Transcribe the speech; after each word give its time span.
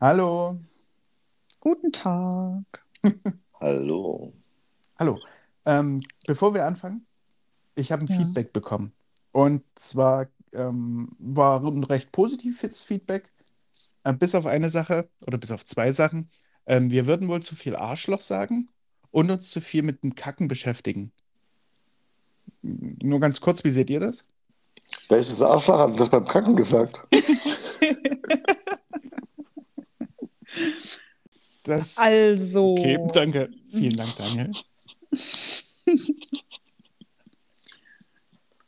Hallo. 0.00 0.58
Guten 1.60 1.90
Tag. 1.92 2.62
Hallo. 3.60 4.32
Hallo. 4.96 5.18
Ähm, 5.64 6.00
bevor 6.26 6.54
wir 6.54 6.64
anfangen, 6.66 7.04
ich 7.74 7.90
habe 7.90 8.04
ein 8.04 8.08
Ja. 8.08 8.18
Feedback 8.18 8.52
bekommen. 8.52 8.92
Und 9.32 9.64
zwar 9.74 10.28
ähm, 10.52 11.10
war 11.18 11.62
ein 11.64 11.84
recht 11.84 12.12
positives 12.12 12.82
Feedback, 12.84 13.30
äh, 14.04 14.12
bis 14.12 14.34
auf 14.34 14.46
eine 14.46 14.68
Sache 14.68 15.08
oder 15.26 15.38
bis 15.38 15.50
auf 15.50 15.66
zwei 15.66 15.92
Sachen. 15.92 16.28
Ähm, 16.66 16.90
wir 16.90 17.06
würden 17.06 17.28
wohl 17.28 17.42
zu 17.42 17.54
viel 17.56 17.74
Arschloch 17.76 18.20
sagen 18.20 18.68
und 19.10 19.30
uns 19.30 19.50
zu 19.50 19.60
viel 19.60 19.82
mit 19.82 20.02
dem 20.04 20.14
Kacken 20.14 20.48
beschäftigen. 20.48 21.12
Nur 22.62 23.20
ganz 23.20 23.40
kurz, 23.40 23.64
wie 23.64 23.70
seht 23.70 23.90
ihr 23.90 24.00
das? 24.00 24.22
Welches 25.08 25.42
Arschloch 25.42 25.78
hat 25.78 25.98
das 26.00 26.08
beim 26.08 26.26
Kacken 26.26 26.56
gesagt? 26.56 27.02
Das. 31.68 31.96
Also, 31.98 32.72
Okay, 32.72 32.98
danke. 33.12 33.50
Vielen 33.68 33.96
Dank, 33.96 34.16
Daniel. 34.16 34.52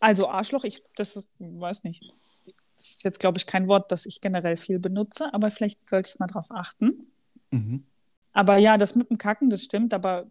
also 0.00 0.28
Arschloch, 0.28 0.64
ich, 0.64 0.82
das 0.96 1.16
ist, 1.16 1.28
weiß 1.38 1.84
nicht. 1.84 2.12
Das 2.76 2.88
ist 2.88 3.04
jetzt, 3.04 3.18
glaube 3.20 3.38
ich, 3.38 3.46
kein 3.46 3.68
Wort, 3.68 3.90
das 3.90 4.06
ich 4.06 4.20
generell 4.20 4.56
viel 4.56 4.78
benutze, 4.78 5.32
aber 5.34 5.50
vielleicht 5.50 5.88
sollte 5.88 6.10
ich 6.10 6.18
mal 6.18 6.26
drauf 6.26 6.46
achten. 6.50 7.10
Mhm. 7.50 7.84
Aber 8.32 8.56
ja, 8.56 8.78
das 8.78 8.94
mit 8.94 9.10
dem 9.10 9.18
Kacken, 9.18 9.50
das 9.50 9.64
stimmt, 9.64 9.92
aber 9.92 10.26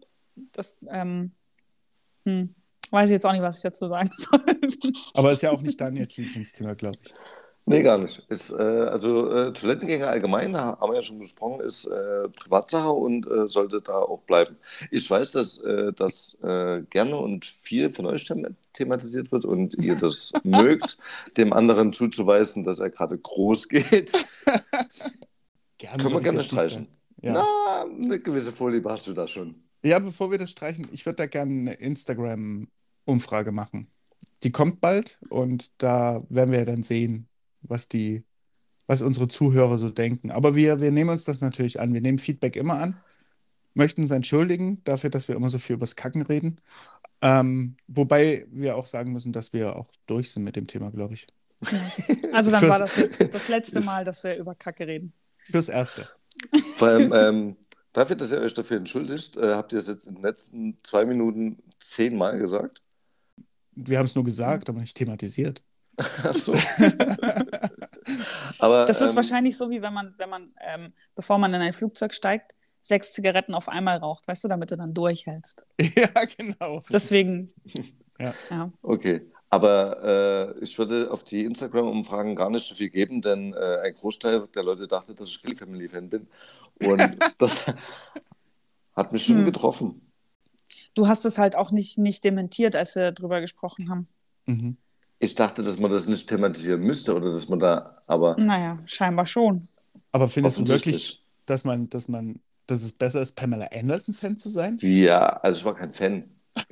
das, 0.52 0.72
ähm, 0.88 1.32
hm, 2.24 2.54
weiß 2.90 3.10
ich 3.10 3.14
jetzt 3.14 3.26
auch 3.26 3.32
nicht, 3.32 3.42
was 3.42 3.56
ich 3.56 3.62
dazu 3.62 3.88
sagen 3.88 4.10
soll. 4.16 4.40
Aber 5.14 5.32
ist 5.32 5.42
ja 5.42 5.50
auch 5.50 5.62
nicht 5.62 5.80
Daniels 5.80 6.16
Lieblingsthema, 6.16 6.74
glaube 6.74 6.98
ich. 7.02 7.14
Nee, 7.66 7.82
gar 7.82 7.98
nicht. 7.98 8.18
Ist, 8.28 8.50
äh, 8.50 8.54
also 8.56 9.30
äh, 9.32 9.52
Toilettengänge 9.52 10.08
allgemein, 10.08 10.56
ha- 10.56 10.78
haben 10.80 10.90
wir 10.90 10.96
ja 10.96 11.02
schon 11.02 11.18
besprochen, 11.20 11.60
ist 11.60 11.84
äh, 11.86 12.28
Privatsache 12.30 12.88
und 12.90 13.26
äh, 13.30 13.48
sollte 13.48 13.80
da 13.80 13.98
auch 13.98 14.22
bleiben. 14.22 14.56
Ich 14.90 15.08
weiß, 15.08 15.30
dass 15.32 15.58
äh, 15.58 15.92
das 15.92 16.36
äh, 16.42 16.82
gerne 16.90 17.16
und 17.16 17.44
viel 17.44 17.88
von 17.90 18.06
euch 18.06 18.24
them 18.24 18.56
thematisiert 18.72 19.30
wird 19.30 19.44
und 19.44 19.74
ihr 19.82 19.96
das 19.96 20.32
mögt, 20.42 20.98
dem 21.36 21.52
anderen 21.52 21.92
zuzuweisen, 21.92 22.64
dass 22.64 22.80
er 22.80 22.90
gerade 22.90 23.18
groß 23.18 23.68
geht. 23.68 24.12
Gerne 25.78 26.02
Können 26.02 26.14
wir 26.14 26.20
gerne 26.20 26.42
streichen. 26.42 26.88
Ja. 27.22 27.32
Na, 27.34 27.82
eine 27.84 28.18
gewisse 28.20 28.52
Vorliebe 28.52 28.90
hast 28.90 29.06
du 29.06 29.12
da 29.12 29.26
schon. 29.28 29.62
Ja, 29.84 29.98
bevor 29.98 30.30
wir 30.30 30.38
das 30.38 30.50
streichen, 30.50 30.88
ich 30.92 31.06
würde 31.06 31.16
da 31.16 31.26
gerne 31.26 31.52
eine 31.52 31.72
Instagram-Umfrage 31.74 33.52
machen. 33.52 33.88
Die 34.42 34.50
kommt 34.50 34.80
bald 34.80 35.18
und 35.28 35.70
da 35.82 36.22
werden 36.28 36.52
wir 36.52 36.64
dann 36.64 36.82
sehen, 36.82 37.28
was 37.62 37.88
die, 37.88 38.24
was 38.86 39.02
unsere 39.02 39.28
Zuhörer 39.28 39.78
so 39.78 39.90
denken. 39.90 40.30
Aber 40.30 40.54
wir, 40.54 40.80
wir 40.80 40.90
nehmen 40.90 41.10
uns 41.10 41.24
das 41.24 41.40
natürlich 41.40 41.80
an. 41.80 41.94
Wir 41.94 42.00
nehmen 42.00 42.18
Feedback 42.18 42.56
immer 42.56 42.74
an, 42.74 43.00
möchten 43.74 44.02
uns 44.02 44.10
entschuldigen 44.10 44.82
dafür, 44.84 45.10
dass 45.10 45.28
wir 45.28 45.36
immer 45.36 45.50
so 45.50 45.58
viel 45.58 45.74
übers 45.74 45.96
Kacken 45.96 46.22
reden. 46.22 46.60
Ähm, 47.22 47.76
wobei 47.86 48.46
wir 48.50 48.76
auch 48.76 48.86
sagen 48.86 49.12
müssen, 49.12 49.32
dass 49.32 49.52
wir 49.52 49.76
auch 49.76 49.88
durch 50.06 50.32
sind 50.32 50.42
mit 50.42 50.56
dem 50.56 50.66
Thema, 50.66 50.90
glaube 50.90 51.14
ich. 51.14 51.26
Also 52.32 52.50
dann 52.50 52.68
war 52.68 52.78
das 52.78 52.96
jetzt 52.96 53.34
das 53.34 53.48
letzte 53.48 53.80
Mal, 53.82 54.04
dass 54.04 54.24
wir 54.24 54.36
über 54.36 54.54
Kacke 54.54 54.86
reden. 54.86 55.12
Fürs 55.38 55.68
Erste. 55.68 56.08
Vor 56.76 56.88
allem, 56.88 57.12
ähm, 57.12 57.56
dafür, 57.92 58.16
dass 58.16 58.32
ihr 58.32 58.40
euch 58.40 58.54
dafür 58.54 58.76
entschuldigt, 58.76 59.36
äh, 59.36 59.54
habt 59.54 59.72
ihr 59.72 59.78
es 59.78 59.88
jetzt 59.88 60.06
in 60.06 60.14
den 60.14 60.22
letzten 60.22 60.78
zwei 60.82 61.04
Minuten 61.04 61.58
zehnmal 61.78 62.38
gesagt. 62.38 62.82
Wir 63.74 63.98
haben 63.98 64.06
es 64.06 64.14
nur 64.14 64.24
gesagt, 64.24 64.68
aber 64.68 64.80
nicht 64.80 64.96
thematisiert. 64.96 65.62
Ach 66.22 66.34
so. 66.34 66.52
Aber, 68.58 68.84
Das 68.84 69.00
ist 69.00 69.10
ähm, 69.10 69.16
wahrscheinlich 69.16 69.56
so, 69.56 69.70
wie 69.70 69.82
wenn 69.82 69.92
man, 69.92 70.14
wenn 70.18 70.30
man, 70.30 70.52
ähm, 70.66 70.92
bevor 71.14 71.38
man 71.38 71.52
in 71.54 71.60
ein 71.60 71.72
Flugzeug 71.72 72.14
steigt, 72.14 72.54
sechs 72.82 73.12
Zigaretten 73.12 73.54
auf 73.54 73.68
einmal 73.68 73.98
raucht, 73.98 74.26
weißt 74.28 74.44
du, 74.44 74.48
damit 74.48 74.70
du 74.70 74.76
dann 74.76 74.94
durchhältst. 74.94 75.64
ja, 75.80 76.08
genau. 76.36 76.82
Deswegen, 76.90 77.52
Ja. 78.18 78.34
ja. 78.50 78.72
Okay. 78.82 79.30
Aber 79.52 80.54
äh, 80.56 80.60
ich 80.62 80.78
würde 80.78 81.10
auf 81.10 81.24
die 81.24 81.44
Instagram-Umfragen 81.44 82.36
gar 82.36 82.50
nicht 82.50 82.66
so 82.68 82.74
viel 82.76 82.88
geben, 82.88 83.20
denn 83.20 83.52
äh, 83.52 83.78
ein 83.84 83.94
Großteil 83.94 84.46
der 84.54 84.62
Leute 84.62 84.86
dachte, 84.86 85.12
dass 85.14 85.28
ich 85.28 85.42
Kelly 85.42 85.56
Family-Fan 85.56 86.08
bin. 86.08 86.28
Und 86.84 87.00
das 87.38 87.66
hat 88.94 89.12
mich 89.12 89.24
schon 89.24 89.38
Hm. 89.38 89.44
getroffen. 89.46 90.12
Du 90.94 91.08
hast 91.08 91.24
es 91.24 91.38
halt 91.38 91.56
auch 91.56 91.72
nicht, 91.72 91.98
nicht 91.98 92.22
dementiert, 92.24 92.76
als 92.76 92.94
wir 92.94 93.10
darüber 93.12 93.40
gesprochen 93.40 93.90
haben. 93.90 94.08
Mhm. 94.46 94.76
Ich 95.22 95.34
dachte, 95.34 95.60
dass 95.62 95.78
man 95.78 95.90
das 95.90 96.08
nicht 96.08 96.26
thematisieren 96.28 96.80
müsste 96.80 97.14
oder 97.14 97.30
dass 97.30 97.46
man 97.48 97.58
da, 97.58 98.02
aber 98.06 98.36
Naja, 98.38 98.78
scheinbar 98.86 99.26
schon. 99.26 99.68
Aber 100.12 100.28
findest 100.28 100.58
du 100.58 100.66
wirklich, 100.66 101.22
dass 101.46 101.64
man, 101.64 101.88
dass 101.90 102.08
man, 102.08 102.40
dass 102.66 102.82
es 102.82 102.92
besser 102.92 103.20
ist, 103.20 103.36
Pamela 103.36 103.68
Anderson-Fan 103.70 104.36
zu 104.38 104.48
sein? 104.48 104.76
Ja, 104.80 105.26
also 105.42 105.60
ich 105.60 105.64
war 105.66 105.74
kein 105.74 105.92
Fan. 105.92 106.24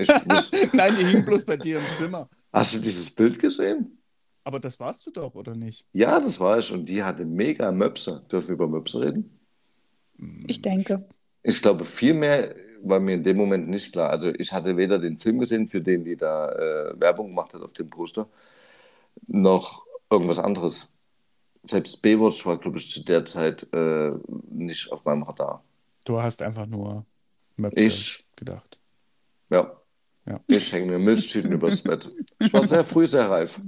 Nein, 0.73 0.95
die 0.99 1.05
hing 1.07 1.25
bloß 1.25 1.45
bei 1.45 1.57
dir 1.59 1.79
im 1.79 1.85
Zimmer. 1.97 2.29
hast 2.53 2.75
du 2.75 2.79
dieses 2.79 3.11
Bild 3.11 3.39
gesehen? 3.39 3.99
Aber 4.45 4.59
das 4.59 4.81
warst 4.81 5.07
du 5.07 5.11
doch, 5.11 5.35
oder 5.35 5.55
nicht? 5.55 5.85
Ja, 5.93 6.19
das 6.19 6.41
war 6.41 6.59
ich. 6.59 6.73
Und 6.73 6.87
die 6.89 7.03
hatte 7.05 7.27
mega 7.27 7.71
Möpse. 7.71 8.25
Dürfen 8.33 8.49
wir 8.49 8.55
über 8.55 8.69
Möpse 8.69 9.01
reden? 9.01 9.39
Ich 10.47 10.63
denke. 10.63 11.07
Ich 11.43 11.61
glaube, 11.61 11.85
viel 11.85 12.15
mehr 12.15 12.55
war 12.83 13.01
mir 13.01 13.15
in 13.15 13.23
dem 13.25 13.37
Moment 13.37 13.69
nicht 13.69 13.93
klar. 13.93 14.11
Also 14.11 14.29
ich 14.31 14.53
hatte 14.53 14.77
weder 14.77 14.99
den 14.99 15.19
Film 15.19 15.39
gesehen, 15.39 15.69
für 15.69 15.81
den 15.81 16.05
die 16.05 16.17
da 16.17 16.51
äh, 16.53 17.01
Werbung 17.01 17.29
gemacht 17.29 17.55
hat 17.55 17.63
auf 17.63 17.73
dem 17.73 17.91
Poster, 17.91 18.29
noch 19.27 19.85
irgendwas 20.11 20.39
anderes. 20.39 20.89
Selbst 21.69 22.01
Baywatch 22.03 22.47
war, 22.47 22.59
glaube 22.59 22.79
ich, 22.79 22.91
zu 22.91 23.05
der 23.05 23.25
Zeit 23.25 23.67
äh, 23.73 24.13
nicht 24.51 24.91
auf 24.93 25.05
meinem 25.05 25.23
Radar. 25.25 25.63
Du 26.05 26.21
hast 26.21 26.43
einfach 26.43 26.67
nur 26.67 27.05
Möpse 27.57 27.81
Ich, 27.85 28.25
gedacht. 28.37 28.79
ja, 29.51 29.73
Ja. 30.27 30.41
ich 30.49 30.73
hänge 30.73 30.87
mir 30.93 30.99
Milchtüten 30.99 31.53
übers 31.53 31.83
Bett. 31.83 32.11
Ich 32.39 32.53
war 32.53 32.67
sehr 32.67 32.85
früh 32.85 33.07
sehr 33.07 33.29
reif. 33.29 33.61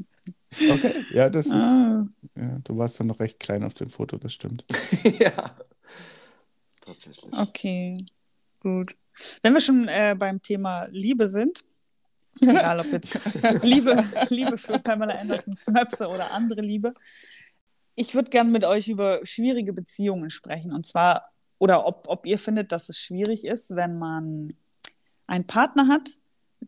Okay, 0.71 1.05
ja, 1.13 1.29
das 1.31 1.47
ist. 1.47 1.55
Ah, 1.55 2.07
Ja, 2.37 2.59
du 2.65 2.79
warst 2.79 2.99
dann 3.01 3.09
noch 3.09 3.21
recht 3.21 3.39
klein 3.41 3.65
auf 3.65 3.75
dem 3.75 3.91
Foto, 3.91 4.17
das 4.19 4.33
stimmt. 4.33 4.65
ja, 5.19 5.55
tatsächlich. 6.81 7.33
okay, 7.39 7.97
gut. 8.61 8.97
Wenn 9.43 9.55
wir 9.55 9.61
schon 9.61 9.89
äh, 9.89 10.15
beim 10.19 10.43
Thema 10.43 10.87
Liebe 10.91 11.29
sind, 11.29 11.65
egal 12.41 12.81
ob 12.81 12.87
jetzt 12.93 13.21
Liebe, 13.63 14.03
Liebe 14.29 14.59
für 14.59 14.79
Pamela 14.79 15.15
Andersons 15.15 15.67
Möpse 15.67 16.09
oder 16.09 16.31
andere 16.31 16.61
Liebe, 16.61 16.95
ich 17.95 18.15
würde 18.15 18.31
gerne 18.31 18.51
mit 18.51 18.65
euch 18.65 18.89
über 18.89 19.21
schwierige 19.25 19.73
Beziehungen 19.73 20.31
sprechen. 20.31 20.73
Und 20.73 20.87
zwar, 20.87 21.31
oder 21.59 21.87
ob, 21.87 22.07
ob 22.09 22.25
ihr 22.27 22.39
findet, 22.39 22.73
dass 22.73 22.89
es 22.89 22.99
schwierig 22.99 23.45
ist, 23.45 23.77
wenn 23.77 23.99
man 23.99 24.55
einen 25.27 25.47
Partner 25.47 25.89
hat, 25.89 26.09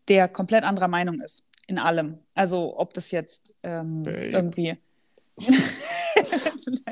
der 0.08 0.28
komplett 0.28 0.64
anderer 0.64 0.88
Meinung 0.88 1.20
ist. 1.20 1.44
In 1.66 1.78
allem. 1.78 2.19
Also 2.34 2.78
ob 2.78 2.92
das 2.94 3.10
jetzt 3.10 3.54
ähm, 3.62 4.02
irgendwie. 4.04 4.76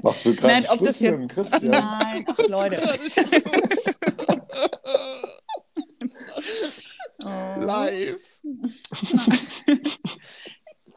Machst 0.02 0.24
du 0.24 0.34
gerade 0.34 0.54
Nein, 0.54 0.66
ob 0.68 0.78
das 0.82 0.96
Schluss 0.96 1.00
mit 1.00 1.20
dem 1.20 1.28
Christian? 1.28 1.70
Nein, 1.70 2.24
ach 2.28 2.48
Leute. 2.48 4.36
Oh. 7.24 7.60
Live. 7.60 8.42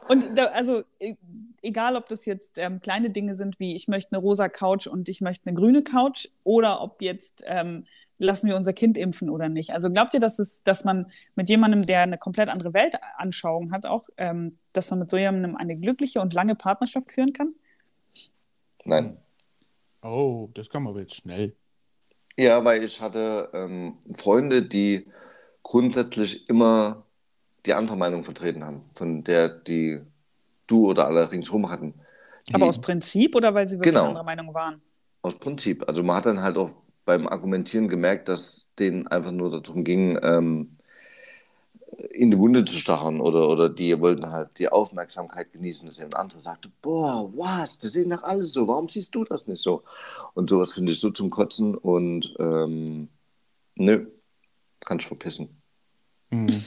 Und 0.08 0.36
da, 0.36 0.46
also, 0.46 0.84
e- 0.98 1.16
egal 1.62 1.96
ob 1.96 2.08
das 2.08 2.26
jetzt 2.26 2.58
ähm, 2.58 2.80
kleine 2.80 3.10
Dinge 3.10 3.34
sind, 3.34 3.58
wie 3.58 3.74
ich 3.74 3.88
möchte 3.88 4.12
eine 4.12 4.20
rosa 4.20 4.48
Couch 4.48 4.86
und 4.86 5.08
ich 5.08 5.20
möchte 5.22 5.46
eine 5.46 5.56
grüne 5.56 5.82
Couch, 5.82 6.28
oder 6.42 6.82
ob 6.82 7.00
jetzt 7.00 7.42
ähm, 7.46 7.86
lassen 8.18 8.48
wir 8.48 8.56
unser 8.56 8.72
Kind 8.72 8.96
impfen 8.96 9.28
oder 9.28 9.48
nicht. 9.48 9.70
Also 9.70 9.90
glaubt 9.90 10.14
ihr, 10.14 10.20
dass 10.20 10.38
es, 10.38 10.62
dass 10.62 10.84
man 10.84 11.10
mit 11.34 11.48
jemandem, 11.48 11.82
der 11.82 12.00
eine 12.00 12.18
komplett 12.18 12.48
andere 12.48 12.74
Weltanschauung 12.74 13.72
hat, 13.72 13.86
auch, 13.86 14.08
ähm, 14.16 14.56
dass 14.72 14.90
man 14.90 15.00
mit 15.00 15.10
so 15.10 15.16
jemandem 15.16 15.56
eine 15.56 15.76
glückliche 15.76 16.20
und 16.20 16.34
lange 16.34 16.54
Partnerschaft 16.54 17.10
führen 17.10 17.32
kann? 17.32 17.54
Nein. 18.84 19.18
Oh, 20.02 20.50
das 20.54 20.68
kam 20.68 20.86
aber 20.86 21.00
jetzt 21.00 21.16
schnell. 21.16 21.56
Ja, 22.36 22.64
weil 22.64 22.84
ich 22.84 23.00
hatte 23.00 23.48
ähm, 23.54 23.96
Freunde, 24.12 24.62
die 24.62 25.06
grundsätzlich 25.64 26.48
immer 26.50 27.06
die 27.66 27.74
andere 27.74 27.96
Meinung 27.98 28.24
vertreten 28.24 28.64
haben, 28.64 28.82
von 28.96 29.24
der 29.24 29.48
die 29.50 30.00
du 30.68 30.88
oder 30.90 31.06
alle 31.06 31.30
ringsherum 31.32 31.70
hatten. 31.70 31.94
Die, 32.48 32.54
Aber 32.54 32.66
aus 32.66 32.80
Prinzip 32.80 33.34
oder 33.36 33.54
weil 33.54 33.66
sie 33.66 33.78
wirklich 33.78 33.92
Genau. 33.92 34.06
anderer 34.06 34.24
Meinung 34.24 34.54
waren? 34.54 34.82
aus 35.22 35.38
Prinzip. 35.38 35.88
Also 35.88 36.02
man 36.02 36.16
hat 36.16 36.26
dann 36.26 36.40
halt 36.42 36.56
auch 36.58 36.70
beim 37.04 37.26
Argumentieren 37.28 37.88
gemerkt, 37.88 38.28
dass 38.28 38.68
denen 38.78 39.06
einfach 39.08 39.32
nur 39.32 39.50
darum 39.50 39.84
ging, 39.84 40.18
ähm, 40.22 40.70
in 42.10 42.30
die 42.30 42.38
Wunde 42.38 42.64
zu 42.64 42.76
stachern 42.76 43.20
oder, 43.20 43.48
oder 43.48 43.68
die 43.68 43.98
wollten 44.00 44.30
halt 44.30 44.58
die 44.58 44.68
Aufmerksamkeit 44.68 45.52
genießen, 45.52 45.86
dass 45.86 45.98
jemand 45.98 46.16
andere 46.16 46.40
sagte, 46.40 46.70
boah, 46.82 47.30
was, 47.36 47.78
das 47.78 47.92
sehen 47.92 48.10
doch 48.10 48.22
alle 48.22 48.44
so, 48.44 48.66
warum 48.66 48.88
siehst 48.88 49.14
du 49.14 49.24
das 49.24 49.46
nicht 49.46 49.62
so? 49.62 49.82
Und 50.34 50.50
sowas 50.50 50.72
finde 50.72 50.92
ich 50.92 51.00
so 51.00 51.10
zum 51.10 51.30
Kotzen 51.30 51.74
und 51.76 52.34
ähm, 52.38 53.08
nö, 53.76 54.06
kann 54.84 54.98
ich 54.98 55.06
verpissen. 55.06 55.60
Hm. 56.30 56.48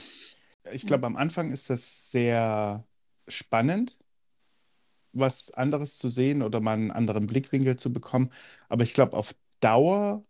Ich 0.70 0.86
glaube, 0.86 1.06
am 1.06 1.16
Anfang 1.16 1.50
ist 1.50 1.70
das 1.70 2.10
sehr 2.10 2.84
spannend, 3.26 3.96
was 5.14 5.50
anderes 5.50 5.96
zu 5.96 6.10
sehen 6.10 6.42
oder 6.42 6.60
mal 6.60 6.74
einen 6.74 6.90
anderen 6.90 7.26
Blickwinkel 7.26 7.76
zu 7.76 7.90
bekommen. 7.90 8.30
Aber 8.68 8.82
ich 8.82 8.92
glaube, 8.92 9.16
auf 9.16 9.34
Dauer 9.60 10.22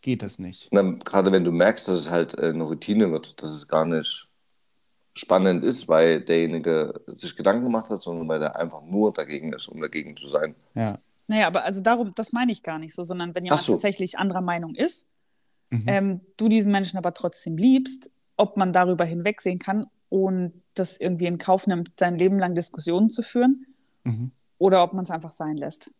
geht 0.00 0.22
das 0.22 0.38
nicht. 0.38 0.68
Na, 0.70 0.82
gerade 0.82 1.32
wenn 1.32 1.44
du 1.44 1.52
merkst, 1.52 1.88
dass 1.88 1.98
es 1.98 2.10
halt 2.10 2.34
äh, 2.38 2.48
eine 2.48 2.64
Routine 2.64 3.10
wird, 3.10 3.42
dass 3.42 3.50
es 3.50 3.68
gar 3.68 3.84
nicht 3.84 4.28
spannend 5.14 5.64
ist, 5.64 5.88
weil 5.88 6.20
derjenige 6.20 7.00
sich 7.16 7.36
Gedanken 7.36 7.64
gemacht 7.64 7.88
hat, 7.90 8.02
sondern 8.02 8.28
weil 8.28 8.42
er 8.42 8.56
einfach 8.56 8.82
nur 8.82 9.12
dagegen 9.12 9.52
ist, 9.52 9.68
um 9.68 9.80
dagegen 9.80 10.16
zu 10.16 10.26
sein. 10.26 10.54
Ja. 10.74 10.98
Naja, 11.26 11.46
aber 11.46 11.64
also 11.64 11.80
darum, 11.80 12.12
das 12.14 12.32
meine 12.32 12.52
ich 12.52 12.62
gar 12.62 12.78
nicht 12.78 12.94
so, 12.94 13.04
sondern 13.04 13.34
wenn 13.34 13.44
jemand 13.44 13.62
so. 13.62 13.74
tatsächlich 13.74 14.18
anderer 14.18 14.42
Meinung 14.42 14.74
ist, 14.74 15.06
Mhm. 15.70 15.84
ähm, 15.86 16.20
du 16.36 16.48
diesen 16.48 16.70
Menschen 16.72 16.98
aber 16.98 17.14
trotzdem 17.14 17.56
liebst, 17.56 18.10
ob 18.36 18.56
man 18.56 18.72
darüber 18.72 19.04
hinwegsehen 19.04 19.58
kann 19.58 19.86
und 20.08 20.52
das 20.74 20.96
irgendwie 20.98 21.26
in 21.26 21.38
Kauf 21.38 21.66
nimmt, 21.66 21.90
sein 21.98 22.16
Leben 22.18 22.38
lang 22.38 22.54
Diskussionen 22.54 23.10
zu 23.10 23.22
führen 23.22 23.66
Mhm. 24.04 24.30
oder 24.58 24.82
ob 24.82 24.92
man 24.92 25.04
es 25.04 25.10
einfach 25.10 25.30
sein 25.32 25.56
lässt 25.56 25.90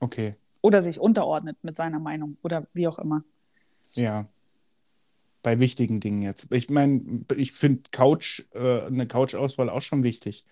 Okay. 0.00 0.36
oder 0.60 0.82
sich 0.82 1.00
unterordnet 1.00 1.56
mit 1.62 1.76
seiner 1.76 1.98
Meinung 1.98 2.36
oder 2.42 2.66
wie 2.74 2.86
auch 2.88 2.98
immer. 2.98 3.24
Ja. 3.92 4.26
Bei 5.42 5.58
wichtigen 5.60 6.00
Dingen 6.00 6.22
jetzt. 6.22 6.50
Ich 6.52 6.70
meine, 6.70 7.24
ich 7.36 7.52
finde 7.52 7.82
Couch, 7.90 8.44
äh, 8.54 8.82
eine 8.82 9.06
Couch-Auswahl 9.06 9.68
auch 9.68 9.82
schon 9.82 10.02
wichtig. 10.02 10.44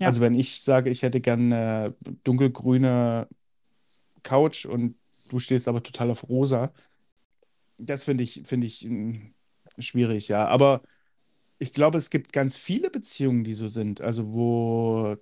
Ja. 0.00 0.08
Also 0.08 0.20
wenn 0.20 0.34
ich 0.34 0.62
sage, 0.62 0.90
ich 0.90 1.02
hätte 1.02 1.20
gerne 1.20 1.92
eine 2.04 2.16
dunkelgrüne 2.24 3.28
Couch 4.24 4.66
und 4.66 4.96
du 5.30 5.38
stehst 5.38 5.68
aber 5.68 5.82
total 5.82 6.10
auf 6.10 6.28
rosa, 6.28 6.72
das 7.78 8.04
finde 8.04 8.24
ich, 8.24 8.42
finde 8.44 8.66
ich 8.66 8.84
mm, 8.84 9.32
schwierig, 9.78 10.28
ja. 10.28 10.46
Aber 10.46 10.82
ich 11.58 11.72
glaube, 11.72 11.98
es 11.98 12.10
gibt 12.10 12.32
ganz 12.32 12.56
viele 12.56 12.90
Beziehungen, 12.90 13.44
die 13.44 13.54
so 13.54 13.68
sind. 13.68 14.00
Also 14.00 14.32
wo 14.32 15.16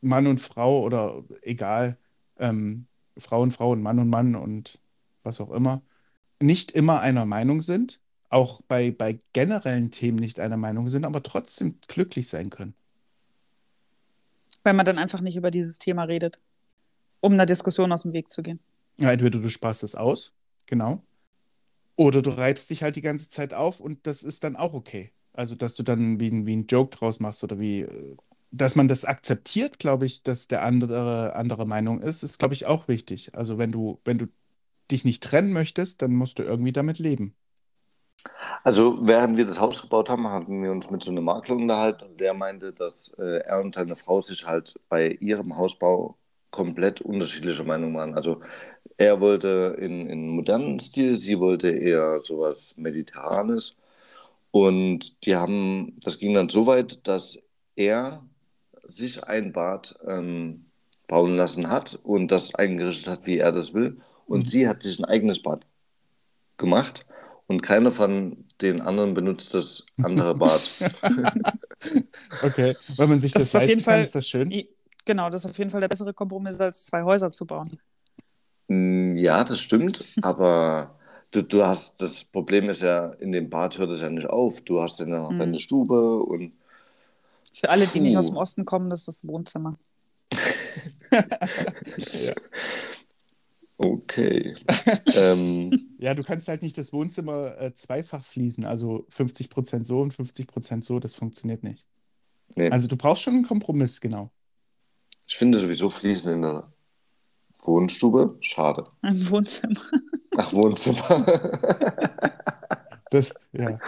Mann 0.00 0.26
und 0.26 0.40
Frau 0.40 0.80
oder 0.82 1.24
egal, 1.42 1.98
ähm, 2.38 2.86
Frau 3.16 3.42
und 3.42 3.52
Frau 3.52 3.70
und 3.70 3.82
Mann 3.82 3.98
und 3.98 4.08
Mann 4.08 4.34
und 4.34 4.78
was 5.22 5.40
auch 5.40 5.50
immer, 5.50 5.82
nicht 6.40 6.72
immer 6.72 7.00
einer 7.00 7.24
Meinung 7.26 7.62
sind, 7.62 8.00
auch 8.28 8.60
bei, 8.62 8.90
bei 8.90 9.18
generellen 9.32 9.90
Themen 9.90 10.18
nicht 10.18 10.40
einer 10.40 10.56
Meinung 10.56 10.88
sind, 10.88 11.04
aber 11.04 11.22
trotzdem 11.22 11.76
glücklich 11.86 12.28
sein 12.28 12.50
können. 12.50 12.74
Weil 14.62 14.74
man 14.74 14.86
dann 14.86 14.98
einfach 14.98 15.20
nicht 15.20 15.36
über 15.36 15.50
dieses 15.50 15.78
Thema 15.78 16.04
redet, 16.04 16.40
um 17.20 17.34
einer 17.34 17.46
Diskussion 17.46 17.92
aus 17.92 18.02
dem 18.02 18.12
Weg 18.12 18.30
zu 18.30 18.42
gehen. 18.42 18.58
Ja, 18.96 19.12
entweder 19.12 19.38
du 19.38 19.48
sparst 19.48 19.82
es 19.82 19.94
aus, 19.94 20.32
genau, 20.66 21.02
oder 21.96 22.22
du 22.22 22.30
reibst 22.30 22.70
dich 22.70 22.82
halt 22.82 22.96
die 22.96 23.02
ganze 23.02 23.28
Zeit 23.28 23.54
auf 23.54 23.80
und 23.80 24.06
das 24.06 24.22
ist 24.22 24.44
dann 24.44 24.56
auch 24.56 24.74
okay. 24.74 25.12
Also, 25.32 25.54
dass 25.54 25.74
du 25.74 25.82
dann 25.82 26.20
wie, 26.20 26.28
ein- 26.30 26.46
wie 26.46 26.56
ein 26.56 26.66
Joke 26.66 26.96
draus 26.96 27.20
machst 27.20 27.42
oder 27.44 27.58
wie, 27.58 27.82
äh, 27.82 28.16
dass 28.50 28.76
man 28.76 28.88
das 28.88 29.04
akzeptiert, 29.04 29.78
glaube 29.78 30.06
ich, 30.06 30.22
dass 30.22 30.46
der 30.48 30.62
andere 30.62 31.34
andere 31.36 31.66
Meinung 31.66 32.00
ist, 32.02 32.22
ist, 32.22 32.38
glaube 32.38 32.54
ich, 32.54 32.66
auch 32.66 32.88
wichtig. 32.88 33.34
Also, 33.34 33.58
wenn 33.58 33.72
du, 33.72 34.00
wenn 34.04 34.18
du 34.18 34.26
dich 34.90 35.04
nicht 35.04 35.22
trennen 35.24 35.52
möchtest, 35.52 36.02
dann 36.02 36.14
musst 36.14 36.38
du 36.38 36.44
irgendwie 36.44 36.72
damit 36.72 36.98
leben. 37.00 37.36
Also 38.62 38.98
während 39.06 39.36
wir 39.36 39.46
das 39.46 39.60
Haus 39.60 39.80
gebaut 39.82 40.08
haben, 40.10 40.26
hatten 40.28 40.62
wir 40.62 40.70
uns 40.72 40.90
mit 40.90 41.02
so 41.02 41.10
einem 41.10 41.24
Makler 41.24 41.56
unterhalten 41.56 42.04
und 42.04 42.20
der 42.20 42.34
meinte, 42.34 42.72
dass 42.72 43.12
äh, 43.18 43.38
er 43.44 43.60
und 43.60 43.74
seine 43.74 43.96
Frau 43.96 44.20
sich 44.20 44.46
halt 44.46 44.74
bei 44.88 45.08
ihrem 45.20 45.56
Hausbau 45.56 46.16
komplett 46.54 47.00
unterschiedliche 47.02 47.64
Meinungen 47.64 47.96
waren. 47.96 48.14
Also 48.14 48.40
er 48.98 49.20
wollte 49.20 49.76
in, 49.80 50.08
in 50.08 50.28
modernen 50.28 50.78
Stil, 50.80 51.16
sie 51.18 51.38
wollte 51.40 51.68
eher 51.70 52.20
sowas 52.22 52.74
Mediterranes. 52.78 53.76
Und 54.52 55.26
die 55.26 55.36
haben, 55.36 55.98
das 56.04 56.18
ging 56.18 56.34
dann 56.34 56.48
so 56.48 56.66
weit, 56.66 57.06
dass 57.08 57.38
er 57.76 58.24
sich 58.84 59.24
ein 59.24 59.52
Bad 59.52 59.96
ähm, 60.06 60.66
bauen 61.08 61.36
lassen 61.36 61.70
hat 61.70 61.98
und 62.04 62.30
das 62.30 62.54
eingerichtet 62.54 63.08
hat, 63.08 63.26
wie 63.26 63.38
er 63.38 63.52
das 63.52 63.74
will. 63.74 64.00
Und 64.26 64.46
Mhm. 64.46 64.50
sie 64.50 64.68
hat 64.68 64.82
sich 64.82 64.98
ein 65.00 65.06
eigenes 65.06 65.42
Bad 65.42 65.66
gemacht 66.58 67.06
und 67.46 67.62
keiner 67.62 67.90
von 67.90 68.46
den 68.60 68.80
anderen 68.80 69.14
benutzt 69.14 69.54
das 69.54 69.86
andere 70.02 70.34
Bad. 70.34 70.72
Okay, 72.40 72.74
wenn 72.96 73.08
man 73.08 73.20
sich 73.20 73.32
Das 73.32 73.42
das, 73.42 73.48
ist 73.50 73.56
auf 73.56 73.66
jeden 73.66 73.80
leisten 73.80 73.84
kann, 73.84 73.94
Fall- 73.96 74.02
ist 74.02 74.14
das 74.14 74.28
schön. 74.28 74.60
Genau, 75.04 75.28
das 75.30 75.44
ist 75.44 75.50
auf 75.50 75.58
jeden 75.58 75.70
Fall 75.70 75.80
der 75.80 75.88
bessere 75.88 76.14
Kompromiss, 76.14 76.60
als 76.60 76.86
zwei 76.86 77.02
Häuser 77.02 77.30
zu 77.30 77.46
bauen. 77.46 77.70
Mm, 78.68 79.16
Ja, 79.16 79.44
das 79.44 79.60
stimmt, 79.60 80.02
aber 80.22 80.98
du, 81.30 81.42
du 81.42 81.64
hast, 81.64 82.00
das 82.00 82.24
Problem 82.24 82.68
ist 82.68 82.82
ja, 82.82 83.06
in 83.14 83.32
dem 83.32 83.50
Bad 83.50 83.78
hört 83.78 83.90
es 83.90 84.00
ja 84.00 84.10
nicht 84.10 84.26
auf. 84.28 84.60
Du 84.62 84.80
hast 84.80 85.00
dann 85.00 85.10
noch 85.10 85.32
Mhm. 85.32 85.38
deine 85.38 85.60
Stube 85.60 86.22
und 86.22 86.52
Für 87.54 87.70
alle, 87.70 87.86
die 87.86 88.00
nicht 88.00 88.14
Puh. 88.14 88.18
aus 88.20 88.26
dem 88.28 88.36
Osten 88.36 88.64
kommen, 88.64 88.90
das 88.90 89.00
ist 89.00 89.08
das 89.08 89.28
Wohnzimmer. 89.28 89.76
Ja. 92.26 92.34
okay. 93.78 94.56
ähm, 95.16 95.96
Ja, 95.98 96.14
du 96.14 96.22
kannst 96.22 96.48
halt 96.48 96.62
nicht 96.62 96.76
das 96.78 96.92
Wohnzimmer 96.92 97.58
äh, 97.60 97.72
zweifach 97.74 98.24
fließen, 98.24 98.64
also 98.64 99.06
50% 99.08 99.86
so 99.86 100.00
und 100.00 100.12
50% 100.12 100.84
so, 100.84 100.98
das 100.98 101.14
funktioniert 101.14 101.62
nicht. 101.62 101.86
nee, 102.56 102.70
Also 102.70 102.88
du 102.88 102.96
brauchst 102.96 103.22
schon 103.22 103.34
einen 103.34 103.46
Kompromiss, 103.46 104.00
genau. 104.00 104.30
Ich 105.26 105.36
finde 105.36 105.58
sowieso 105.58 105.90
Fliesen 105.90 106.34
in 106.34 106.42
der 106.42 106.72
Wohnstube 107.62 108.36
schade. 108.40 108.84
Ein 109.02 109.30
Wohnzimmer. 109.30 109.80
Ach, 110.36 110.52
Wohnzimmer. 110.52 111.26
Das, 113.10 113.32
ja. 113.52 113.78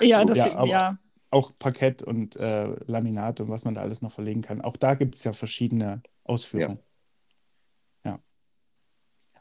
Ja, 0.00 0.24
das, 0.24 0.54
Ja, 0.54 0.64
ja, 0.64 0.98
Auch 1.28 1.52
Parkett 1.58 2.02
und 2.02 2.36
äh, 2.36 2.74
Laminat 2.86 3.38
und 3.40 3.50
was 3.50 3.66
man 3.66 3.74
da 3.74 3.82
alles 3.82 4.00
noch 4.00 4.12
verlegen 4.12 4.40
kann. 4.40 4.62
Auch 4.62 4.78
da 4.78 4.94
gibt 4.94 5.16
es 5.16 5.24
ja 5.24 5.34
verschiedene 5.34 6.02
Ausführungen. 6.24 6.78
Ja. 8.02 8.18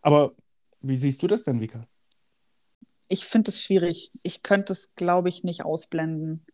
Aber 0.02 0.34
wie 0.82 0.98
siehst 0.98 1.24
du 1.24 1.28
das 1.28 1.46
denn, 1.46 1.62
Vika? 1.62 1.88
ich 3.12 3.26
finde 3.26 3.52
es 3.52 3.62
schwierig. 3.62 4.12
Ich 4.24 4.42
könnte 4.42 4.72
es, 4.72 4.96
glaube 4.96 5.28
ich, 5.28 5.44
nicht 5.44 5.66
ausblenden. 5.66 6.46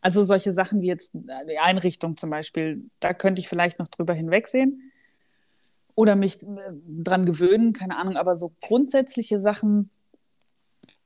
Also 0.00 0.24
solche 0.24 0.52
Sachen 0.52 0.80
wie 0.80 0.86
jetzt 0.86 1.12
die 1.14 1.58
Einrichtung 1.58 2.16
zum 2.16 2.30
Beispiel, 2.30 2.88
da 3.00 3.12
könnte 3.12 3.40
ich 3.40 3.48
vielleicht 3.48 3.78
noch 3.78 3.88
drüber 3.88 4.14
hinwegsehen 4.14 4.92
oder 5.94 6.14
mich 6.14 6.42
äh, 6.42 6.46
dran 7.02 7.26
gewöhnen, 7.26 7.72
keine 7.72 7.96
Ahnung, 7.96 8.16
aber 8.16 8.36
so 8.36 8.52
grundsätzliche 8.60 9.40
Sachen, 9.40 9.90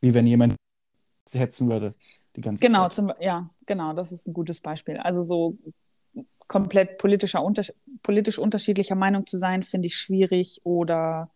Wie 0.01 0.15
wenn 0.15 0.27
jemand 0.27 0.57
hetzen 1.33 1.71
würde 1.71 1.95
die 2.37 2.41
ganze 2.41 2.61
genau, 2.61 2.85
Zeit. 2.85 2.93
zum, 2.93 3.13
ja, 3.21 3.51
genau, 3.67 3.93
das 3.93 4.13
ist 4.13 4.27
ein 4.27 4.35
gutes 4.35 4.61
Beispiel. 4.61 4.97
Also 4.99 5.23
so 5.23 5.57
komplett 6.49 6.99
politischer, 6.99 7.45
unters 7.45 7.73
politisch 8.03 8.39
unterschiedlicher 8.39 8.97
Meinung 8.97 9.27
zu 9.27 9.39
sein, 9.39 9.63
finde 9.63 9.87
ich 9.87 9.97
schwierig 9.97 10.61
oder 10.65 11.31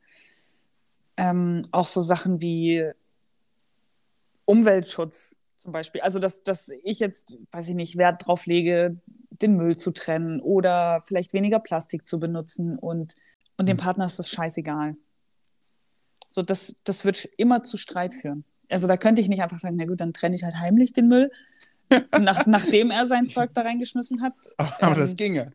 ähm, 1.17 1.63
auch 1.71 1.87
so 1.87 2.01
Sachen 2.01 2.41
wie 2.41 2.85
Umweltschutz 4.45 5.39
zum 5.65 5.73
Beispiel. 5.73 6.03
Also, 6.03 6.19
dass, 6.19 6.43
dass 6.43 6.71
ich 6.85 7.01
jetzt, 7.01 7.33
weiß 7.51 7.69
ich 7.71 7.75
nicht, 7.75 7.97
Wert 7.97 8.27
drauf 8.27 8.47
lege, 8.47 8.97
den 9.31 9.57
Müll 9.57 9.77
zu 9.77 9.91
trennen 9.91 10.41
oder 10.41 11.03
vielleicht 11.07 11.33
weniger 11.33 11.59
Plastik 11.59 12.07
zu 12.07 12.21
benutzen 12.21 12.79
und, 12.79 13.17
und 13.57 13.67
dem 13.69 13.77
Mhm. 13.77 13.81
Partner 13.81 14.05
ist 14.07 14.19
das 14.19 14.29
scheißegal. 14.31 14.97
So, 16.29 16.43
das, 16.43 16.77
das 16.85 17.05
wird 17.05 17.25
immer 17.39 17.63
zu 17.63 17.77
Streit 17.79 18.13
führen. 18.15 18.45
Also, 18.71 18.87
da 18.87 18.97
könnte 18.97 19.23
ich 19.23 19.29
nicht 19.29 19.43
einfach 19.43 19.59
sagen, 19.59 19.77
na 19.77 19.87
gut, 19.87 20.01
dann 20.01 20.13
trenne 20.13 20.35
ich 20.37 20.45
halt 20.45 20.57
heimlich 20.57 20.93
den 20.93 21.09
Müll, 21.09 21.31
nach, 22.21 22.47
nachdem 22.47 22.91
er 22.91 23.07
sein 23.07 23.27
Zeug 23.29 23.51
da 23.55 23.63
reingeschmissen 23.63 24.21
hat. 24.23 24.35
Aber 24.59 24.95
das 24.95 25.11
Ähm, 25.13 25.17
ginge. 25.17 25.53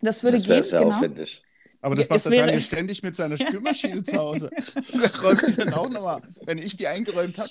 Das 0.00 0.22
würde 0.22 0.36
Das 0.36 0.46
gehen, 0.46 0.62
sehr 0.62 0.78
genau. 0.80 0.90
aufwendig. 0.92 1.42
Aber 1.80 1.94
das 1.94 2.08
macht 2.08 2.24
der 2.24 2.32
wäre- 2.32 2.46
Daniel 2.46 2.62
ständig 2.62 3.02
mit 3.02 3.16
seiner 3.16 3.36
Spülmaschine 3.38 4.02
zu 4.02 4.16
Hause. 4.16 4.50
Der 4.92 5.20
räumt 5.22 5.46
die 5.46 5.52
dann 5.56 5.72
auch 5.74 5.88
nochmal. 5.88 6.22
Wenn 6.44 6.58
ich 6.58 6.76
die 6.76 6.86
eingeräumt 6.86 7.38
habe 7.38 7.50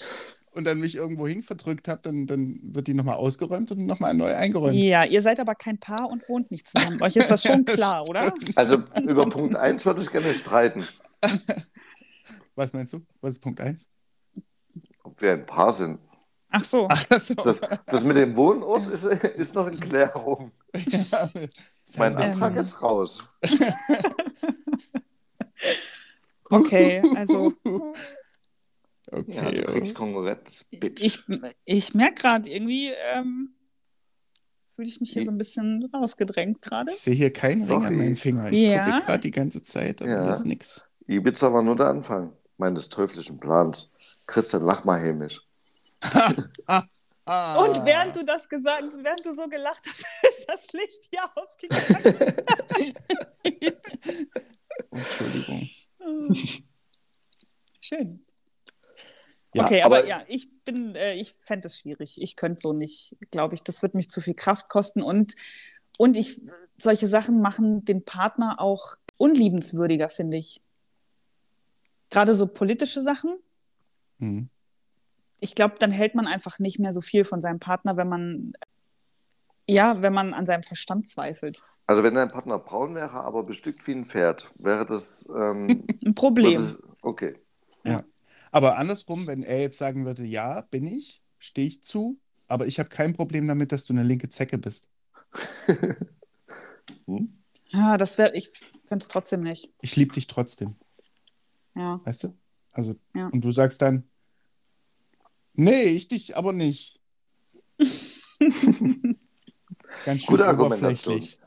und 0.56 0.64
dann 0.66 0.80
mich 0.80 0.96
irgendwo 0.96 1.28
hin 1.28 1.44
verdrückt 1.44 1.88
habe, 1.88 2.02
dann, 2.02 2.28
dann 2.28 2.60
wird 2.64 2.88
die 2.88 2.94
nochmal 2.94 3.16
ausgeräumt 3.16 3.72
und 3.72 3.86
nochmal 3.86 4.14
neu 4.14 4.34
eingeräumt. 4.36 4.76
Ja, 4.76 5.06
ihr 5.06 5.22
seid 5.22 5.40
aber 5.40 5.56
kein 5.56 5.78
Paar 5.80 6.10
und 6.10 6.28
wohnt 6.30 6.52
nicht 6.52 6.68
zusammen. 6.68 7.02
Euch 7.02 7.16
ist 7.16 7.30
das 7.30 7.44
schon 7.44 7.66
klar, 7.66 8.08
oder? 8.08 8.34
Also 8.56 8.84
über 9.04 9.26
Punkt 9.30 9.56
1 9.56 9.86
würde 9.86 10.02
ich 10.02 10.12
gerne 10.12 10.34
streiten, 10.34 10.86
Was 12.56 12.72
meinst 12.74 12.94
du? 12.94 13.02
Was 13.22 13.36
ist 13.36 13.40
Punkt 13.42 13.60
1? 13.60 13.88
ob 15.04 15.22
wir 15.22 15.34
ein 15.34 15.46
Paar 15.46 15.72
sind. 15.72 16.00
Ach 16.50 16.64
so. 16.64 16.88
Das, 17.10 17.34
das 17.86 18.04
mit 18.04 18.18
dem 18.18 18.36
Wohnort 18.36 18.88
ist, 18.90 19.04
ist 19.06 19.56
noch 19.56 19.68
in 19.68 19.80
Klärung. 19.80 20.52
ja, 20.74 21.30
Mein 21.98 22.14
Ähm, 22.14 22.18
Antrag 22.18 22.56
ist 22.56 22.82
raus. 22.82 23.28
Okay, 26.50 27.02
also 27.16 27.54
Okay, 29.18 29.34
Ja, 29.36 29.52
du 29.52 29.62
okay. 29.62 29.72
kriegst 29.80 29.96
Konkurrenz, 29.96 30.66
Bitch. 30.72 31.02
ich, 31.04 31.24
ich 31.66 31.94
merke 31.94 32.16
gerade 32.22 32.50
irgendwie, 32.50 32.90
ähm, 33.14 33.56
fühle 34.76 34.88
ich 34.90 35.00
mich 35.00 35.12
hier 35.12 35.24
so 35.24 35.32
ein 35.32 35.38
bisschen 35.38 35.90
rausgedrängt 35.94 36.62
gerade. 36.62 36.92
Ich 36.92 36.98
sehe 37.00 37.14
hier 37.16 37.32
keinen 37.32 37.60
Ring 37.60 37.66
Sorry. 37.66 37.86
an 37.86 37.96
meinen 37.98 38.18
Finger. 38.18 38.52
Ich 38.52 38.60
Ja. 38.60 38.84
gucke 38.92 39.06
gerade 39.06 39.20
die 39.22 39.32
ganze 39.32 39.62
Zeit, 39.62 40.02
aber 40.02 40.12
Ja. 40.12 40.26
da 40.26 40.34
ist 40.34 40.46
nix. 40.46 40.86
Ibiza 41.08 41.54
war 41.54 41.62
nur 41.64 41.76
der 41.76 41.88
Anfang 41.88 42.34
meines 42.58 42.90
teuflischen 42.90 43.40
Plans. 43.40 43.94
Christian, 44.28 44.64
lach 44.64 44.84
mal 44.84 45.00
hämisch. 45.00 45.42
Und 47.28 47.86
während 47.86 48.16
du 48.16 48.24
das 48.24 48.48
gesagt, 48.48 48.84
während 48.98 49.26
du 49.26 49.36
so 49.36 49.48
gelacht 49.48 49.82
hast, 49.88 50.04
ist 50.30 50.46
das 50.48 50.68
Licht 50.74 51.10
hier 51.10 51.24
ausgegangen. 51.36 52.36
Entschuldigung. 54.92 55.70
Schön. 57.82 58.26
Ja, 59.56 59.64
okay, 59.64 59.84
aber, 59.84 60.00
aber- 60.00 60.08
ja, 60.08 60.22
ich 60.28 60.50
bin, 60.66 60.96
äh, 60.96 61.14
ich 61.14 61.34
fände 61.40 61.68
es 61.68 61.80
schwierig. 61.80 62.22
Ich 62.22 62.36
könnte 62.36 62.60
so 62.62 62.74
nicht, 62.74 63.16
glaube 63.32 63.56
ich, 63.56 63.64
das 63.64 63.82
wird 63.82 63.96
mich 63.96 64.10
zu 64.10 64.20
viel 64.20 64.34
Kraft 64.34 64.68
kosten 64.68 65.02
und, 65.02 65.36
und 65.98 66.18
ich, 66.18 66.42
solche 66.78 67.08
Sachen 67.08 67.42
machen 67.42 67.86
den 67.86 68.04
Partner 68.04 68.60
auch 68.60 68.96
unliebenswürdiger, 69.16 70.10
finde 70.10 70.38
ich. 70.38 70.62
Gerade 72.10 72.36
so 72.36 72.48
politische 72.48 73.02
Sachen. 73.02 73.38
Hm. 74.20 74.50
Ich 75.40 75.56
glaube, 75.56 75.76
dann 75.80 75.92
hält 75.92 76.16
man 76.16 76.28
einfach 76.28 76.60
nicht 76.60 76.80
mehr 76.80 76.92
so 76.92 77.00
viel 77.00 77.24
von 77.24 77.40
seinem 77.40 77.60
Partner, 77.60 77.96
wenn 77.96 78.10
man, 78.10 78.54
ja, 79.68 80.02
wenn 80.02 80.14
man 80.14 80.34
an 80.34 80.46
seinem 80.46 80.64
Verstand 80.64 81.08
zweifelt. 81.08 81.62
Also 81.88 82.04
wenn 82.04 82.16
dein 82.16 82.30
Partner 82.30 82.60
braun 82.60 82.94
wäre, 82.94 83.22
aber 83.22 83.44
bestückt 83.44 83.88
wie 83.88 83.94
ein 83.94 84.04
Pferd, 84.04 84.50
wäre 84.58 84.86
das, 84.86 85.30
ähm, 85.34 85.86
Ein 86.06 86.16
Problem. 86.16 86.56
das 86.56 86.78
okay. 87.02 87.40
Aber 88.56 88.78
andersrum, 88.78 89.28
wenn 89.28 89.44
er 89.44 89.60
jetzt 89.60 89.78
sagen 89.78 90.06
würde, 90.06 90.24
ja, 90.24 90.62
bin 90.62 90.88
ich, 90.88 91.22
stehe 91.40 91.68
ich 91.68 91.84
zu, 91.84 92.18
aber 92.48 92.68
ich 92.68 92.80
habe 92.80 92.88
kein 92.88 93.12
Problem 93.12 93.50
damit, 93.50 93.74
dass 93.74 93.84
du 93.84 93.92
eine 93.92 94.04
linke 94.04 94.30
Zecke 94.30 94.58
bist. 94.58 94.88
Hm? 97.08 97.38
Ja, 97.68 97.98
das 97.98 98.18
wäre, 98.18 98.34
ich 98.36 98.50
könnte 98.88 99.04
es 99.04 99.08
trotzdem 99.10 99.42
nicht. 99.42 99.70
Ich 99.82 99.96
liebe 99.98 100.14
dich 100.14 100.28
trotzdem, 100.28 100.76
Ja. 101.76 102.00
weißt 102.06 102.24
du? 102.24 102.34
Also, 102.72 102.96
Ja. 103.14 103.28
und 103.28 103.42
du 103.44 103.52
sagst 103.52 103.82
dann, 103.82 104.08
nee, 105.54 105.84
ich 105.84 106.08
dich 106.08 106.38
aber 106.38 106.54
nicht. 106.54 107.00
Ganz 107.80 107.92
schön 110.22 110.28
Gute 110.28 110.46
Argumentation. 110.48 111.16
oberflächlich. 111.16 111.40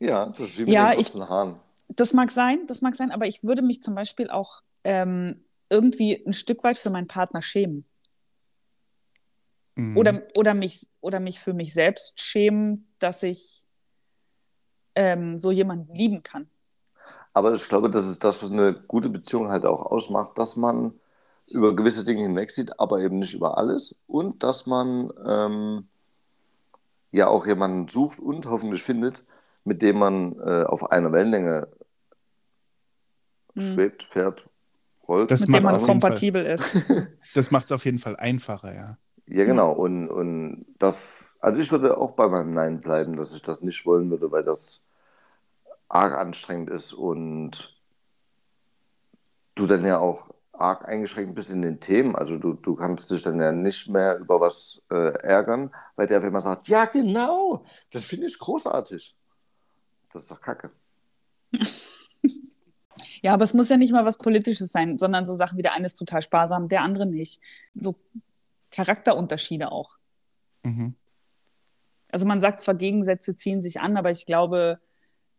Ja, 0.00 0.26
das 0.26 0.40
ist 0.40 0.58
wie 0.58 0.64
mit 0.64 0.72
Ja, 0.72 0.90
den 0.90 1.00
ich- 1.00 1.14
Haaren. 1.14 1.60
Das 1.88 2.12
mag 2.12 2.30
sein, 2.32 2.66
das 2.66 2.82
mag 2.82 2.96
sein, 2.96 3.10
aber 3.12 3.26
ich 3.26 3.44
würde 3.44 3.62
mich 3.62 3.82
zum 3.82 3.94
Beispiel 3.94 4.28
auch 4.30 4.62
ähm, 4.84 5.44
irgendwie 5.70 6.22
ein 6.26 6.32
Stück 6.32 6.64
weit 6.64 6.78
für 6.78 6.90
meinen 6.90 7.06
Partner 7.06 7.42
schämen. 7.42 7.84
Mhm. 9.76 9.96
Oder, 9.96 10.22
oder, 10.36 10.54
mich, 10.54 10.86
oder 11.00 11.20
mich 11.20 11.40
für 11.40 11.52
mich 11.52 11.72
selbst 11.72 12.20
schämen, 12.20 12.92
dass 12.98 13.22
ich 13.22 13.62
ähm, 14.94 15.38
so 15.38 15.50
jemanden 15.50 15.94
lieben 15.94 16.22
kann. 16.22 16.48
Aber 17.32 17.52
ich 17.52 17.68
glaube, 17.68 17.90
das 17.90 18.06
ist 18.08 18.24
das, 18.24 18.42
was 18.42 18.50
eine 18.50 18.72
gute 18.72 19.08
Beziehung 19.08 19.50
halt 19.50 19.64
auch 19.64 19.82
ausmacht, 19.82 20.38
dass 20.38 20.56
man 20.56 20.98
über 21.48 21.74
gewisse 21.76 22.04
Dinge 22.04 22.22
hinwegsieht, 22.22 22.78
aber 22.80 23.00
eben 23.00 23.20
nicht 23.20 23.34
über 23.34 23.56
alles. 23.56 23.94
Und 24.06 24.42
dass 24.42 24.66
man 24.66 25.12
ähm, 25.24 25.88
ja 27.12 27.28
auch 27.28 27.46
jemanden 27.46 27.88
sucht 27.88 28.18
und 28.18 28.46
hoffentlich 28.46 28.82
findet, 28.82 29.22
mit 29.64 29.82
dem 29.82 29.98
man 29.98 30.38
äh, 30.40 30.64
auf 30.64 30.90
einer 30.90 31.12
Wellenlänge 31.12 31.68
Mhm. 33.54 33.62
schwebt, 33.62 34.02
fährt, 34.02 34.48
rollt. 35.08 35.30
Das 35.30 35.40
mit 35.40 35.50
macht 35.50 35.60
dem 35.60 35.64
man 35.64 35.74
jeden 35.74 35.86
Fall. 35.86 35.94
kompatibel 35.94 36.46
ist. 36.46 36.76
Das 37.34 37.50
macht 37.50 37.66
es 37.66 37.72
auf 37.72 37.84
jeden 37.84 37.98
Fall 37.98 38.16
einfacher, 38.16 38.74
ja. 38.74 38.98
Ja, 39.26 39.44
genau. 39.44 39.72
Und, 39.72 40.08
und 40.08 40.66
das, 40.78 41.36
also 41.40 41.60
ich 41.60 41.70
würde 41.70 41.98
auch 41.98 42.12
bei 42.12 42.28
meinem 42.28 42.52
Nein 42.52 42.80
bleiben, 42.80 43.16
dass 43.16 43.34
ich 43.34 43.42
das 43.42 43.60
nicht 43.60 43.84
wollen 43.84 44.10
würde, 44.10 44.30
weil 44.32 44.42
das 44.42 44.84
arg 45.88 46.16
anstrengend 46.18 46.70
ist 46.70 46.92
und 46.92 47.76
du 49.54 49.66
dann 49.66 49.84
ja 49.84 49.98
auch 49.98 50.30
arg 50.52 50.88
eingeschränkt 50.88 51.34
bist 51.34 51.50
in 51.50 51.62
den 51.62 51.80
Themen. 51.80 52.16
Also 52.16 52.36
du, 52.38 52.54
du 52.54 52.74
kannst 52.74 53.10
dich 53.10 53.22
dann 53.22 53.40
ja 53.40 53.52
nicht 53.52 53.88
mehr 53.88 54.18
über 54.18 54.40
was 54.40 54.82
äh, 54.90 55.12
ärgern, 55.22 55.74
weil 55.96 56.06
der 56.06 56.18
auf 56.18 56.24
einmal 56.24 56.42
sagt, 56.42 56.68
ja 56.68 56.86
genau, 56.86 57.64
das 57.90 58.04
finde 58.04 58.26
ich 58.26 58.38
großartig. 58.38 59.14
Das 60.12 60.22
ist 60.22 60.30
doch 60.30 60.40
kacke. 60.40 60.70
Ja, 63.22 63.34
aber 63.34 63.44
es 63.44 63.54
muss 63.54 63.68
ja 63.68 63.76
nicht 63.76 63.92
mal 63.92 64.04
was 64.04 64.18
Politisches 64.18 64.70
sein, 64.70 64.98
sondern 64.98 65.26
so 65.26 65.34
Sachen 65.34 65.58
wie 65.58 65.62
der 65.62 65.72
eine 65.72 65.86
ist 65.86 65.94
total 65.94 66.22
sparsam, 66.22 66.68
der 66.68 66.82
andere 66.82 67.06
nicht. 67.06 67.40
So 67.74 67.94
Charakterunterschiede 68.70 69.72
auch. 69.72 69.98
Mhm. 70.62 70.94
Also 72.10 72.26
man 72.26 72.40
sagt 72.40 72.60
zwar, 72.60 72.74
Gegensätze 72.74 73.34
ziehen 73.36 73.60
sich 73.60 73.80
an, 73.80 73.96
aber 73.96 74.10
ich 74.10 74.24
glaube, 74.26 74.78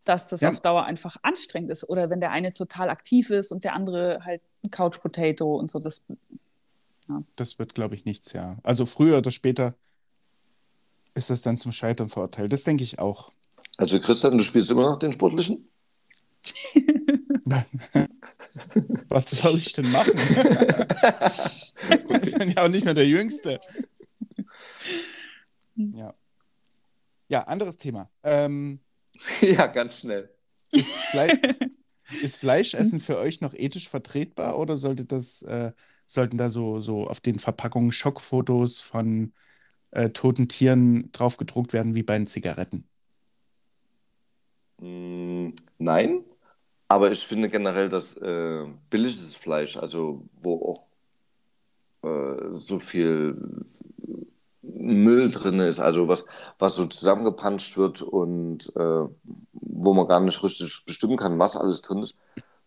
dass 0.03 0.27
das 0.27 0.41
Ja. 0.41 0.49
auf 0.49 0.59
Dauer 0.61 0.85
einfach 0.85 1.17
anstrengend 1.23 1.71
ist. 1.71 1.87
Oder 1.87 2.09
wenn 2.09 2.19
der 2.19 2.31
eine 2.31 2.53
total 2.53 2.89
aktiv 2.89 3.29
ist 3.29 3.51
und 3.51 3.63
der 3.63 3.73
andere 3.73 4.21
halt 4.23 4.41
ein 4.63 4.71
Couch 4.71 4.99
Potato 5.01 5.55
und 5.55 5.69
so. 5.71 5.79
Das, 5.79 6.03
Das 7.35 7.57
wird, 7.59 7.73
glaube 7.75 7.95
ich, 7.95 8.05
nichts, 8.05 8.33
ja. 8.33 8.57
Also 8.63 8.85
früher 8.85 9.17
oder 9.17 9.31
später 9.31 9.73
ist 11.15 11.29
das 11.29 11.41
dann 11.41 11.57
zum 11.57 11.71
Scheitern 11.71 12.09
verurteilt. 12.09 12.51
Das 12.51 12.63
denke 12.63 12.83
ich 12.83 12.99
auch. 12.99 13.31
Also 13.77 13.99
Christian, 13.99 14.37
du 14.37 14.43
spielst 14.43 14.69
immer 14.71 14.83
noch 14.83 14.99
den 14.99 15.11
Sportlichen? 15.13 15.67
Was 19.09 19.31
soll 19.31 19.57
ich 19.57 19.73
denn 19.73 19.91
machen? 19.91 20.13
ich 22.23 22.35
bin 22.35 22.51
ja 22.51 22.63
auch 22.63 22.67
nicht 22.67 22.85
mehr 22.85 22.93
der 22.93 23.07
Jüngste. 23.07 23.59
Ja. 25.75 26.13
Ja, 27.29 27.43
anderes 27.43 27.77
Thema. 27.77 28.09
Ähm, 28.23 28.79
ja, 29.41 29.67
ganz 29.67 29.99
schnell. 29.99 30.29
Fle 30.73 31.39
ist 32.21 32.37
Fleischessen 32.37 32.99
für 32.99 33.17
euch 33.17 33.39
noch 33.39 33.53
ethisch 33.53 33.87
vertretbar 33.87 34.57
oder 34.57 34.77
sollte 34.77 35.05
das, 35.05 35.43
äh, 35.43 35.71
sollten 36.07 36.37
da 36.37 36.49
so, 36.49 36.81
so 36.81 37.07
auf 37.07 37.21
den 37.21 37.37
Verpackungen 37.39 37.91
Schockfotos 37.91 38.79
von 38.79 39.33
äh, 39.91 40.09
toten 40.09 40.47
Tieren 40.47 41.11
drauf 41.11 41.37
gedruckt 41.37 41.71
werden 41.71 41.95
wie 41.95 42.03
bei 42.03 42.17
den 42.17 42.27
Zigaretten? 42.27 42.87
Mm, 44.81 45.49
Nein, 45.77 46.23
aber 46.89 47.11
ich 47.11 47.25
finde 47.25 47.49
generell, 47.49 47.89
dass 47.89 48.17
äh, 48.17 48.65
billiges 48.89 49.35
Fleisch, 49.35 49.77
also 49.77 50.23
wo 50.41 50.87
auch 52.03 52.07
äh, 52.09 52.57
so 52.57 52.79
viel 52.79 53.37
Müll 54.61 55.31
drin 55.31 55.59
ist, 55.59 55.79
also 55.79 56.07
was, 56.07 56.25
was 56.57 56.75
so 56.75 56.85
zusammengepanscht 56.85 57.77
wird 57.77 58.01
und 58.01 58.75
äh, 58.75 59.07
wo 59.53 59.93
man 59.93 60.07
gar 60.07 60.19
nicht 60.19 60.43
richtig 60.43 60.83
bestimmen 60.85 61.17
kann, 61.17 61.39
was 61.39 61.55
alles 61.55 61.81
drin 61.81 62.03
ist, 62.03 62.15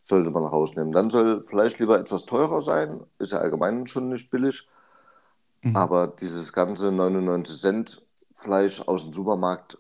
sollte 0.02 0.31
man 0.31 0.45
rausnehmen. 0.45 0.93
Dann 0.93 1.11
soll 1.11 1.43
Fleisch 1.45 1.79
lieber 1.79 1.99
etwas 1.99 2.25
teurer 2.26 2.62
sein, 2.62 3.00
ist 3.19 3.33
ja 3.33 3.38
allgemein 3.38 3.87
schon 3.87 4.09
nicht 4.09 4.31
billig, 4.31 4.67
Mhm. 5.64 5.76
aber 5.76 6.09
dieses 6.09 6.52
ganze 6.52 6.91
99 6.91 7.61
Cent 7.61 8.02
Fleisch 8.35 8.81
aus 8.81 9.05
dem 9.05 9.12
Supermarkt, 9.12 9.79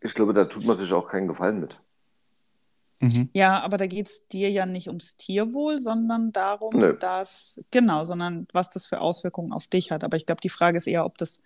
ich 0.00 0.14
glaube, 0.14 0.32
da 0.34 0.46
tut 0.46 0.64
man 0.64 0.76
sich 0.76 0.92
auch 0.92 1.08
keinen 1.08 1.28
Gefallen 1.28 1.60
mit. 1.60 1.80
Mhm. 3.00 3.28
ja, 3.34 3.60
aber 3.62 3.76
da 3.76 3.86
geht 3.86 4.08
es 4.08 4.26
dir 4.28 4.50
ja 4.50 4.64
nicht 4.64 4.88
ums 4.88 5.16
Tierwohl, 5.16 5.78
sondern 5.80 6.32
darum, 6.32 6.70
Nö. 6.74 6.96
dass, 6.98 7.60
genau, 7.70 8.04
sondern 8.04 8.48
was 8.52 8.70
das 8.70 8.86
für 8.86 9.00
Auswirkungen 9.00 9.52
auf 9.52 9.66
dich 9.66 9.90
hat. 9.90 10.02
Aber 10.02 10.16
ich 10.16 10.24
glaube, 10.24 10.40
die 10.40 10.48
Frage 10.48 10.78
ist 10.78 10.86
eher, 10.86 11.04
ob 11.04 11.18
das 11.18 11.42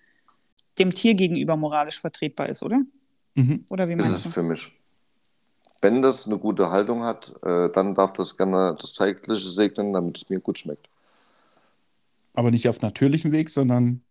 dem 0.79 0.93
Tier 0.93 1.15
gegenüber 1.15 1.57
moralisch 1.57 2.01
vertretbar 2.01 2.49
ist, 2.49 2.63
oder? 2.63 2.81
Mhm. 3.35 3.65
Oder 3.71 3.89
wie 3.89 3.95
ist 3.95 4.01
meinst 4.01 4.17
es 4.17 4.23
du? 4.25 4.31
für 4.31 4.43
mich. 4.43 4.73
Wenn 5.83 6.03
das 6.03 6.27
eine 6.27 6.39
gute 6.39 6.71
Haltung 6.71 7.03
hat, 7.03 7.35
äh, 7.43 7.71
dann 7.71 7.95
darf 7.95 8.13
das 8.13 8.37
gerne 8.37 8.77
das 8.79 8.95
Zeitliche 8.95 9.49
segnen, 9.49 9.93
damit 9.93 10.19
es 10.19 10.29
mir 10.29 10.39
gut 10.39 10.59
schmeckt. 10.59 10.89
Aber 12.35 12.51
nicht 12.51 12.69
auf 12.69 12.81
natürlichem 12.81 13.33
Weg, 13.33 13.51
sondern 13.51 14.03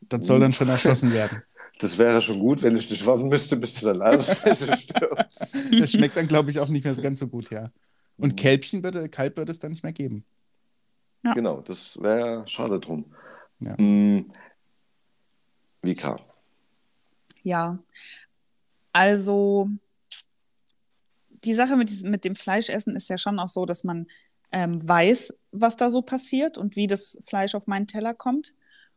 das 0.00 0.26
soll 0.26 0.40
dann 0.40 0.54
schon 0.54 0.68
erschossen 0.68 1.12
werden. 1.12 1.42
Das 1.78 1.96
wäre 1.96 2.20
schon 2.20 2.40
gut, 2.40 2.62
wenn 2.62 2.76
ich 2.76 2.90
nicht 2.90 3.06
warten 3.06 3.28
müsste, 3.28 3.56
bis 3.56 3.74
du 3.74 3.86
dann 3.86 4.02
alles 4.02 4.36
stirbt. 4.36 5.38
Das 5.78 5.92
schmeckt 5.92 6.16
dann, 6.16 6.26
glaube 6.26 6.50
ich, 6.50 6.58
auch 6.58 6.68
nicht 6.68 6.84
mehr 6.84 6.94
so 6.94 7.02
ganz 7.02 7.20
so 7.20 7.28
gut, 7.28 7.50
ja. 7.50 7.70
Und 8.16 8.36
Kälbchen 8.36 8.82
würde, 8.82 9.08
Kalb 9.08 9.36
würde 9.36 9.52
es 9.52 9.60
dann 9.60 9.70
nicht 9.70 9.84
mehr 9.84 9.92
geben. 9.92 10.24
Ja. 11.24 11.32
Genau, 11.32 11.60
das 11.60 12.00
wäre 12.02 12.44
schade 12.48 12.80
drum. 12.80 13.04
Ja. 13.60 13.76
Mm, 13.76 14.26
Vika. 15.82 16.18
Ja, 17.42 17.78
also 18.92 19.68
die 21.44 21.54
Sache 21.54 21.76
mit, 21.76 21.90
diesem, 21.90 22.10
mit 22.10 22.24
dem 22.24 22.34
Fleischessen 22.34 22.96
ist 22.96 23.08
ja 23.08 23.18
schon 23.18 23.38
auch 23.38 23.48
so, 23.48 23.64
dass 23.64 23.84
man 23.84 24.08
ähm, 24.50 24.86
weiß, 24.86 25.34
was 25.52 25.76
da 25.76 25.90
so 25.90 26.02
passiert 26.02 26.58
und 26.58 26.74
wie 26.74 26.86
das 26.86 27.18
Fleisch 27.26 27.54
auf 27.54 27.66
meinen 27.66 27.86
Teller 27.86 28.14
kommt. 28.14 28.54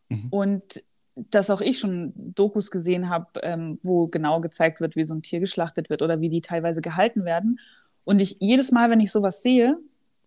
Mhm. 0.09 0.27
Und 0.31 0.83
dass 1.29 1.49
auch 1.49 1.61
ich 1.61 1.79
schon 1.79 2.13
Dokus 2.15 2.71
gesehen 2.71 3.09
habe, 3.09 3.39
ähm, 3.43 3.79
wo 3.83 4.07
genau 4.07 4.41
gezeigt 4.41 4.81
wird, 4.81 4.95
wie 4.95 5.05
so 5.05 5.13
ein 5.13 5.21
Tier 5.21 5.39
geschlachtet 5.39 5.89
wird 5.89 6.01
oder 6.01 6.21
wie 6.21 6.29
die 6.29 6.41
teilweise 6.41 6.81
gehalten 6.81 7.25
werden. 7.25 7.59
Und 8.03 8.21
ich 8.21 8.37
jedes 8.39 8.71
Mal, 8.71 8.89
wenn 8.89 8.99
ich 8.99 9.11
sowas 9.11 9.41
sehe, 9.41 9.77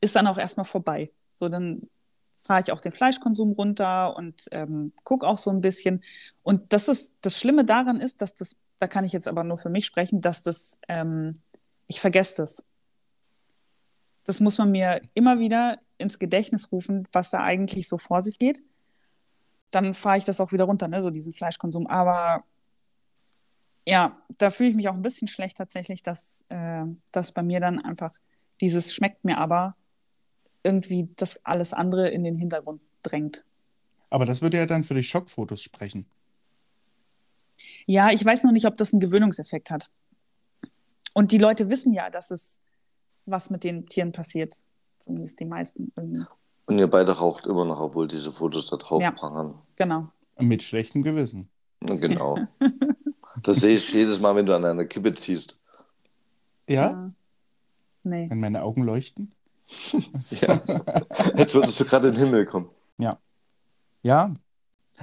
ist 0.00 0.16
dann 0.16 0.26
auch 0.26 0.38
erstmal 0.38 0.64
vorbei. 0.64 1.10
So, 1.30 1.48
dann 1.48 1.88
fahre 2.42 2.60
ich 2.60 2.72
auch 2.72 2.80
den 2.80 2.92
Fleischkonsum 2.92 3.52
runter 3.52 4.16
und 4.16 4.46
ähm, 4.52 4.92
gucke 5.02 5.26
auch 5.26 5.38
so 5.38 5.50
ein 5.50 5.60
bisschen. 5.60 6.04
Und 6.42 6.72
das 6.72 6.88
ist 6.88 7.16
das 7.22 7.38
Schlimme 7.38 7.64
daran 7.64 8.00
ist, 8.00 8.20
dass 8.20 8.34
das, 8.34 8.56
da 8.78 8.86
kann 8.86 9.04
ich 9.04 9.12
jetzt 9.12 9.28
aber 9.28 9.44
nur 9.44 9.56
für 9.56 9.70
mich 9.70 9.86
sprechen, 9.86 10.20
dass 10.20 10.42
das, 10.42 10.78
ähm, 10.88 11.32
ich 11.86 12.00
vergesse 12.00 12.42
das. 12.42 12.64
Das 14.24 14.40
muss 14.40 14.58
man 14.58 14.70
mir 14.70 15.00
immer 15.14 15.38
wieder 15.38 15.78
ins 15.98 16.18
Gedächtnis 16.18 16.70
rufen, 16.70 17.08
was 17.12 17.30
da 17.30 17.40
eigentlich 17.40 17.88
so 17.88 17.98
vor 17.98 18.22
sich 18.22 18.38
geht. 18.38 18.62
Dann 19.75 19.95
fahre 19.95 20.19
ich 20.19 20.25
das 20.25 20.40
auch 20.40 20.52
wieder 20.52 20.64
runter, 20.64 20.88
ne, 20.88 21.02
so 21.02 21.11
diesen 21.11 21.35
Fleischkonsum. 21.35 21.87
Aber 21.87 22.45
ja, 23.87 24.19
da 24.38 24.50
fühle 24.50 24.71
ich 24.71 24.76
mich 24.76 24.88
auch 24.88 24.95
ein 24.95 25.02
bisschen 25.02 25.28
schlecht 25.28 25.57
tatsächlich, 25.57 26.02
dass, 26.02 26.45
äh, 26.49 26.85
dass 27.12 27.33
bei 27.33 27.43
mir 27.43 27.61
dann 27.61 27.81
einfach 27.81 28.12
dieses 28.61 28.95
schmeckt 28.95 29.25
mir 29.25 29.38
aber 29.38 29.76
irgendwie 30.62 31.09
das 31.16 31.45
alles 31.45 31.73
andere 31.73 32.09
in 32.09 32.25
den 32.25 32.37
Hintergrund 32.37 32.81
drängt. 33.02 33.45
Aber 34.11 34.25
das 34.25 34.40
würde 34.40 34.57
ja 34.57 34.66
dann 34.66 34.85
für 34.85 34.95
die 34.95 35.02
Schockfotos 35.02 35.62
sprechen. 35.62 36.07
Ja, 37.87 38.11
ich 38.11 38.25
weiß 38.25 38.45
noch 38.45 38.52
nicht, 38.52 38.66
ob 38.66 38.76
das 38.76 38.93
einen 38.93 39.00
Gewöhnungseffekt 39.00 39.71
hat. 39.71 39.90
Und 41.12 41.33
die 41.33 41.38
Leute 41.38 41.69
wissen 41.69 41.93
ja, 41.93 42.11
dass 42.11 42.31
es 42.31 42.61
was 43.26 43.50
mit 43.50 43.64
den 43.64 43.87
Tieren 43.87 44.12
passiert. 44.12 44.64
Zumindest 44.99 45.40
die 45.40 45.45
meisten. 45.45 45.93
irgendwie. 45.97 46.26
Und 46.66 46.78
ihr 46.78 46.87
beide 46.88 47.12
raucht 47.12 47.47
immer 47.47 47.64
noch, 47.64 47.80
obwohl 47.80 48.09
diese 48.09 48.33
Fotos 48.33 48.71
da 48.71 48.76
drauf 48.76 49.02
Ja. 49.02 49.11
prangern. 49.11 49.54
Genau. 49.76 50.09
Mit 50.40 50.62
schlechtem 50.62 51.02
Gewissen. 51.02 51.49
Genau. 51.80 52.38
Das 53.42 53.56
sehe 53.56 53.76
ich 53.76 53.92
jedes 53.92 54.21
Mal, 54.21 54.35
wenn 54.37 54.47
du 54.47 54.54
an 54.56 54.64
einer 54.64 54.87
Kippe 54.87 55.12
ziehst. 55.12 55.59
Ja? 56.66 57.12
Nee. 58.02 58.30
Wenn 58.30 58.40
meine 58.40 58.62
Augen 58.62 58.83
leuchten? 58.85 59.33
Ja. 60.40 60.62
Jetzt 61.37 61.52
würdest 61.54 61.78
du 61.78 61.85
gerade 61.85 62.09
in 62.09 62.14
den 62.14 62.25
Himmel 62.25 62.47
kommen. 62.47 62.71
Ja. 64.02 64.35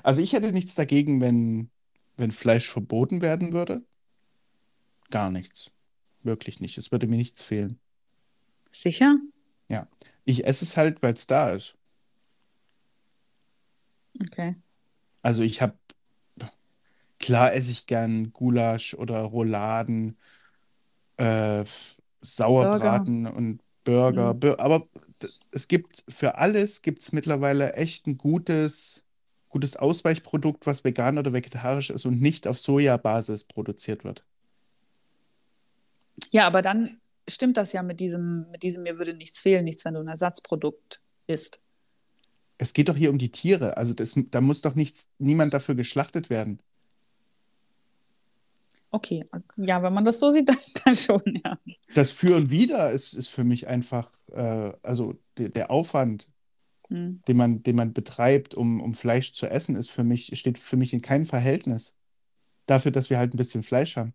Also 0.03 0.22
ich 0.22 0.34
hätte 0.34 0.51
nichts 0.51 0.75
dagegen, 0.75 1.22
wenn, 1.22 1.70
wenn 2.18 2.32
Fleisch 2.32 2.70
verboten 2.72 3.22
werden 3.22 3.51
würde. 3.51 3.84
Gar 5.10 5.30
nichts. 5.30 5.72
Wirklich 6.24 6.62
nicht. 6.62 6.77
Es 6.77 6.91
würde 6.91 7.08
mir 7.08 7.18
nichts 7.18 7.44
fehlen. 7.44 7.80
Sicher? 8.72 9.18
Ich 10.25 10.46
esse 10.46 10.66
es 10.66 10.78
halt, 10.78 11.01
weil 11.01 11.13
es 11.13 11.28
da 11.28 11.51
ist. 11.51 11.75
Okay. 14.22 14.56
Also 15.22 15.44
ich 15.44 15.62
habe, 15.62 15.74
klar 17.20 17.54
esse 17.54 17.72
ich 17.72 17.86
gern 17.86 18.32
Gulasch 18.34 18.94
oder 18.94 19.20
Rouladen, 19.22 20.18
äh, 21.18 21.63
Sauerbraten 22.22 23.28
und 23.28 23.62
Burger. 23.84 24.34
Mhm. 24.34 24.40
Bur 24.40 24.60
aber 24.60 24.88
es 25.51 25.68
gibt 25.68 26.04
für 26.08 26.36
alles 26.36 26.82
gibt 26.82 27.01
es 27.01 27.12
mittlerweile 27.12 27.74
echt 27.74 28.08
ein 28.08 28.18
gutes, 28.18 29.06
gutes 29.50 29.75
Ausweichprodukt, 29.75 30.66
was 30.66 30.84
vegan 30.84 31.18
oder 31.18 31.34
vegetarisch 31.34 31.90
ist 31.90 32.06
und 32.06 32.22
nicht 32.22 32.48
auf 32.48 32.58
Sojabasis 32.58 33.44
produziert 33.44 34.04
wird. 34.04 34.24
Ja, 36.32 36.48
aber 36.48 36.62
dann 36.62 37.00
stimmt 37.28 37.58
das 37.58 37.74
ja 37.74 37.84
mit 37.84 38.00
diesem, 38.00 38.50
mit 38.51 38.63
diesem 38.63 38.84
mir 38.84 38.98
würde 38.98 39.13
nichts 39.13 39.40
fehlen, 39.40 39.66
nichts, 39.66 39.86
wenn 39.86 39.94
du 39.94 40.01
ein 40.01 40.08
Ersatzprodukt 40.08 41.01
isst. 41.28 41.60
Es 42.58 42.74
geht 42.74 42.90
doch 42.90 42.96
hier 42.96 43.10
um 43.10 43.18
die 43.18 43.32
Tiere. 43.32 43.78
Also 43.78 43.94
das, 43.94 44.13
da 44.16 44.42
muss 44.42 44.62
doch 44.62 44.75
nichts, 44.75 45.08
niemand 45.18 45.54
dafür 45.54 45.75
geschlachtet 45.75 46.30
werden. 46.30 46.62
Okay, 48.94 49.25
ja, 49.56 49.82
wenn 49.82 49.94
man 49.94 50.04
das 50.04 50.20
so 50.20 50.32
sieht, 50.32 50.50
dann, 50.50 50.58
dann 50.84 50.96
schon, 50.96 51.42
ja. 51.44 51.58
Das 51.94 52.12
Für 52.12 52.36
und 52.36 52.51
Wider 52.51 52.92
ist, 52.92 53.13
ist 53.13 53.30
für 53.30 53.44
mich 53.44 53.68
einfach, 53.68 54.12
äh, 54.32 54.74
also 54.84 55.16
der, 55.38 55.50
der 55.50 55.72
Aufwand, 55.72 56.28
Hm. 56.92 57.22
den 57.25 57.38
man, 57.38 57.63
den 57.63 57.78
man 57.78 57.94
betreibt, 57.94 58.54
um, 58.54 58.82
um 58.82 58.94
Fleisch 58.94 59.32
zu 59.32 59.48
essen, 59.48 59.78
ist 59.78 59.90
für 59.90 60.04
mich, 60.04 60.38
steht 60.38 60.58
für 60.58 60.75
mich 60.75 60.92
in 60.92 61.01
keinem 61.01 61.25
Verhältnis 61.25 61.96
dafür, 62.66 62.92
dass 62.92 63.10
wir 63.10 63.18
halt 63.18 63.34
ein 63.34 63.38
bisschen 63.38 63.63
Fleisch 63.63 63.96
haben. 63.96 64.13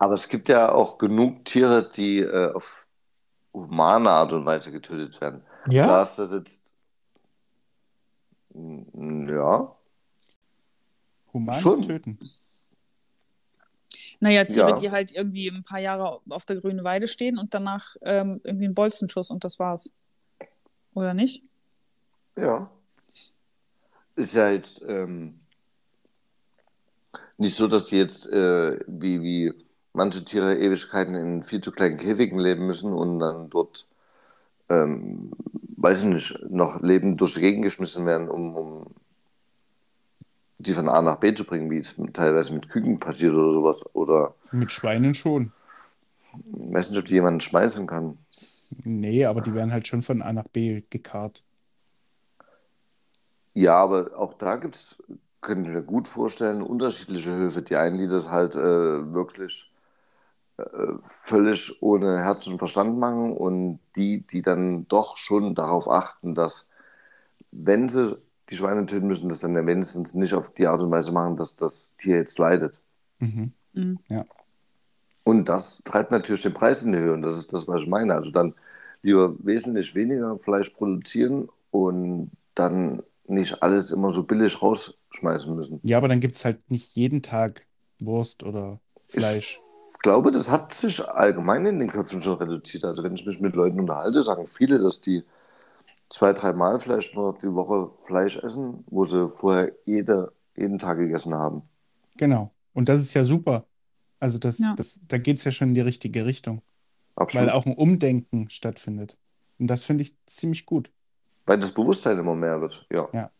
Aber 0.00 0.14
es 0.14 0.28
gibt 0.28 0.48
ja 0.48 0.72
auch 0.72 0.96
genug 0.96 1.44
Tiere, 1.44 1.90
die 1.94 2.20
äh, 2.20 2.52
auf 2.54 2.86
humane 3.52 4.08
Art 4.08 4.32
und 4.32 4.46
Weise 4.46 4.72
getötet 4.72 5.20
werden. 5.20 5.42
Klar 5.68 6.02
ist 6.04 6.16
das 6.16 6.32
jetzt. 6.32 6.72
Ja. 8.54 9.76
Humanes 11.34 11.60
schon. 11.60 11.82
Töten. 11.82 12.18
Naja, 14.20 14.44
Tiere, 14.46 14.70
Ja. 14.70 14.78
die 14.78 14.90
halt 14.90 15.12
irgendwie 15.12 15.48
ein 15.48 15.62
paar 15.62 15.80
Jahre 15.80 16.20
auf 16.30 16.46
der 16.46 16.56
grünen 16.56 16.82
Weide 16.82 17.06
stehen 17.06 17.36
und 17.38 17.52
danach 17.52 17.96
ähm, 18.00 18.40
irgendwie 18.42 18.68
ein 18.68 18.74
Bolzenschuss 18.74 19.30
und 19.30 19.44
das 19.44 19.58
war's. 19.58 19.92
Oder 20.94 21.12
nicht? 21.12 21.44
Ja. 22.36 22.70
Ist 24.16 24.34
ja 24.34 24.50
jetzt 24.50 24.82
ähm, 24.88 25.40
nicht 27.36 27.54
so, 27.54 27.68
dass 27.68 27.86
die 27.86 27.96
jetzt 27.98 28.26
äh, 28.32 28.80
wie, 28.86 29.20
wie 29.22 29.69
manche 29.92 30.24
Tiere 30.24 30.58
Ewigkeiten 30.58 31.14
in 31.14 31.42
viel 31.44 31.60
zu 31.60 31.72
kleinen 31.72 31.98
Käfigen 31.98 32.38
leben 32.38 32.66
müssen 32.66 32.92
und 32.92 33.18
dann 33.20 33.50
dort, 33.50 33.86
ähm, 34.70 35.32
weiß 35.76 36.00
ich 36.00 36.06
nicht, 36.06 36.38
noch 36.50 36.80
lebend 36.82 37.20
durch 37.20 37.34
die 37.34 37.40
Gegend 37.42 37.64
geschmissen 37.64 38.06
werden, 38.06 38.28
um, 38.30 38.56
um 38.56 38.86
die 40.58 40.74
von 40.74 40.88
A 40.88 41.02
nach 41.02 41.16
B 41.16 41.34
zu 41.34 41.44
bringen, 41.44 41.70
wie 41.72 41.78
es 41.78 41.96
teilweise 42.12 42.52
mit 42.52 42.68
Küken 42.68 43.00
passiert 43.00 43.34
oder 43.34 43.52
sowas. 43.52 43.84
Oder 43.94 44.34
Mit 44.52 44.70
Schweinen 44.70 45.16
schon. 45.16 45.52
weiß 46.52 46.90
nicht, 46.90 46.98
ob 46.98 47.06
die 47.06 47.14
jemanden 47.14 47.40
schmeißen 47.40 47.86
kann. 47.86 48.18
Nee, 48.84 49.24
aber 49.26 49.40
die 49.42 49.54
werden 49.54 49.72
halt 49.72 49.86
schon 49.88 50.02
von 50.02 50.22
A 50.22 50.32
nach 50.32 50.48
B 50.48 50.82
gekarrt. 50.90 51.42
Ja, 53.54 53.76
aber 53.76 54.16
auch 54.18 54.34
da 54.34 54.56
gibt 54.56 54.74
es, 54.76 55.02
könnte 55.40 55.70
ich 55.70 55.74
mir 55.76 55.82
gut 55.82 56.08
vorstellen, 56.08 56.62
unterschiedliche 56.62 57.30
Höfe. 57.34 57.62
Die 57.62 57.76
einen, 57.76 57.98
die 57.98 58.08
das 58.08 58.30
halt 58.30 58.54
äh, 58.54 59.12
wirklich 59.12 59.69
völlig 60.98 61.82
ohne 61.82 62.18
Herz 62.18 62.46
und 62.46 62.58
Verstand 62.58 62.98
machen 62.98 63.32
und 63.32 63.80
die, 63.96 64.26
die 64.26 64.42
dann 64.42 64.86
doch 64.88 65.16
schon 65.16 65.54
darauf 65.54 65.88
achten, 65.88 66.34
dass, 66.34 66.68
wenn 67.50 67.88
sie 67.88 68.18
die 68.48 68.56
Schweine 68.56 68.86
töten 68.86 69.06
müssen, 69.06 69.28
das 69.28 69.40
dann 69.40 69.54
ja 69.54 69.64
wenigstens 69.66 70.14
nicht 70.14 70.34
auf 70.34 70.52
die 70.54 70.66
Art 70.66 70.80
und 70.80 70.90
Weise 70.90 71.12
machen, 71.12 71.36
dass 71.36 71.56
das 71.56 71.90
Tier 71.96 72.16
jetzt 72.16 72.38
leidet. 72.38 72.80
Mhm. 73.18 73.52
Mhm. 73.72 73.98
Und 75.22 75.48
das 75.48 75.82
treibt 75.84 76.10
natürlich 76.10 76.42
den 76.42 76.54
Preis 76.54 76.82
in 76.82 76.92
die 76.92 76.98
Höhe 76.98 77.12
und 77.12 77.22
das 77.22 77.36
ist 77.36 77.52
das, 77.52 77.68
was 77.68 77.82
ich 77.82 77.88
meine. 77.88 78.14
Also 78.14 78.30
dann 78.30 78.54
lieber 79.02 79.34
wesentlich 79.38 79.94
weniger 79.94 80.36
Fleisch 80.36 80.70
produzieren 80.70 81.48
und 81.70 82.30
dann 82.54 83.02
nicht 83.26 83.62
alles 83.62 83.92
immer 83.92 84.12
so 84.12 84.24
billig 84.24 84.60
rausschmeißen 84.60 85.54
müssen. 85.54 85.80
Ja, 85.82 85.98
aber 85.98 86.08
dann 86.08 86.20
gibt 86.20 86.34
es 86.34 86.44
halt 86.44 86.70
nicht 86.70 86.96
jeden 86.96 87.22
Tag 87.22 87.64
Wurst 88.00 88.42
oder 88.42 88.80
Fleisch. 89.06 89.56
Ich 89.56 89.69
glaube, 89.98 90.30
das 90.30 90.50
hat 90.50 90.72
sich 90.72 91.06
allgemein 91.06 91.66
in 91.66 91.78
den 91.80 91.88
Köpfen 91.90 92.22
schon 92.22 92.38
reduziert. 92.38 92.84
Also 92.84 93.02
wenn 93.02 93.14
ich 93.14 93.26
mich 93.26 93.40
mit 93.40 93.54
Leuten 93.54 93.80
unterhalte, 93.80 94.22
sagen 94.22 94.46
viele, 94.46 94.78
dass 94.78 95.00
die 95.00 95.24
zwei, 96.08 96.32
dreimal 96.32 96.78
vielleicht 96.78 97.14
nur 97.14 97.38
die 97.42 97.52
Woche 97.52 97.90
Fleisch 98.00 98.36
essen, 98.36 98.84
wo 98.88 99.04
sie 99.04 99.28
vorher 99.28 99.72
jede, 99.86 100.32
jeden 100.56 100.78
Tag 100.78 100.98
gegessen 100.98 101.34
haben. 101.34 101.62
Genau. 102.16 102.52
Und 102.74 102.88
das 102.88 103.00
ist 103.00 103.14
ja 103.14 103.24
super. 103.24 103.64
Also 104.18 104.38
das, 104.38 104.58
Ja. 104.58 104.74
das, 104.76 105.00
da 105.08 105.18
geht 105.18 105.38
es 105.38 105.44
ja 105.44 105.52
schon 105.52 105.68
in 105.68 105.74
die 105.74 105.80
richtige 105.80 106.26
Richtung, 106.26 106.58
Absolut. 107.16 107.48
weil 107.48 107.54
auch 107.54 107.66
ein 107.66 107.74
Umdenken 107.74 108.50
stattfindet. 108.50 109.16
Und 109.58 109.68
das 109.68 109.82
finde 109.82 110.02
ich 110.02 110.14
ziemlich 110.26 110.66
gut. 110.66 110.90
Weil 111.46 111.58
das 111.58 111.72
Bewusstsein 111.72 112.18
immer 112.18 112.34
mehr 112.34 112.60
wird. 112.60 112.86
Ja. 112.92 113.30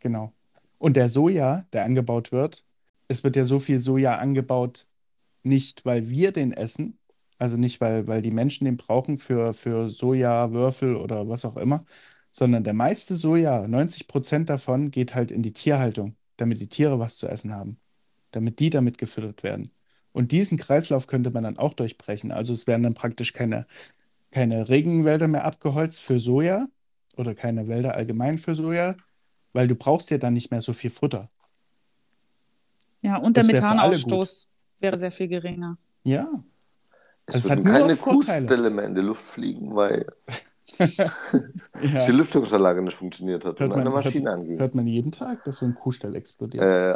Genau. 0.00 0.32
Und 0.78 0.96
der 0.96 1.08
Soja, 1.08 1.64
der 1.72 1.84
angebaut 1.84 2.32
wird, 2.32 2.64
es 3.08 3.24
wird 3.24 3.36
ja 3.36 3.44
so 3.44 3.58
viel 3.58 3.80
Soja 3.80 4.18
angebaut, 4.18 4.86
nicht 5.46 5.84
weil 5.86 6.10
wir 6.10 6.32
den 6.32 6.52
essen, 6.52 6.98
also 7.38 7.56
nicht 7.56 7.80
weil, 7.80 8.06
weil 8.08 8.22
die 8.22 8.30
Menschen 8.30 8.64
den 8.66 8.76
brauchen 8.76 9.18
für, 9.18 9.54
für 9.54 9.88
Sojawürfel 9.88 10.96
oder 10.96 11.28
was 11.28 11.44
auch 11.44 11.56
immer, 11.56 11.82
sondern 12.32 12.64
der 12.64 12.74
meiste 12.74 13.14
Soja, 13.16 13.66
90 13.66 14.08
Prozent 14.08 14.50
davon, 14.50 14.90
geht 14.90 15.14
halt 15.14 15.30
in 15.30 15.42
die 15.42 15.52
Tierhaltung, 15.52 16.16
damit 16.36 16.60
die 16.60 16.68
Tiere 16.68 16.98
was 16.98 17.16
zu 17.18 17.28
essen 17.28 17.54
haben, 17.54 17.78
damit 18.32 18.60
die 18.60 18.70
damit 18.70 18.98
gefüttert 18.98 19.42
werden. 19.42 19.72
Und 20.12 20.32
diesen 20.32 20.58
Kreislauf 20.58 21.06
könnte 21.06 21.30
man 21.30 21.44
dann 21.44 21.58
auch 21.58 21.74
durchbrechen. 21.74 22.32
Also 22.32 22.52
es 22.54 22.66
werden 22.66 22.82
dann 22.82 22.94
praktisch 22.94 23.32
keine, 23.32 23.66
keine 24.30 24.68
Regenwälder 24.68 25.28
mehr 25.28 25.44
abgeholzt 25.44 26.00
für 26.02 26.20
Soja 26.20 26.68
oder 27.16 27.34
keine 27.34 27.68
Wälder 27.68 27.94
allgemein 27.94 28.38
für 28.38 28.54
Soja, 28.54 28.96
weil 29.52 29.68
du 29.68 29.74
brauchst 29.76 30.10
ja 30.10 30.18
dann 30.18 30.34
nicht 30.34 30.50
mehr 30.50 30.60
so 30.60 30.72
viel 30.72 30.90
Futter. 30.90 31.30
Ja, 33.02 33.18
und 33.18 33.36
der 33.36 33.44
Das 33.44 33.52
Methanausstoß 33.52 34.48
wäre 34.80 34.98
sehr 34.98 35.12
viel 35.12 35.28
geringer. 35.28 35.78
Ja, 36.04 36.26
Es 37.26 37.36
Es 37.36 37.50
hat 37.50 37.62
nur 37.64 37.72
keine. 37.72 37.96
Kuhstelle 37.96 38.70
mehr 38.70 38.84
in 38.84 38.94
die 38.94 39.00
Luft 39.00 39.24
fliegen, 39.24 39.74
weil 39.74 40.06
ja. 40.78 42.06
die 42.06 42.12
Lüftungsanlage 42.12 42.82
nicht 42.82 42.96
funktioniert 42.96 43.44
hat 43.44 43.60
Hört 43.60 43.72
und 43.72 43.76
eine 43.80 43.84
man, 43.90 43.94
Maschine 44.04 44.30
hört, 44.30 44.38
anging. 44.38 44.58
hört 44.58 44.74
man 44.74 44.86
jeden 44.86 45.12
Tag, 45.12 45.44
dass 45.44 45.58
so 45.58 45.66
ein 45.66 45.74
Kuhstall 45.74 46.14
explodiert. 46.16 46.64
Äh, 46.64 46.94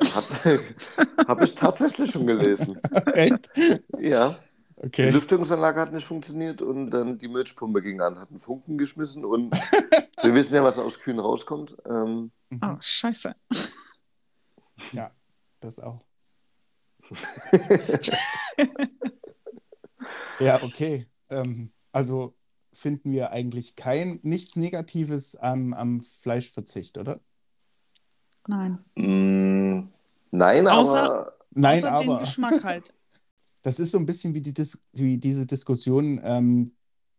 Habe 1.27 1.45
ich 1.45 1.55
tatsächlich 1.55 2.11
schon 2.11 2.27
gelesen. 2.27 2.79
Echt? 3.15 3.51
Ja. 3.99 4.31
Die 4.31 4.87
Okay. 4.87 5.11
Lüftungsanlage 5.11 5.79
hat 5.79 5.93
nicht 5.93 6.07
funktioniert 6.07 6.63
und 6.63 6.89
dann 6.89 7.19
die 7.19 7.29
Milchpumpe 7.29 7.83
ging 7.83 8.01
an, 8.01 8.19
hat 8.19 8.31
einen 8.31 8.39
Funken 8.39 8.79
geschmissen 8.79 9.27
und 9.27 9.55
wir 10.23 10.35
wissen 10.35 10.55
ja, 10.55 10.65
was 10.65 10.79
aus 10.79 10.99
Kühen 10.99 11.19
rauskommt. 11.19 11.77
Ähm, 11.87 12.31
Oh, 12.63 12.77
scheiße. 12.81 13.35
Ja, 14.93 15.11
das 15.61 15.79
auch. 15.81 16.01
ja, 20.41 20.63
okay. 20.63 21.07
Ähm, 21.29 21.71
also 21.93 22.35
finden 22.73 23.13
wir 23.13 23.31
eigentlich 23.31 23.77
kein 23.77 24.21
nichts 24.23 24.57
Negatives 24.57 25.37
am, 25.37 25.75
am 25.75 26.03
Fleischverzicht, 26.03 26.99
oder? 26.99 27.21
Nein. 28.47 28.79
Mm, 28.97 29.89
nein, 30.31 30.67
Außer- 30.67 30.97
aber 30.97 31.37
Nein, 31.53 31.85
Außer 31.85 31.99
den 31.99 32.11
aber 32.11 32.21
Geschmack 32.21 32.63
halt. 32.63 32.95
das 33.63 33.81
ist 33.81 33.91
so 33.91 33.99
ein 33.99 34.07
bisschen 34.07 34.35
wie, 34.35 34.41
die 34.41 34.55
Dis 34.55 34.81
wie 34.93 35.19
diese 35.19 35.47
Diskussion, 35.47 36.21
ähm, 36.23 36.71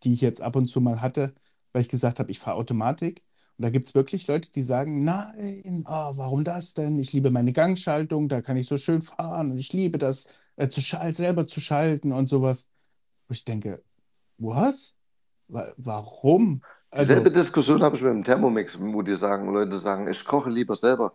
die 0.04 0.14
ich 0.14 0.22
jetzt 0.22 0.42
ab 0.42 0.56
und 0.56 0.68
zu 0.68 0.80
mal 0.80 1.02
hatte, 1.02 1.36
weil 1.74 1.82
ich 1.82 1.90
gesagt 1.90 2.20
habe, 2.20 2.32
ich 2.32 2.40
fahre 2.40 2.56
Automatik. 2.58 3.24
Und 3.58 3.64
da 3.64 3.70
gibt 3.70 3.86
es 3.86 3.96
wirklich 3.96 4.28
Leute, 4.28 4.50
die 4.50 4.64
sagen, 4.64 5.04
nein, 5.04 5.84
ah, 5.86 6.12
warum 6.16 6.44
das 6.44 6.74
denn? 6.74 7.00
Ich 7.00 7.14
liebe 7.14 7.32
meine 7.32 7.54
Gangschaltung, 7.54 8.30
da 8.30 8.42
kann 8.42 8.58
ich 8.58 8.68
so 8.68 8.78
schön 8.78 9.02
fahren 9.02 9.52
und 9.52 9.58
ich 9.58 9.74
liebe 9.74 9.98
das, 9.98 10.28
äh, 10.56 10.70
zu 10.70 10.82
selber 10.82 11.48
zu 11.48 11.60
schalten 11.60 12.12
und 12.12 12.28
sowas. 12.28 12.68
Wo 13.28 13.34
ich 13.34 13.46
denke, 13.46 13.84
was? 14.38 14.96
Wa 15.48 15.74
warum? 15.78 16.62
Also, 16.90 17.14
dieselbe 17.14 17.32
Diskussion 17.32 17.84
habe 17.84 17.96
ich 17.96 18.02
mit 18.02 18.12
dem 18.12 18.24
Thermomix, 18.24 18.78
wo 18.80 19.02
die 19.02 19.16
sagen, 19.16 19.54
Leute 19.54 19.78
sagen, 19.78 20.08
ich 20.08 20.26
koche 20.26 20.50
lieber 20.50 20.76
selber. 20.76 21.14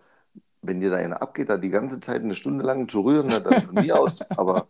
Wenn 0.63 0.81
dir 0.81 0.91
da 0.91 0.97
einer 0.97 1.21
abgeht, 1.21 1.49
da 1.49 1.59
die 1.59 1.71
ganze 1.71 2.01
Zeit 2.01 2.23
eine 2.23 2.35
Stunde 2.35 2.65
lang 2.65 2.89
zu 2.89 3.01
rühren, 3.01 3.29
dann 3.29 3.63
von 3.63 3.75
mir 3.75 3.99
aus, 3.99 4.21
aber 4.31 4.69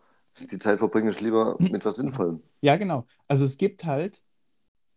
die 0.50 0.59
Zeit 0.59 0.79
verbringe 0.79 1.11
ich 1.11 1.20
lieber 1.20 1.57
mit 1.59 1.85
was 1.85 1.96
Sinnvollem. 1.96 2.42
Ja, 2.61 2.76
genau. 2.76 3.07
Also 3.29 3.44
es 3.44 3.57
gibt 3.57 3.85
halt, 3.85 4.22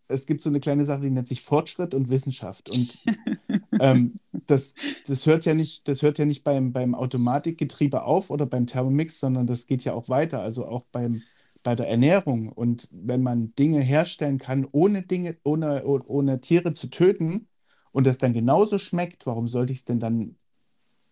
es 0.10 0.26
gibt 0.26 0.42
so 0.42 0.50
eine 0.50 0.60
kleine 0.60 0.86
Sache, 0.86 1.02
die 1.02 1.12
nennt 1.12 1.28
sich 1.28 1.42
Fortschritt 1.42 1.94
und 1.94 2.10
Wissenschaft. 2.10 2.70
Und 2.72 2.98
ähm, 3.80 4.16
das, 4.48 4.74
das 5.08 5.26
hört 5.26 5.46
ja 5.46 5.54
nicht, 5.54 5.88
das 5.88 6.02
hört 6.02 6.18
ja 6.18 6.26
nicht 6.26 6.44
beim, 6.44 6.74
beim 6.74 6.96
Automatikgetriebe 6.96 8.04
auf 8.04 8.30
oder 8.30 8.46
beim 8.46 8.68
Thermomix, 8.68 9.20
sondern 9.20 9.48
das 9.48 9.68
geht 9.68 9.84
ja 9.84 9.94
auch 9.94 10.10
weiter, 10.10 10.42
also 10.42 10.68
auch 10.68 10.84
beim, 10.92 11.22
bei 11.64 11.76
der 11.76 11.88
Ernährung. 11.88 12.50
Und 12.50 12.88
wenn 12.92 13.22
man 13.24 13.54
Dinge 13.56 13.82
herstellen 13.82 14.40
kann, 14.40 14.68
ohne 14.72 15.02
Dinge, 15.04 15.38
ohne, 15.44 15.86
oh- 15.86 16.02
ohne 16.08 16.42
Tiere 16.42 16.74
zu 16.74 16.88
töten 16.88 17.48
und 17.92 18.06
das 18.08 18.18
dann 18.18 18.34
genauso 18.34 18.78
schmeckt, 18.78 19.26
warum 19.26 19.48
sollte 19.48 19.72
ich 19.72 19.80
es 19.80 19.86
denn 19.86 20.00
dann 20.00 20.36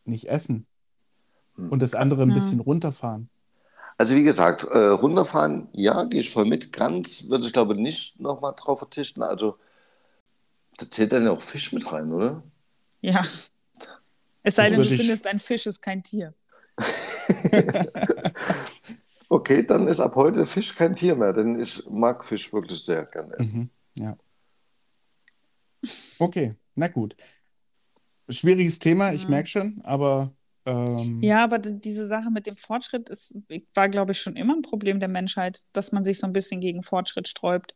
nicht 0.06 0.28
essen? 0.28 0.66
Und 1.56 1.82
das 1.82 1.96
andere 1.96 2.24
ein 2.24 2.30
Ja. 2.30 2.36
bisschen 2.36 2.60
runterfahren. 2.60 3.30
Also 3.98 4.16
wie 4.16 4.24
gesagt, 4.24 4.64
äh, 4.64 4.78
runterfahren, 4.78 5.70
ja, 5.74 6.04
gehe 6.04 6.22
ich 6.22 6.32
voll 6.32 6.46
mit. 6.46 6.72
Ganz 6.72 7.28
würde 7.30 7.46
ich 7.48 7.54
glaube 7.54 7.76
nicht 7.76 8.20
nochmal 8.20 8.54
drauf 8.56 8.80
verzichten. 8.80 9.24
Also 9.24 9.58
da 10.78 10.90
zählt 10.90 11.12
dann 11.12 11.24
ja 11.24 11.32
auch 11.32 11.42
Fisch 11.42 11.72
mit 11.74 11.92
rein, 11.92 12.12
oder? 12.14 12.44
Ja. 13.02 13.26
Es 14.44 14.56
sei 14.56 14.70
denn, 14.70 14.80
du 14.82 14.86
ich- 14.86 14.98
findest, 14.98 15.26
ein 15.28 15.40
Fisch 15.40 15.66
ist 15.66 15.82
kein 15.82 16.04
Tier. 16.04 16.34
Okay, 19.30 19.62
dann 19.66 19.90
ist 19.90 20.00
ab 20.00 20.16
heute 20.16 20.46
Fisch 20.46 20.74
kein 20.74 20.96
Tier 20.96 21.14
mehr, 21.16 21.34
denn 21.34 21.60
ich 21.60 21.84
mag 21.90 22.24
Fisch 22.24 22.54
wirklich 22.54 22.80
sehr 22.86 23.04
gerne 23.06 23.34
essen. 23.38 23.70
Mhm, 23.98 24.04
ja. 24.04 24.18
Okay, 26.18 26.56
na 26.76 26.88
gut. 26.88 27.14
Schwieriges 28.30 28.80
Thema, 28.80 29.12
ich 29.12 29.24
Ja. 29.24 29.30
merke 29.30 29.50
schon, 29.50 29.82
aber 29.84 30.32
ähm, 30.68 31.22
Ja, 31.22 31.44
aber 31.44 31.60
diese 31.60 32.06
Sache 32.06 32.30
mit 32.30 32.46
dem 32.46 32.58
Fortschritt 32.58 33.10
ist, 33.10 33.38
war, 33.74 33.88
glaube 33.90 34.12
ich, 34.12 34.20
schon 34.20 34.36
immer 34.36 34.54
ein 34.54 34.62
Problem 34.62 35.00
der 35.00 35.08
Menschheit, 35.08 35.62
dass 35.74 35.92
man 35.94 36.04
sich 36.04 36.20
so 36.20 36.28
ein 36.28 36.34
bisschen 36.34 36.60
gegen 36.60 36.84
Fortschritt 36.84 37.28
sträubt. 37.28 37.74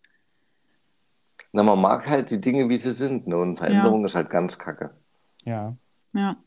Na, 1.54 1.64
man 1.64 1.80
mag 1.80 2.06
halt 2.08 2.30
die 2.32 2.42
Dinge, 2.42 2.70
wie 2.70 2.78
sie 2.78 2.92
sind, 2.92 3.28
ne? 3.28 3.38
Und 3.38 3.58
Veränderung 3.58 4.06
ist 4.06 4.16
halt 4.16 4.30
ganz 4.30 4.58
kacke. 4.58 4.92
ja, 5.46 5.76
Ja. 6.14 6.38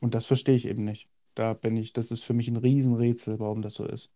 und 0.00 0.14
das 0.14 0.24
verstehe 0.24 0.56
ich 0.56 0.66
eben 0.66 0.84
nicht. 0.84 1.08
Da 1.34 1.52
bin 1.52 1.76
ich, 1.76 1.92
das 1.92 2.10
ist 2.10 2.24
für 2.24 2.34
mich 2.34 2.48
ein 2.48 2.56
Riesenrätsel, 2.56 3.38
warum 3.38 3.62
das 3.62 3.74
so 3.74 3.84
ist. 3.86 4.10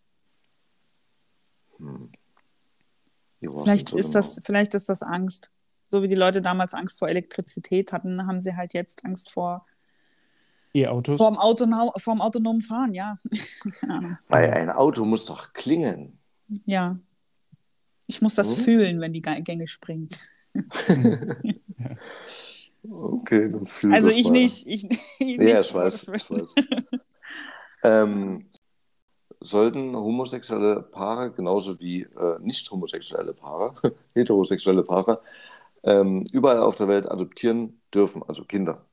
Hm. 1.79 2.11
Vielleicht 3.41 3.91
so 3.91 3.99
ist 3.99 4.07
genau? 4.07 4.15
das, 4.15 4.41
vielleicht 4.45 4.75
ist 4.75 4.89
das 4.89 5.03
Angst. 5.03 5.51
So 5.87 6.03
wie 6.03 6.09
die 6.09 6.15
Leute 6.15 6.41
damals 6.41 6.73
Angst 6.73 6.99
vor 6.99 7.09
Elektrizität 7.09 7.93
hatten, 7.93 8.27
haben 8.27 8.41
sie 8.41 8.57
halt 8.57 8.73
jetzt 8.73 9.05
Angst 9.05 9.31
vor 9.31 9.67
E-Autos? 10.75 11.17
vorm, 11.19 11.37
vorm 11.97 12.21
autonomen 12.21 12.63
Fahren, 12.63 12.95
ja. 12.95 13.17
Keine 13.81 13.95
Ahnung. 13.95 14.19
Weil 14.29 14.51
ein 14.51 14.71
Auto 14.71 15.05
muss 15.05 15.27
doch 15.27 15.53
klingen. 15.53 16.19
Ja. 16.67 16.99
Ich 18.07 18.21
muss 18.21 18.35
das 18.35 18.57
Hm? 18.57 18.65
fühlen, 18.65 19.01
wenn 19.01 19.13
die 19.13 19.23
Gänge 19.23 19.67
springen. 19.67 20.09
Okay, 22.91 23.51
dann 23.51 23.65
fühl 23.67 23.95
Also 23.95 24.09
das 24.09 24.17
ich 24.19 24.25
mal. 24.25 24.33
nicht. 24.33 24.67
Ich, 24.67 24.85
ich 25.19 25.37
Ja, 25.39 25.43
nicht, 25.43 25.61
ich 25.71 25.75
weiß. 25.75 26.09
Ich 26.09 26.31
weiß. 26.31 26.55
ähm, 27.83 28.47
sollten 29.41 29.97
homosexuelle 29.97 30.83
Paare, 30.83 31.33
genauso 31.33 31.81
wie 31.81 32.03
äh, 32.03 32.39
nicht 32.41 32.71
homosexuelle 32.71 33.33
Paare, 33.33 33.75
heterosexuelle 34.15 34.83
Paare, 34.83 35.21
ähm, 35.83 36.25
überall 36.33 36.59
auf 36.61 36.77
der 36.77 36.89
Welt 36.89 37.11
adoptieren 37.11 37.81
dürfen, 37.93 38.23
also 38.23 38.45
Kinder. 38.45 38.85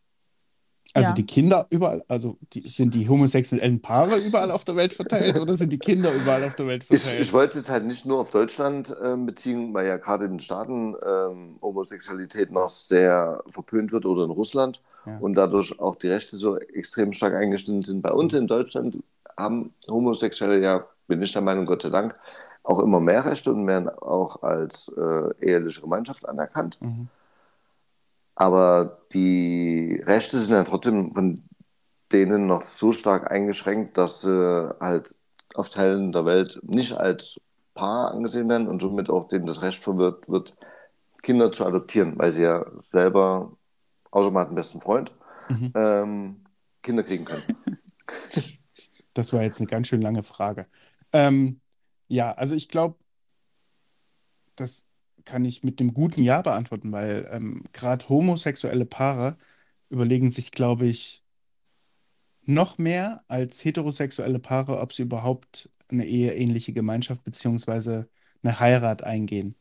Also 0.94 1.10
Ja. 1.10 1.14
die 1.14 1.26
Kinder 1.26 1.68
überall, 1.70 2.04
also 2.10 2.38
die, 2.54 2.68
sind 2.68 2.94
die 2.94 3.08
homosexuellen 3.08 3.82
Paare 3.82 4.18
überall 4.18 4.52
auf 4.52 4.66
der 4.66 4.76
Welt 4.76 4.94
verteilt 4.94 5.40
oder 5.40 5.56
sind 5.56 5.72
die 5.72 5.78
Kinder 5.78 6.14
überall 6.14 6.44
auf 6.44 6.56
der 6.56 6.68
Welt 6.68 6.84
Ich, 6.90 7.02
verteilt? 7.02 7.22
ich 7.22 7.32
wollte 7.34 7.52
es 7.52 7.56
jetzt 7.66 7.70
halt 7.70 7.86
nicht 7.86 8.06
nur 8.06 8.20
auf 8.20 8.30
Deutschland 8.30 8.94
ähm, 9.02 9.26
beziehen, 9.26 9.74
weil 9.74 9.88
ja 9.88 9.96
gerade 9.98 10.26
in 10.26 10.32
den 10.32 10.40
Staaten 10.42 10.96
ähm, 11.08 11.56
Homosexualität 11.62 12.52
noch 12.52 12.68
sehr 12.70 13.42
verpönt 13.48 13.92
wird 13.94 14.06
oder 14.06 14.26
in 14.26 14.32
Russland 14.32 14.82
Ja. 15.06 15.18
und 15.20 15.36
dadurch 15.36 15.80
auch 15.80 15.96
die 15.96 16.08
Rechte 16.08 16.36
so 16.36 16.58
extrem 16.58 17.14
stark 17.14 17.36
eingeschnitten 17.36 17.84
sind. 17.84 18.02
Bei 18.02 18.12
uns 18.12 18.34
in 18.34 18.48
Deutschland 18.48 18.98
haben 19.38 19.74
Homosexuelle 19.90 20.60
ja, 20.62 20.86
bin 21.08 21.22
ich 21.22 21.32
der 21.32 21.42
Meinung, 21.42 21.66
Gott 21.66 21.84
sei 21.84 21.90
Dank, 21.90 22.16
auch 22.64 22.80
immer 22.80 23.00
mehr 23.00 23.26
Rechte 23.26 23.52
und 23.54 23.66
werden 23.66 23.88
auch 23.90 24.44
als 24.44 24.92
äh, 24.98 25.34
eheliche 25.46 25.82
Gemeinschaft 25.82 26.28
anerkannt. 26.28 26.78
Mhm. 26.82 27.08
Aber 28.42 29.04
die 29.14 30.02
Rechte 30.04 30.40
sind 30.40 30.56
ja 30.56 30.64
trotzdem 30.64 31.14
von 31.14 31.44
denen 32.12 32.48
noch 32.48 32.64
so 32.64 32.92
stark 32.92 33.30
eingeschränkt, 33.30 34.00
dass 34.00 34.22
sie 34.22 34.76
halt 34.80 35.14
auf 35.54 35.70
Teilen 35.70 36.12
der 36.12 36.26
Welt 36.26 36.60
nicht 36.64 36.94
als 36.94 37.40
Paar 37.76 38.10
angesehen 38.10 38.50
werden 38.50 38.68
und 38.68 38.82
somit 38.82 39.12
auch 39.12 39.28
denen 39.28 39.46
das 39.46 39.62
Recht 39.62 39.78
verwirrt 39.78 40.28
wird, 40.28 40.56
Kinder 41.22 41.52
zu 41.52 41.68
adoptieren, 41.68 42.18
weil 42.18 42.34
sie 42.34 42.42
ja 42.42 42.66
selber, 42.82 43.56
außer 44.10 44.32
man 44.32 44.42
hat 44.42 44.48
einen 44.48 44.56
besten 44.56 44.82
Freund, 44.82 45.14
Mhm. 45.48 45.72
ähm, 45.76 46.46
Kinder 46.82 47.04
kriegen 47.04 47.26
können. 47.26 47.44
Das 49.14 49.34
war 49.34 49.44
jetzt 49.44 49.60
eine 49.60 49.68
ganz 49.68 49.88
schön 49.88 50.02
lange 50.02 50.24
Frage. 50.24 50.66
Ähm, 51.12 51.60
ja, 52.08 52.32
also 52.32 52.56
ich 52.56 52.70
glaube, 52.70 52.96
das 54.56 54.88
kann 55.26 55.46
ich 55.46 55.64
mit 55.64 55.80
dem 55.80 55.94
guten 55.94 56.22
Ja 56.24 56.42
beantworten, 56.42 56.92
weil 56.92 57.28
ähm, 57.32 57.64
gerade 57.74 58.08
homosexuelle 58.10 58.86
Paare 58.86 59.38
überlegen 59.90 60.32
sich, 60.32 60.52
glaube 60.52 60.88
ich, 60.88 61.24
noch 62.46 62.78
mehr 62.78 63.24
als 63.28 63.64
heterosexuelle 63.64 64.40
Paare, 64.40 64.80
ob 64.80 64.94
sie 64.94 65.04
überhaupt 65.04 65.70
eine 65.90 66.06
eheähnliche 66.06 66.74
Gemeinschaft 66.74 67.24
beziehungsweise 67.24 68.10
eine 68.44 68.60
Heirat 68.60 69.04
eingehen. 69.04 69.56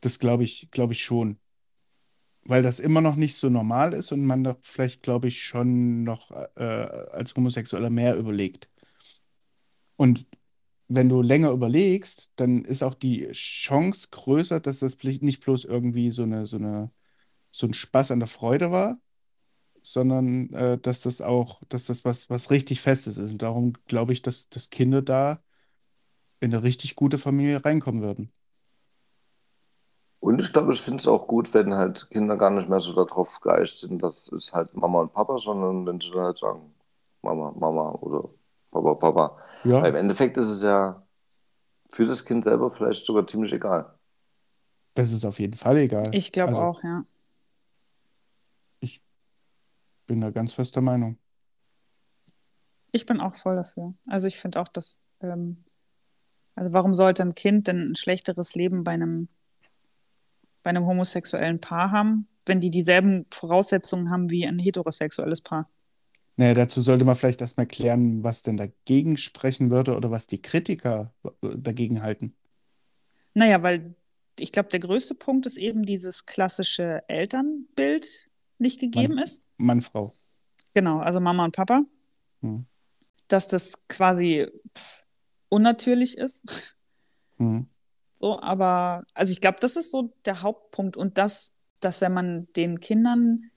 Das 0.00 0.18
glaube 0.18 0.44
ich, 0.44 0.68
glaube 0.70 0.92
ich 0.92 1.02
schon. 1.02 1.38
Weil 2.44 2.62
das 2.62 2.78
immer 2.78 3.00
noch 3.00 3.16
nicht 3.16 3.34
so 3.36 3.48
normal 3.48 3.92
ist 3.92 4.12
und 4.12 4.24
man 4.24 4.44
doch 4.44 4.58
vielleicht, 4.60 5.02
glaube 5.02 5.28
ich, 5.28 5.42
schon 5.42 6.04
noch 6.04 6.30
äh, 6.30 6.62
als 6.62 7.34
Homosexueller 7.34 7.90
mehr 7.90 8.16
überlegt. 8.16 8.70
Und 9.96 10.26
wenn 10.88 11.08
du 11.08 11.22
länger 11.22 11.50
überlegst, 11.50 12.30
dann 12.36 12.64
ist 12.64 12.82
auch 12.82 12.94
die 12.94 13.30
Chance 13.32 14.08
größer, 14.10 14.60
dass 14.60 14.80
das 14.80 14.96
nicht 15.02 15.44
bloß 15.44 15.64
irgendwie 15.64 16.10
so 16.10 16.22
eine, 16.22 16.46
so 16.46 16.56
eine, 16.56 16.90
so 17.50 17.66
ein 17.66 17.74
Spaß 17.74 18.12
an 18.12 18.20
der 18.20 18.28
Freude 18.28 18.70
war, 18.70 18.98
sondern 19.82 20.52
äh, 20.52 20.78
dass 20.78 21.00
das 21.00 21.20
auch, 21.20 21.62
dass 21.68 21.86
das 21.86 22.04
was, 22.04 22.30
was 22.30 22.50
richtig 22.50 22.80
Festes 22.80 23.18
ist. 23.18 23.32
Und 23.32 23.42
darum 23.42 23.74
glaube 23.86 24.12
ich, 24.12 24.22
dass, 24.22 24.48
dass 24.48 24.70
Kinder 24.70 25.02
da 25.02 25.40
in 26.40 26.52
eine 26.52 26.62
richtig 26.62 26.96
gute 26.96 27.18
Familie 27.18 27.64
reinkommen 27.64 28.02
würden. 28.02 28.30
Und 30.20 30.40
ich 30.40 30.52
glaube, 30.52 30.72
ich 30.72 30.80
finde 30.80 30.98
es 30.98 31.06
auch 31.06 31.26
gut, 31.26 31.52
wenn 31.54 31.74
halt 31.74 32.10
Kinder 32.10 32.36
gar 32.36 32.50
nicht 32.50 32.68
mehr 32.68 32.80
so 32.80 32.92
darauf 32.94 33.40
geeicht 33.40 33.78
sind, 33.78 34.02
das 34.02 34.28
ist 34.28 34.52
halt 34.52 34.74
Mama 34.74 35.02
und 35.02 35.12
Papa, 35.12 35.38
sondern 35.38 35.86
wenn 35.86 36.00
sie 36.00 36.10
dann 36.10 36.22
halt 36.22 36.38
sagen, 36.38 36.74
Mama, 37.22 37.52
Mama 37.56 37.90
oder 38.00 38.28
Papa, 38.82 38.94
Papa. 39.12 39.38
Ja, 39.64 39.82
Weil 39.82 39.90
im 39.90 39.96
Endeffekt 39.96 40.36
ist 40.36 40.50
es 40.50 40.62
ja 40.62 41.02
für 41.90 42.06
das 42.06 42.24
Kind 42.24 42.44
selber 42.44 42.70
vielleicht 42.70 43.04
sogar 43.04 43.26
ziemlich 43.26 43.52
egal. 43.52 43.94
das 44.94 45.12
ist 45.12 45.24
auf 45.24 45.38
jeden 45.38 45.54
Fall 45.54 45.76
egal. 45.76 46.08
Ich 46.12 46.32
glaube 46.32 46.56
Also, 46.56 46.62
auch, 46.62 46.82
ja. 46.84 47.04
bin 50.06 50.20
da 50.20 50.30
ganz 50.30 50.52
fester 50.52 50.80
Meinung. 50.80 51.18
Ich 52.92 53.06
bin 53.06 53.20
auch 53.20 53.34
voll 53.34 53.56
dafür. 53.56 53.94
Also 54.08 54.26
ich 54.26 54.38
finde 54.38 54.60
auch, 54.60 54.68
dass, 54.68 55.06
ähm, 55.20 55.64
also 56.54 56.72
warum 56.72 56.94
sollte 56.94 57.22
ein 57.22 57.34
Kind 57.34 57.66
denn 57.66 57.90
ein 57.90 57.96
schlechteres 57.96 58.54
Leben 58.54 58.84
bei 58.84 58.92
einem, 58.92 59.28
bei 60.62 60.70
einem 60.70 60.86
homosexuellen 60.86 61.60
Paar 61.60 61.90
haben, 61.90 62.28
wenn 62.46 62.60
die 62.60 62.70
dieselben 62.70 63.26
Voraussetzungen 63.32 64.10
haben 64.10 64.30
wie 64.30 64.46
ein 64.46 64.58
heterosexuelles 64.58 65.40
Paar? 65.40 65.68
Naja, 66.36 66.52
dazu 66.52 66.82
sollte 66.82 67.04
man 67.04 67.14
vielleicht 67.14 67.40
erstmal 67.40 67.66
klären, 67.66 68.22
was 68.22 68.42
denn 68.42 68.58
dagegen 68.58 69.16
sprechen 69.16 69.70
würde 69.70 69.96
oder 69.96 70.10
was 70.10 70.26
die 70.26 70.42
Kritiker 70.42 71.14
äh, 71.24 71.56
dagegen 71.56 72.02
halten. 72.02 72.34
Naja, 73.32 73.62
weil 73.62 73.94
ich 74.38 74.52
glaube, 74.52 74.68
der 74.68 74.80
größte 74.80 75.14
Punkt 75.14 75.46
ist 75.46 75.56
eben 75.56 75.84
dieses 75.84 76.26
klassische 76.26 77.02
Elternbild, 77.08 78.30
nicht 78.58 78.80
gegeben 78.80 79.14
Mann, 79.14 79.24
ist. 79.24 79.42
Mann, 79.56 79.82
Frau. 79.82 80.14
Genau, 80.74 80.98
also 80.98 81.20
Mama 81.20 81.44
und 81.44 81.56
Papa. 81.56 81.84
Hm. 82.42 82.66
Dass 83.28 83.48
das 83.48 83.86
quasi 83.88 84.46
pff, 84.76 85.06
unnatürlich 85.48 86.18
ist. 86.18 86.76
Hm. 87.38 87.66
So, 88.14 88.40
aber 88.40 89.04
also 89.14 89.32
ich 89.32 89.40
glaube, 89.40 89.58
das 89.60 89.76
ist 89.76 89.90
so 89.90 90.14
der 90.24 90.42
Hauptpunkt 90.42 90.96
und 90.96 91.18
das, 91.18 91.52
dass 91.80 92.00
wenn 92.00 92.14
man 92.14 92.50
den 92.54 92.80
Kindern 92.80 93.50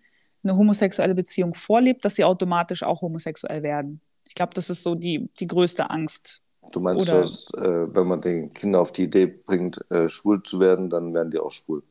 eine 0.43 0.55
homosexuelle 0.55 1.15
Beziehung 1.15 1.53
vorlebt, 1.53 2.05
dass 2.05 2.15
sie 2.15 2.23
automatisch 2.23 2.83
auch 2.83 3.01
homosexuell 3.01 3.63
werden. 3.63 4.01
Ich 4.25 4.35
glaube, 4.35 4.53
das 4.53 4.69
ist 4.69 4.83
so 4.83 4.95
die, 4.95 5.29
die 5.39 5.47
größte 5.47 5.89
Angst. 5.89 6.41
Du 6.71 6.79
meinst, 6.79 7.09
Oder- 7.09 7.21
dass, 7.21 7.47
äh, 7.55 7.95
wenn 7.95 8.07
man 8.07 8.21
den 8.21 8.53
Kindern 8.53 8.81
auf 8.81 8.91
die 8.91 9.03
Idee 9.03 9.25
bringt, 9.27 9.79
äh, 9.89 10.07
schwul 10.07 10.43
zu 10.43 10.59
werden, 10.59 10.89
dann 10.89 11.13
werden 11.13 11.31
die 11.31 11.39
auch 11.39 11.51
schwul. 11.51 11.83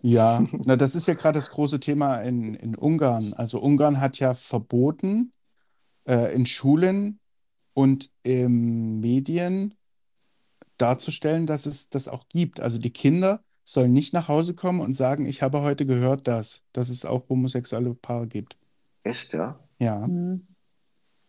Ja, 0.00 0.42
na, 0.64 0.76
das 0.76 0.94
ist 0.94 1.06
ja 1.08 1.12
gerade 1.12 1.38
das 1.38 1.50
große 1.50 1.78
Thema 1.78 2.16
in, 2.22 2.54
in 2.54 2.74
Ungarn. 2.74 3.34
Also 3.34 3.60
Ungarn 3.60 4.00
hat 4.00 4.18
ja 4.18 4.32
verboten, 4.32 5.30
äh, 6.08 6.34
in 6.34 6.46
Schulen 6.46 7.18
und 7.74 8.10
in 8.22 9.00
Medien 9.00 9.74
darzustellen, 10.78 11.46
dass 11.46 11.66
es 11.66 11.90
das 11.90 12.08
auch 12.08 12.28
gibt. 12.30 12.60
Also 12.60 12.78
die 12.78 12.92
Kinder 12.92 13.42
sollen 13.64 13.92
nicht 13.92 14.12
nach 14.12 14.28
Hause 14.28 14.54
kommen 14.54 14.80
und 14.80 14.94
sagen, 14.94 15.26
ich 15.26 15.42
habe 15.42 15.62
heute 15.62 15.86
gehört, 15.86 16.28
dass, 16.28 16.62
dass 16.72 16.88
es 16.90 17.04
auch 17.04 17.28
homosexuelle 17.28 17.94
Paare 17.94 18.26
gibt. 18.26 18.56
Echt, 19.02 19.32
ja? 19.32 19.58
Ja, 19.78 20.06
Mhm. 20.06 20.46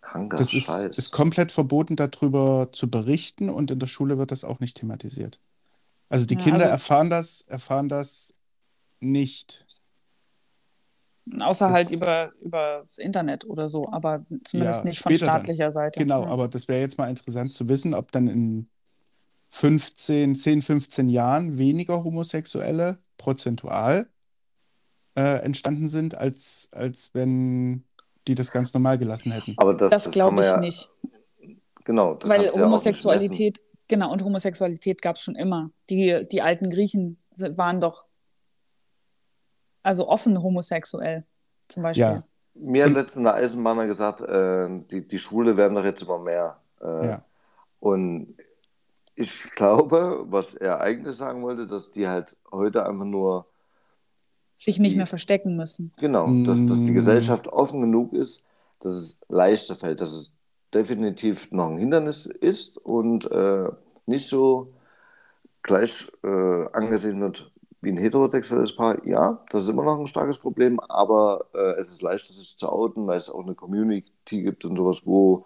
Kranker 0.02 0.38
das 0.38 0.54
ist, 0.54 0.66
Scheiß. 0.66 0.98
ist 0.98 1.12
komplett 1.12 1.52
verboten, 1.52 1.96
darüber 1.96 2.70
zu 2.72 2.90
berichten 2.92 3.50
und 3.50 3.72
in 3.72 3.80
der 3.80 3.88
Schule 3.88 4.20
wird 4.20 4.32
das 4.32 4.44
auch 4.44 4.60
nicht 4.60 4.78
thematisiert. 4.78 5.40
Also 6.10 6.28
die 6.28 6.36
Ja, 6.36 6.42
Kinder 6.42 6.60
also- 6.60 6.70
erfahren 6.70 7.10
das, 7.10 7.42
erfahren 7.48 7.90
das 7.90 8.34
nicht. 9.00 9.66
Außer 11.40 11.72
halt 11.72 11.90
Jetzt- 11.90 12.00
über, 12.02 12.32
über 12.42 12.84
das 12.88 13.00
Internet 13.00 13.46
oder 13.46 13.68
so, 13.68 13.90
aber 13.92 14.24
zumindest 14.44 14.80
Ja, 14.82 14.86
nicht 14.86 15.00
von 15.02 15.12
später 15.12 15.26
dann. 15.26 15.36
staatlicher 15.38 15.72
Seite. 15.72 16.00
Genau, 16.00 16.22
Ja. 16.24 16.30
aber 16.30 16.48
das 16.50 16.68
wäre 16.68 16.82
jetzt 16.82 17.00
mal 17.00 17.10
interessant 17.10 17.52
zu 17.52 17.68
wissen, 17.68 17.96
ob 17.96 18.12
dann 18.12 18.28
in 18.28 18.68
15, 19.56 20.36
10, 20.36 20.62
15 20.62 21.08
Jahren 21.08 21.58
weniger 21.58 22.04
Homosexuelle 22.04 22.98
prozentual 23.18 24.10
äh, 25.16 25.38
entstanden 25.46 25.88
sind, 25.88 26.14
als, 26.14 26.68
als 26.74 27.14
wenn 27.14 27.86
die 28.28 28.36
das 28.36 28.52
ganz 28.52 28.74
normal 28.74 28.98
gelassen 28.98 29.32
hätten. 29.32 29.54
Aber 29.56 29.74
das, 29.74 29.92
Das 29.92 30.04
das 30.04 30.14
glaube 30.14 30.42
ich 30.42 30.48
ja, 30.48 30.60
nicht. 30.60 30.92
Genau, 31.86 32.16
das 32.16 32.30
Weil 32.30 32.50
du 32.50 32.54
ja. 32.54 32.66
Homosexualität, 32.66 33.62
genau, 33.88 34.12
und 34.12 34.26
Homosexualität 34.26 35.02
gab 35.02 35.16
es 35.16 35.22
schon 35.22 35.38
immer. 35.38 35.72
Die, 35.90 36.28
die 36.30 36.42
alten 36.42 36.70
Griechen 36.70 37.18
waren 37.38 37.80
doch 37.80 38.08
also 39.84 40.10
offen 40.10 40.44
homosexuell, 40.44 41.24
zum 41.62 41.84
Beispiel. 41.84 42.04
Ja. 42.04 42.24
Mir 42.56 42.84
hat 42.84 42.92
letztens 42.92 43.26
eine 43.26 43.36
Eisenbahner 43.36 43.88
gesagt, 43.88 44.20
äh, 44.20 44.68
die, 44.92 45.08
die 45.08 45.18
Schwule 45.18 45.56
werden 45.56 45.76
doch 45.76 45.86
jetzt 45.86 46.02
immer 46.02 46.20
mehr. 46.20 46.60
Äh, 46.82 47.08
Ja. 47.08 47.26
Und 47.80 48.36
ich 49.16 49.50
glaube, 49.52 50.26
was 50.30 50.54
er 50.56 50.82
eigentlich 50.82 51.16
sagen 51.16 51.42
wollte, 51.44 51.68
dass 51.68 51.92
die 51.92 52.08
halt 52.08 52.36
heute 52.52 52.86
einfach 52.86 53.06
nur, 53.06 53.46
Sich 54.58 54.80
nicht 54.80 54.94
Die- 54.94 54.98
mehr 54.98 55.06
verstecken 55.08 55.56
müssen. 55.58 55.92
genau, 55.98 56.28
dass, 56.46 56.66
dass 56.66 56.86
die 56.86 56.92
Mm. 56.92 56.96
Gesellschaft 56.96 57.48
offen 57.48 57.82
genug 57.82 58.14
ist, 58.14 58.42
dass 58.80 58.92
es 58.94 59.18
leichter 59.28 59.76
fällt, 59.76 60.02
dass 60.02 60.12
es 60.14 60.32
definitiv 60.74 61.52
noch 61.52 61.68
ein 61.70 61.78
Hindernis 61.78 62.26
ist 62.26 62.78
und 62.78 63.30
äh, 63.32 63.70
nicht 64.06 64.28
so 64.28 64.74
gleich 65.62 66.12
äh, 66.24 66.66
angesehen 66.74 67.20
wird 67.22 67.52
wie 67.82 67.90
ein 67.92 67.98
heterosexuelles 67.98 68.76
Paar. 68.76 69.06
Ja, 69.06 69.44
das 69.52 69.64
ist 69.64 69.70
immer 69.70 69.84
noch 69.84 70.00
ein 70.00 70.08
starkes 70.08 70.40
Problem, 70.40 70.80
aber 70.80 71.46
äh, 71.54 71.80
es 71.80 71.92
ist 71.92 72.02
leichter, 72.02 72.34
sich 72.34 72.58
zu 72.58 72.68
outen, 72.70 73.06
weil 73.08 73.18
es 73.18 73.30
auch 73.30 73.44
eine 73.44 73.54
Community 73.56 74.42
gibt 74.44 74.66
und 74.66 74.76
sowas, 74.78 75.02
wo, 75.06 75.46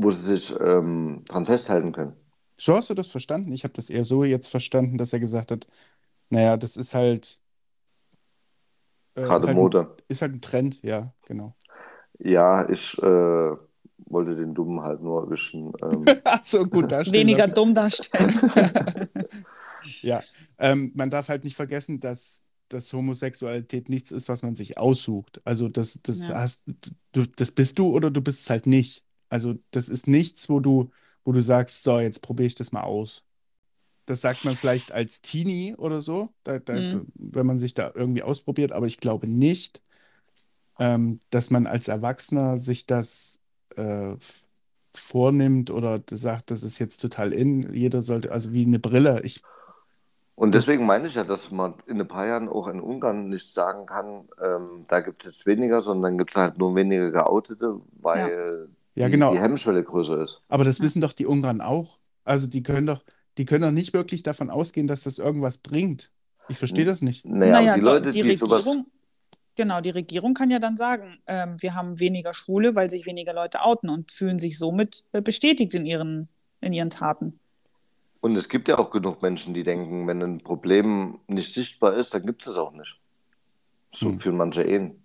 wo 0.00 0.10
sie 0.10 0.36
sich 0.36 0.54
ähm, 0.60 1.22
dran 1.28 1.46
festhalten 1.46 1.92
können. 1.92 2.14
So 2.60 2.74
hast 2.74 2.90
du 2.90 2.94
das 2.94 3.06
verstanden? 3.08 3.52
Ich 3.52 3.64
habe 3.64 3.74
das 3.74 3.90
eher 3.90 4.04
so 4.04 4.24
jetzt 4.24 4.48
verstanden, 4.48 4.98
dass 4.98 5.12
er 5.12 5.20
gesagt 5.20 5.50
hat, 5.52 5.66
naja, 6.30 6.56
das 6.56 6.76
ist 6.76 6.94
halt, 6.94 7.40
äh, 9.16 9.22
ist 9.22 9.28
Gerade 9.28 9.46
halt 9.48 9.56
ein, 9.58 9.62
Mode. 9.62 9.96
ist 10.08 10.22
halt 10.22 10.32
ein 10.34 10.40
Trend, 10.40 10.82
ja, 10.82 11.12
genau. 11.26 11.54
Ja, 12.18 12.68
ich 12.68 12.98
äh, 12.98 13.02
wollte 14.06 14.34
den 14.34 14.54
Dummen 14.54 14.82
halt 14.82 15.02
nur 15.02 15.22
erwischen. 15.22 15.72
Ähm, 15.82 16.04
Ach 16.24 16.44
so, 16.44 16.64
gut 16.66 16.90
darstellen 16.90 17.28
Weniger 17.28 17.42
lassen. 17.42 17.54
dumm 17.54 17.74
darstellen. 17.74 18.40
Ja, 20.02 20.22
ähm, 20.58 20.92
man 20.94 21.10
darf 21.10 21.28
halt 21.28 21.44
nicht 21.44 21.56
vergessen, 21.56 22.00
dass, 22.00 22.42
dass 22.68 22.92
Homosexualität 22.92 23.88
nichts 23.88 24.10
ist, 24.10 24.28
was 24.28 24.42
man 24.42 24.54
sich 24.54 24.76
aussucht. 24.78 25.40
Also 25.44 25.68
das, 25.68 25.98
das 26.02 26.28
Ja. 26.28 26.36
hast 26.38 26.62
du, 27.12 27.24
das 27.36 27.52
bist 27.52 27.78
du 27.78 27.88
oder 27.94 28.10
du 28.10 28.20
bist 28.20 28.42
es 28.42 28.50
halt 28.50 28.66
nicht. 28.66 29.02
Also 29.30 29.56
das 29.70 29.88
ist 29.88 30.06
nichts, 30.08 30.48
wo 30.48 30.60
du, 30.60 30.90
wo 31.24 31.32
du 31.32 31.40
sagst, 31.42 31.82
so, 31.82 31.98
jetzt 32.00 32.22
probiere 32.22 32.46
ich 32.48 32.54
das 32.54 32.72
mal 32.72 32.82
aus. 32.82 33.24
Das 34.06 34.20
sagt 34.22 34.44
man 34.44 34.56
vielleicht 34.56 34.92
als 34.92 35.22
Teenie 35.22 35.76
oder 35.76 36.02
so, 36.02 36.34
da, 36.44 36.58
da, 36.60 36.82
Mhm. 36.82 37.02
wenn 37.14 37.46
man 37.46 37.58
sich 37.58 37.74
da 37.74 37.92
irgendwie 37.94 38.22
ausprobiert, 38.22 38.72
aber 38.72 38.86
ich 38.86 38.98
glaube 39.00 39.28
nicht, 39.28 39.82
ähm, 40.78 41.20
dass 41.30 41.50
man 41.50 41.66
als 41.66 41.88
Erwachsener 41.88 42.56
sich 42.58 42.86
das 42.86 43.40
äh, 43.76 44.16
vornimmt 44.96 45.70
oder 45.70 46.02
sagt, 46.12 46.50
das 46.50 46.62
ist 46.64 46.78
jetzt 46.80 46.98
total 46.98 47.32
in. 47.32 47.74
Jeder 47.74 48.02
sollte, 48.02 48.32
also 48.32 48.52
wie 48.52 48.64
eine 48.66 48.78
Brille. 48.80 49.22
Ich 49.24 49.44
Und 50.34 50.54
deswegen 50.54 50.86
meine 50.86 51.08
ich 51.08 51.16
ja, 51.16 51.24
dass 51.24 51.50
man 51.50 51.74
in 51.86 52.00
ein 52.00 52.06
paar 52.08 52.26
Jahren 52.26 52.48
auch 52.48 52.68
in 52.68 52.80
Ungarn 52.80 53.28
nicht 53.28 53.52
sagen 53.52 53.86
kann, 53.86 54.28
ähm, 54.40 54.84
da 54.88 55.00
gibt 55.00 55.22
es 55.24 55.26
jetzt 55.26 55.46
weniger, 55.46 55.80
sondern 55.80 56.16
gibt 56.16 56.30
es 56.30 56.36
halt 56.36 56.58
nur 56.58 56.76
weniger 56.76 57.10
Geoutete, 57.10 57.80
weil 58.00 58.12
Ja, 58.12 58.32
die, 59.06 59.12
genau. 59.12 59.32
die 59.32 59.40
Hemmschwelle 59.40 59.82
größer 59.84 60.20
ist. 60.20 60.42
Aber 60.48 60.64
das 60.64 60.78
Ja. 60.78 60.84
wissen 60.84 61.00
doch 61.00 61.12
die 61.12 61.26
Ungarn 61.26 61.60
auch. 61.60 61.98
Also 62.24 62.46
die 62.46 62.62
können 62.62 62.86
doch, 62.86 63.04
die 63.38 63.44
können 63.44 63.62
doch 63.62 63.70
nicht 63.70 63.92
wirklich 63.92 64.22
davon 64.22 64.50
ausgehen, 64.50 64.86
dass 64.86 65.02
das 65.04 65.18
irgendwas 65.18 65.58
bringt. 65.58 66.10
Ich 66.48 66.58
verstehe 66.58 66.84
das 66.84 67.02
nicht. 67.02 67.24
Naja, 67.24 67.52
Naja, 67.60 67.74
die 67.74 67.80
Leute, 67.80 68.10
die 68.12 68.22
die 68.22 68.36
sowas. 68.36 68.58
Regierung, 68.64 68.86
genau, 69.54 69.80
die 69.80 69.90
Regierung 69.90 70.34
kann 70.34 70.50
ja 70.50 70.58
dann 70.58 70.76
sagen, 70.76 71.18
ähm, 71.26 71.56
wir 71.60 71.74
haben 71.74 71.98
weniger 72.00 72.32
Schwule, 72.34 72.74
weil 72.74 72.90
sich 72.90 73.06
weniger 73.06 73.34
Leute 73.34 73.60
outen 73.62 73.90
und 73.90 74.10
fühlen 74.12 74.38
sich 74.38 74.58
somit 74.58 75.04
äh, 75.12 75.20
bestätigt 75.20 75.74
in 75.74 75.84
ihren, 75.86 76.28
in 76.60 76.72
ihren 76.72 76.90
Taten. 76.90 77.38
Und 78.20 78.34
es 78.36 78.48
gibt 78.48 78.66
ja 78.68 78.78
auch 78.78 78.90
genug 78.90 79.22
Menschen, 79.22 79.54
die 79.54 79.62
denken, 79.62 80.06
wenn 80.08 80.20
ein 80.22 80.38
Problem 80.38 81.20
nicht 81.28 81.54
sichtbar 81.54 81.94
ist, 81.96 82.14
dann 82.14 82.26
gibt 82.26 82.42
es 82.42 82.48
es 82.48 82.56
auch 82.56 82.72
nicht. 82.72 82.98
So 83.92 84.06
Hm. 84.08 84.18
fühlen 84.18 84.36
manche 84.36 84.62
Ehen. 84.62 85.02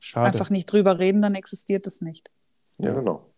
Schade. 0.00 0.26
Einfach 0.26 0.50
nicht 0.50 0.66
drüber 0.66 0.98
reden, 0.98 1.22
dann 1.22 1.34
existiert 1.34 1.86
es 1.86 2.00
nicht. 2.00 2.30
Ja, 2.82 2.92
genau. 2.92 3.32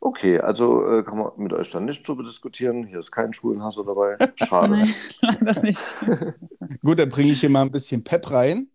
Okay, 0.00 0.40
also 0.40 0.84
äh, 0.84 1.04
kann 1.04 1.18
man 1.18 1.30
mit 1.36 1.52
euch 1.52 1.70
dann 1.70 1.84
nicht 1.84 2.06
drüber 2.06 2.24
diskutieren. 2.24 2.84
Hier 2.84 2.98
ist 2.98 3.12
kein 3.12 3.32
Schwulenhasser 3.32 3.84
dabei. 3.84 4.18
Schade. 4.36 4.72
Nein, 4.72 4.94
leider 5.20 5.62
nicht. 5.62 5.96
Gut, 6.82 6.98
dann 6.98 7.08
bringe 7.08 7.30
ich 7.30 7.40
hier 7.40 7.50
mal 7.50 7.62
ein 7.62 7.70
bisschen 7.70 8.02
Pep 8.02 8.30
rein 8.32 8.68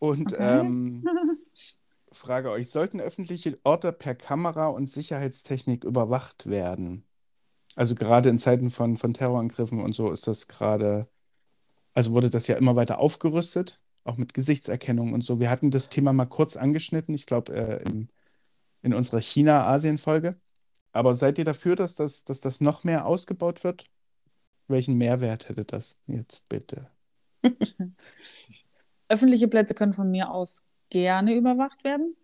und 0.00 0.32
Okay. 0.32 0.60
ähm, 0.60 1.04
frage 2.12 2.50
euch, 2.50 2.68
sollten 2.70 3.00
öffentliche 3.00 3.58
Orte 3.62 3.92
per 3.92 4.16
Kamera 4.16 4.66
und 4.66 4.90
Sicherheitstechnik 4.90 5.84
überwacht 5.84 6.46
werden? 6.46 7.06
Also 7.76 7.94
gerade 7.94 8.28
in 8.28 8.38
Zeiten 8.38 8.70
von, 8.70 8.96
von 8.96 9.14
Terrorangriffen 9.14 9.80
und 9.80 9.94
so 9.94 10.10
ist 10.10 10.26
das 10.26 10.48
gerade, 10.48 11.08
also 11.92 12.12
wurde 12.12 12.30
das 12.30 12.48
ja 12.48 12.56
immer 12.56 12.74
weiter 12.76 12.98
aufgerüstet, 12.98 13.80
auch 14.04 14.16
mit 14.16 14.34
Gesichtserkennung 14.34 15.12
und 15.12 15.22
so. 15.22 15.40
Wir 15.40 15.50
hatten 15.50 15.70
das 15.70 15.88
Thema 15.88 16.12
mal 16.12 16.26
kurz 16.26 16.56
angeschnitten, 16.56 17.14
ich 17.14 17.26
glaube, 17.26 17.54
äh, 17.54 17.82
in, 17.82 18.08
in 18.82 18.94
unserer 18.94 19.20
China-Asien-Folge. 19.20 20.36
Aber 20.92 21.14
seid 21.14 21.38
ihr 21.38 21.44
dafür, 21.44 21.74
dass 21.74 21.96
das, 21.96 22.24
dass 22.24 22.40
das 22.40 22.60
noch 22.60 22.84
mehr 22.84 23.06
ausgebaut 23.06 23.64
wird? 23.64 23.86
Welchen 24.68 24.96
Mehrwert 24.96 25.48
hätte 25.48 25.64
das 25.64 26.02
jetzt 26.06 26.48
bitte? 26.48 26.88
Öffentliche 29.08 29.48
Plätze 29.48 29.74
können 29.74 29.92
von 29.92 30.10
mir 30.10 30.30
aus 30.30 30.62
gerne 30.90 31.34
überwacht 31.34 31.84
werden. 31.84 32.16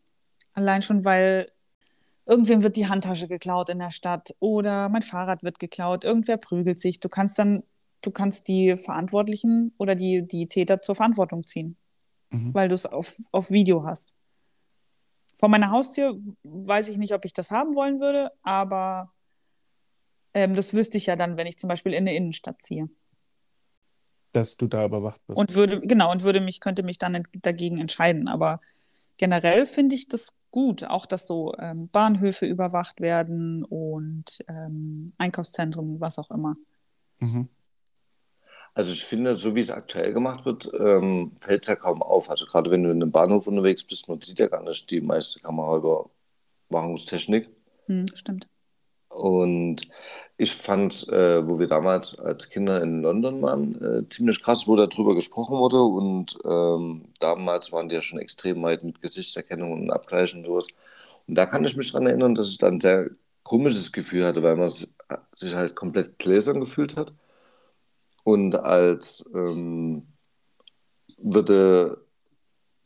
Allein 0.52 0.82
schon, 0.82 1.04
weil 1.04 1.50
irgendwem 2.26 2.62
wird 2.62 2.76
die 2.76 2.88
Handtasche 2.88 3.28
geklaut 3.28 3.68
in 3.68 3.78
der 3.80 3.90
Stadt 3.90 4.34
oder 4.38 4.88
mein 4.88 5.02
Fahrrad 5.02 5.42
wird 5.42 5.58
geklaut, 5.58 6.04
irgendwer 6.04 6.36
prügelt 6.36 6.78
sich. 6.78 7.00
Du 7.00 7.08
kannst 7.08 7.38
dann, 7.38 7.62
du 8.02 8.10
kannst 8.10 8.48
die 8.48 8.76
Verantwortlichen 8.76 9.72
oder 9.78 9.94
die, 9.94 10.26
die 10.26 10.46
Täter 10.46 10.82
zur 10.82 10.94
Verantwortung 10.94 11.46
ziehen, 11.46 11.76
Mhm. 12.32 12.54
weil 12.54 12.68
du 12.68 12.74
es 12.74 12.86
auf, 12.86 13.16
auf 13.32 13.50
Video 13.50 13.84
hast. 13.84 14.14
Vor 15.36 15.48
meiner 15.48 15.70
Haustür 15.70 16.16
weiß 16.44 16.88
ich 16.88 16.96
nicht, 16.96 17.12
ob 17.14 17.24
ich 17.24 17.32
das 17.32 17.50
haben 17.50 17.74
wollen 17.74 17.98
würde, 18.00 18.30
aber 18.42 19.12
ähm, 20.34 20.54
das 20.54 20.72
wüsste 20.74 20.96
ich 20.98 21.06
ja 21.06 21.16
dann, 21.16 21.36
wenn 21.36 21.46
ich 21.48 21.58
zum 21.58 21.68
Beispiel 21.68 21.92
in 21.92 21.98
eine 22.06 22.14
Innenstadt 22.14 22.62
ziehe. 22.62 22.88
dass 24.32 24.56
du 24.56 24.68
da 24.68 24.84
überwacht 24.84 25.20
wirst. 25.26 25.36
Und 25.36 25.54
würde, 25.56 25.80
genau, 25.80 26.12
und 26.12 26.22
würde 26.22 26.40
mich, 26.40 26.60
könnte 26.60 26.84
mich 26.84 26.98
dann 26.98 27.24
dagegen 27.32 27.78
entscheiden. 27.78 28.28
Aber 28.28 28.60
generell 29.16 29.66
finde 29.66 29.96
ich 29.96 30.06
das 30.06 30.28
gut, 30.52 30.84
auch 30.84 31.04
dass 31.06 31.26
so 31.26 31.52
ähm, 31.58 31.88
Bahnhöfe 31.88 32.46
überwacht 32.46 33.00
werden 33.00 33.64
und 33.64 34.38
ähm, 34.46 35.06
Einkaufszentren, 35.18 36.00
was 36.00 36.18
auch 36.20 36.30
immer. 36.30 36.54
Mhm. 37.18 37.48
Also 38.74 38.92
ich 38.92 39.04
finde, 39.04 39.34
so 39.34 39.54
wie 39.54 39.62
es 39.62 39.70
aktuell 39.70 40.12
gemacht 40.12 40.44
wird, 40.44 40.70
ähm, 40.78 41.32
fällt 41.40 41.62
es 41.62 41.68
ja 41.68 41.76
kaum 41.76 42.02
auf. 42.02 42.30
Also 42.30 42.46
gerade 42.46 42.70
wenn 42.70 42.84
du 42.84 42.90
in 42.90 43.02
einem 43.02 43.10
Bahnhof 43.10 43.46
unterwegs 43.46 43.84
bist, 43.84 44.08
man 44.08 44.20
sieht 44.20 44.38
ja 44.38 44.48
gar 44.48 44.62
nicht 44.62 44.90
die 44.90 45.00
meiste 45.00 45.40
Kameraüberwachungstechnik. 45.40 47.48
Hm, 47.86 48.06
stimmt. 48.14 48.46
Und 49.08 49.82
ich 50.36 50.54
fand, 50.54 51.08
äh, 51.08 51.46
wo 51.46 51.58
wir 51.58 51.66
damals 51.66 52.18
als 52.18 52.48
Kinder 52.48 52.80
in 52.80 53.02
London 53.02 53.42
waren, 53.42 53.82
äh, 53.82 54.08
ziemlich 54.08 54.40
krass, 54.40 54.66
wo 54.66 54.76
darüber 54.76 55.14
gesprochen 55.14 55.58
wurde. 55.58 55.82
Und 55.82 56.38
ähm, 56.44 57.06
damals 57.18 57.72
waren 57.72 57.88
die 57.88 57.96
ja 57.96 58.02
schon 58.02 58.20
extrem 58.20 58.62
weit 58.62 58.84
mit 58.84 59.02
Gesichtserkennung 59.02 59.72
und 59.72 59.90
Abgleichen 59.90 60.40
und 60.40 60.46
sowas. 60.46 60.66
Und 61.26 61.34
da 61.34 61.46
kann 61.46 61.64
ich 61.64 61.76
mich 61.76 61.92
daran 61.92 62.06
erinnern, 62.06 62.34
dass 62.34 62.48
ich 62.48 62.58
dann 62.58 62.74
ein 62.74 62.80
sehr 62.80 63.10
komisches 63.42 63.92
Gefühl 63.92 64.24
hatte, 64.24 64.42
weil 64.42 64.56
man 64.56 64.70
sich 64.70 65.54
halt 65.54 65.74
komplett 65.74 66.18
gläsern 66.18 66.60
gefühlt 66.60 66.96
hat. 66.96 67.12
Und 68.30 68.54
als 68.54 69.24
ähm, 69.34 70.06
würde 71.18 71.98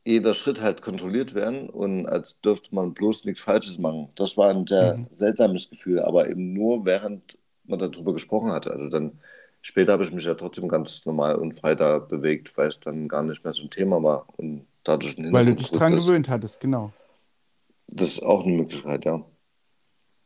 jeder 0.02 0.33
Schritt 0.33 0.62
halt 0.62 0.80
kontrolliert 0.80 1.35
werden 1.35 1.68
und 1.68 2.07
als 2.07 2.40
dürfte 2.40 2.74
man 2.74 2.94
bloß 2.94 3.26
nichts 3.26 3.42
Falsches 3.42 3.78
machen. 3.78 4.09
Das 4.14 4.38
war 4.38 4.48
ein 4.48 4.66
sehr 4.66 4.96
mhm. 4.96 5.09
seltsames 5.14 5.68
Gefühl, 5.68 6.00
aber 6.00 6.30
eben 6.30 6.54
nur 6.54 6.87
während 6.87 7.38
man 7.64 7.78
darüber 7.78 8.14
gesprochen 8.14 8.52
hatte. 8.52 8.70
Also 8.70 8.88
dann 8.88 9.18
später 9.61 9.92
habe 9.92 10.04
ich 10.04 10.12
mich 10.12 10.24
ja 10.24 10.35
trotzdem 10.35 10.66
ganz 10.66 11.04
normal 11.04 11.37
und 11.37 11.52
frei 11.52 11.74
da 11.74 11.98
bewegt, 11.98 12.57
weil 12.57 12.68
es 12.68 12.80
dann 12.80 13.07
gar 13.07 13.22
nicht 13.22 13.44
mehr 13.44 13.52
so 13.52 13.64
ein 13.64 13.70
Thema 13.70 14.02
war 14.02 14.26
und 14.38 14.66
dadurch 14.83 15.16
Weil 15.18 15.44
du 15.44 15.54
dich 15.57 15.70
dran 15.70 15.94
gewöhnt 15.94 16.30
hattest, 16.30 16.59
genau. 16.59 16.90
Das 17.88 18.09
ist 18.09 18.22
auch 18.22 18.44
eine 18.44 18.57
Möglichkeit, 18.57 19.04
ja. 19.04 19.22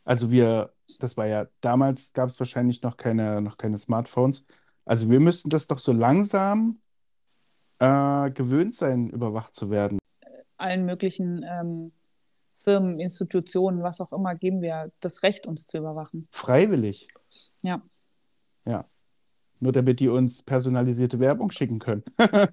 Also 0.04 0.30
wir, 0.30 0.70
das 1.00 1.16
war 1.16 1.26
ja, 1.26 1.48
damals 1.60 2.12
gab 2.12 2.28
es 2.28 2.38
wahrscheinlich 2.38 2.82
noch 2.82 2.96
keine, 2.96 3.42
noch 3.42 3.58
keine 3.58 3.78
Smartphones. 3.78 4.44
Also 4.88 5.10
wir 5.10 5.20
müssten 5.20 5.50
das 5.50 5.66
doch 5.66 5.78
so 5.78 5.92
langsam 5.92 6.80
äh, 7.78 8.30
gewöhnt 8.30 8.74
sein, 8.74 9.10
überwacht 9.10 9.54
zu 9.54 9.70
werden. 9.70 9.98
Allen 10.56 10.86
möglichen 10.86 11.44
ähm, 11.46 11.92
Firmen, 12.56 12.98
Institutionen, 12.98 13.82
was 13.82 14.00
auch 14.00 14.14
immer, 14.14 14.34
geben 14.34 14.62
wir 14.62 14.90
das 15.00 15.22
Recht, 15.22 15.46
uns 15.46 15.66
zu 15.66 15.76
überwachen. 15.76 16.26
Freiwillig. 16.30 17.08
Ja. 17.60 17.82
Ja. 18.64 18.86
Nur 19.60 19.72
damit 19.72 20.00
die 20.00 20.08
uns 20.08 20.42
personalisierte 20.42 21.20
Werbung 21.20 21.50
schicken 21.50 21.78
können. 21.78 22.04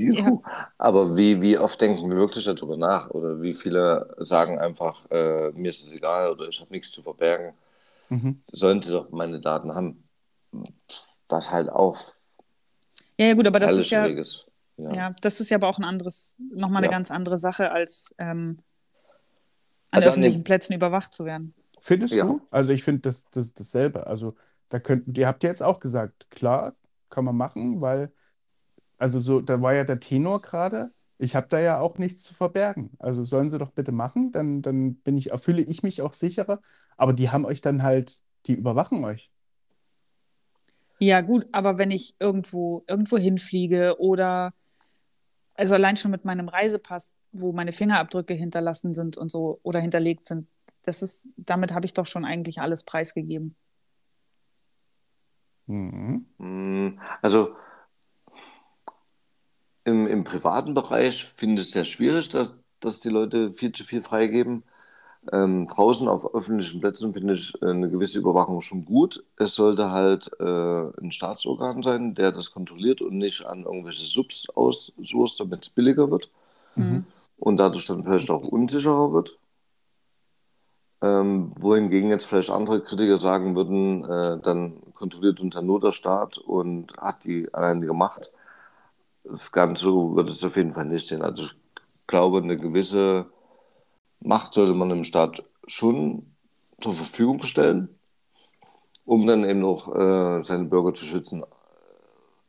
Ja. 0.00 0.40
Aber 0.76 1.16
wie, 1.16 1.42
wie 1.42 1.58
oft 1.58 1.80
denken 1.80 2.12
wir 2.12 2.18
wirklich 2.18 2.44
darüber 2.44 2.76
nach? 2.76 3.10
Oder 3.10 3.42
wie 3.42 3.52
viele 3.52 4.14
sagen 4.18 4.56
einfach, 4.56 5.10
äh, 5.10 5.50
mir 5.50 5.70
ist 5.70 5.84
es 5.84 5.92
egal 5.92 6.30
oder 6.30 6.46
ich 6.46 6.60
habe 6.60 6.72
nichts 6.72 6.92
zu 6.92 7.02
verbergen. 7.02 7.54
Mhm. 8.08 8.40
Sollen 8.52 8.80
sie 8.80 8.92
doch 8.92 9.10
meine 9.10 9.40
Daten 9.40 9.74
haben. 9.74 10.04
Was 11.28 11.50
halt 11.50 11.68
auch 11.68 11.98
ja, 13.18 13.26
ja, 13.26 13.34
gut, 13.34 13.46
aber 13.46 13.58
das 13.58 13.76
ist 13.76 13.90
ja, 13.90 14.06
ja, 14.06 14.24
ja. 14.76 15.14
das 15.20 15.40
ist 15.40 15.50
ja 15.50 15.56
aber 15.56 15.68
auch 15.68 15.78
ein 15.78 15.84
anderes, 15.84 16.40
nochmal 16.52 16.78
eine 16.78 16.86
ja. 16.86 16.92
ganz 16.92 17.10
andere 17.10 17.36
Sache, 17.36 17.72
als 17.72 18.14
ähm, 18.18 18.60
an 19.90 19.98
also 19.98 20.10
öffentlichen 20.10 20.38
an 20.38 20.44
Plätzen 20.44 20.72
überwacht 20.74 21.12
zu 21.12 21.24
werden. 21.24 21.54
Findest 21.80 22.14
ja. 22.14 22.24
du? 22.24 22.40
Also 22.50 22.70
ich 22.70 22.84
finde 22.84 23.00
das, 23.02 23.28
das 23.30 23.54
dasselbe. 23.54 24.06
Also 24.06 24.36
da 24.68 24.78
könnt, 24.78 25.18
ihr 25.18 25.26
habt 25.26 25.42
ja 25.42 25.50
jetzt 25.50 25.62
auch 25.62 25.80
gesagt, 25.80 26.30
klar, 26.30 26.74
kann 27.10 27.24
man 27.24 27.36
machen, 27.36 27.80
weil, 27.80 28.12
also 28.98 29.20
so, 29.20 29.40
da 29.40 29.60
war 29.60 29.74
ja 29.74 29.82
der 29.82 29.98
Tenor 29.98 30.40
gerade, 30.40 30.92
ich 31.18 31.34
habe 31.34 31.48
da 31.48 31.58
ja 31.58 31.80
auch 31.80 31.98
nichts 31.98 32.22
zu 32.22 32.34
verbergen. 32.34 32.90
Also 33.00 33.24
sollen 33.24 33.50
sie 33.50 33.58
doch 33.58 33.72
bitte 33.72 33.90
machen, 33.90 34.30
dann, 34.30 34.62
dann 34.62 34.94
bin 34.94 35.18
ich, 35.18 35.30
fühle 35.36 35.62
ich 35.62 35.82
mich 35.82 36.02
auch 36.02 36.12
sicherer. 36.12 36.60
Aber 36.96 37.12
die 37.12 37.30
haben 37.30 37.44
euch 37.44 37.60
dann 37.60 37.82
halt, 37.82 38.20
die 38.46 38.54
überwachen 38.54 39.04
euch. 39.04 39.32
Ja, 41.00 41.20
gut, 41.20 41.46
aber 41.52 41.78
wenn 41.78 41.90
ich 41.90 42.14
irgendwo, 42.18 42.84
irgendwo 42.88 43.18
hinfliege 43.18 43.96
oder 44.00 44.52
also 45.54 45.74
allein 45.74 45.96
schon 45.96 46.12
mit 46.12 46.24
meinem 46.24 46.48
Reisepass, 46.48 47.14
wo 47.32 47.52
meine 47.52 47.72
Fingerabdrücke 47.72 48.34
hinterlassen 48.34 48.94
sind 48.94 49.16
und 49.16 49.30
so 49.30 49.60
oder 49.62 49.80
hinterlegt 49.80 50.26
sind, 50.26 50.48
das 50.82 51.02
ist, 51.02 51.28
damit 51.36 51.74
habe 51.74 51.84
ich 51.84 51.94
doch 51.94 52.06
schon 52.06 52.24
eigentlich 52.24 52.60
alles 52.60 52.84
preisgegeben. 52.84 53.56
Mhm. 55.66 56.26
Mm, 56.38 57.00
also 57.20 57.54
im, 59.84 60.06
im 60.06 60.24
privaten 60.24 60.74
Bereich 60.74 61.24
finde 61.24 61.60
ich 61.60 61.68
es 61.68 61.74
sehr 61.74 61.84
schwierig, 61.84 62.28
dass, 62.28 62.54
dass 62.80 63.00
die 63.00 63.08
Leute 63.08 63.50
viel 63.50 63.72
zu 63.72 63.84
viel 63.84 64.02
freigeben. 64.02 64.64
Ähm, 65.32 65.66
draußen 65.66 66.08
auf 66.08 66.34
öffentlichen 66.34 66.80
Plätzen 66.80 67.12
finde 67.12 67.34
ich 67.34 67.60
äh, 67.60 67.66
eine 67.66 67.90
gewisse 67.90 68.18
Überwachung 68.18 68.60
schon 68.60 68.84
gut. 68.84 69.24
Es 69.36 69.54
sollte 69.54 69.90
halt 69.90 70.30
äh, 70.40 71.00
ein 71.00 71.10
Staatsorgan 71.10 71.82
sein, 71.82 72.14
der 72.14 72.32
das 72.32 72.52
kontrolliert 72.52 73.02
und 73.02 73.18
nicht 73.18 73.44
an 73.44 73.64
irgendwelche 73.64 74.06
Subs 74.06 74.48
aussucht, 74.54 75.40
damit 75.40 75.64
es 75.64 75.70
billiger 75.70 76.10
wird 76.10 76.30
mhm. 76.76 77.04
und 77.36 77.58
dadurch 77.58 77.86
dann 77.86 78.04
vielleicht 78.04 78.30
auch 78.30 78.42
unsicherer 78.42 79.12
wird. 79.12 79.38
Ähm, 81.00 81.52
wohingegen 81.58 82.10
jetzt 82.10 82.26
vielleicht 82.26 82.50
andere 82.50 82.82
Kritiker 82.82 83.18
sagen 83.18 83.54
würden, 83.54 84.04
äh, 84.04 84.40
dann 84.42 84.80
kontrolliert 84.94 85.40
uns 85.40 85.54
ja 85.54 85.62
nur 85.62 85.78
der 85.78 85.92
Staat 85.92 86.38
und 86.38 86.96
hat 86.96 87.24
die 87.24 87.52
alleinige 87.52 87.92
Macht. 87.92 88.32
Das 89.24 89.52
Ganze 89.52 89.86
wird 89.86 90.28
es 90.28 90.42
auf 90.42 90.56
jeden 90.56 90.72
Fall 90.72 90.86
nicht 90.86 91.06
sehen. 91.06 91.22
Also 91.22 91.44
ich 91.44 92.06
glaube, 92.06 92.38
eine 92.38 92.56
gewisse 92.56 93.26
Macht 94.20 94.54
sollte 94.54 94.74
man 94.74 94.88
dem 94.88 95.04
Staat 95.04 95.44
schon 95.66 96.34
zur 96.80 96.92
Verfügung 96.92 97.42
stellen, 97.42 97.88
um 99.04 99.26
dann 99.26 99.44
eben 99.44 99.60
noch 99.60 99.94
äh, 99.94 100.44
seine 100.44 100.64
Bürger 100.64 100.94
zu 100.94 101.04
schützen. 101.04 101.44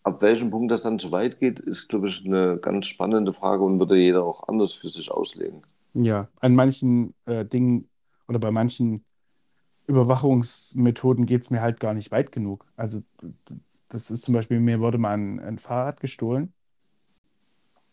Ab 0.04 0.22
welchem 0.22 0.50
Punkt 0.50 0.72
das 0.72 0.84
dann 0.84 1.00
zu 1.00 1.12
weit 1.12 1.40
geht, 1.40 1.60
ist, 1.60 1.88
glaube 1.88 2.08
ich, 2.08 2.26
eine 2.26 2.58
ganz 2.58 2.88
spannende 2.88 3.34
Frage 3.34 3.64
und 3.64 3.80
würde 3.80 3.98
jeder 3.98 4.24
auch 4.24 4.48
anders 4.48 4.74
für 4.74 4.90
sich 4.90 5.12
auslegen. 5.12 5.62
Ja, 5.94 6.28
an 6.40 6.56
manchen 6.56 7.14
äh, 7.26 7.46
Dingen 7.46 7.90
oder 8.28 8.40
bei 8.40 8.52
manchen 8.52 9.04
Überwachungsmethoden 9.88 11.26
geht 11.26 11.42
es 11.42 11.50
mir 11.50 11.62
halt 11.62 11.80
gar 11.80 11.94
nicht 11.94 12.12
weit 12.12 12.32
genug. 12.32 12.66
Also 12.76 13.02
das 13.90 14.12
ist 14.12 14.24
zum 14.24 14.36
Beispiel, 14.36 14.60
mir 14.60 14.80
wurde 14.80 15.00
mal 15.00 15.16
ein, 15.18 15.40
ein 15.40 15.58
Fahrrad 15.58 16.00
gestohlen 16.00 16.54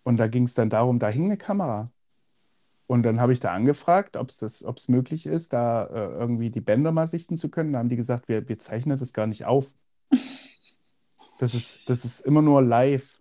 und 0.04 0.18
da 0.18 0.28
ging 0.28 0.44
es 0.44 0.54
dann 0.54 0.70
darum, 0.70 0.98
da 0.98 1.08
hing 1.08 1.24
eine 1.24 1.38
Kamera. 1.38 1.90
Und 2.86 3.02
dann 3.02 3.20
habe 3.20 3.32
ich 3.32 3.40
da 3.40 3.52
angefragt, 3.52 4.16
ob 4.16 4.30
es 4.30 4.88
möglich 4.88 5.26
ist, 5.26 5.52
da 5.52 5.86
äh, 5.86 6.18
irgendwie 6.18 6.50
die 6.50 6.60
Bänder 6.60 6.92
mal 6.92 7.08
sichten 7.08 7.36
zu 7.36 7.48
können. 7.48 7.72
Da 7.72 7.80
haben 7.80 7.88
die 7.88 7.96
gesagt, 7.96 8.28
wir, 8.28 8.48
wir 8.48 8.58
zeichnen 8.58 8.98
das 8.98 9.12
gar 9.12 9.26
nicht 9.26 9.44
auf. 9.44 9.74
Das 11.38 11.54
ist, 11.54 11.80
das 11.84 12.06
ist 12.06 12.20
immer 12.20 12.40
nur 12.40 12.62
live 12.62 13.20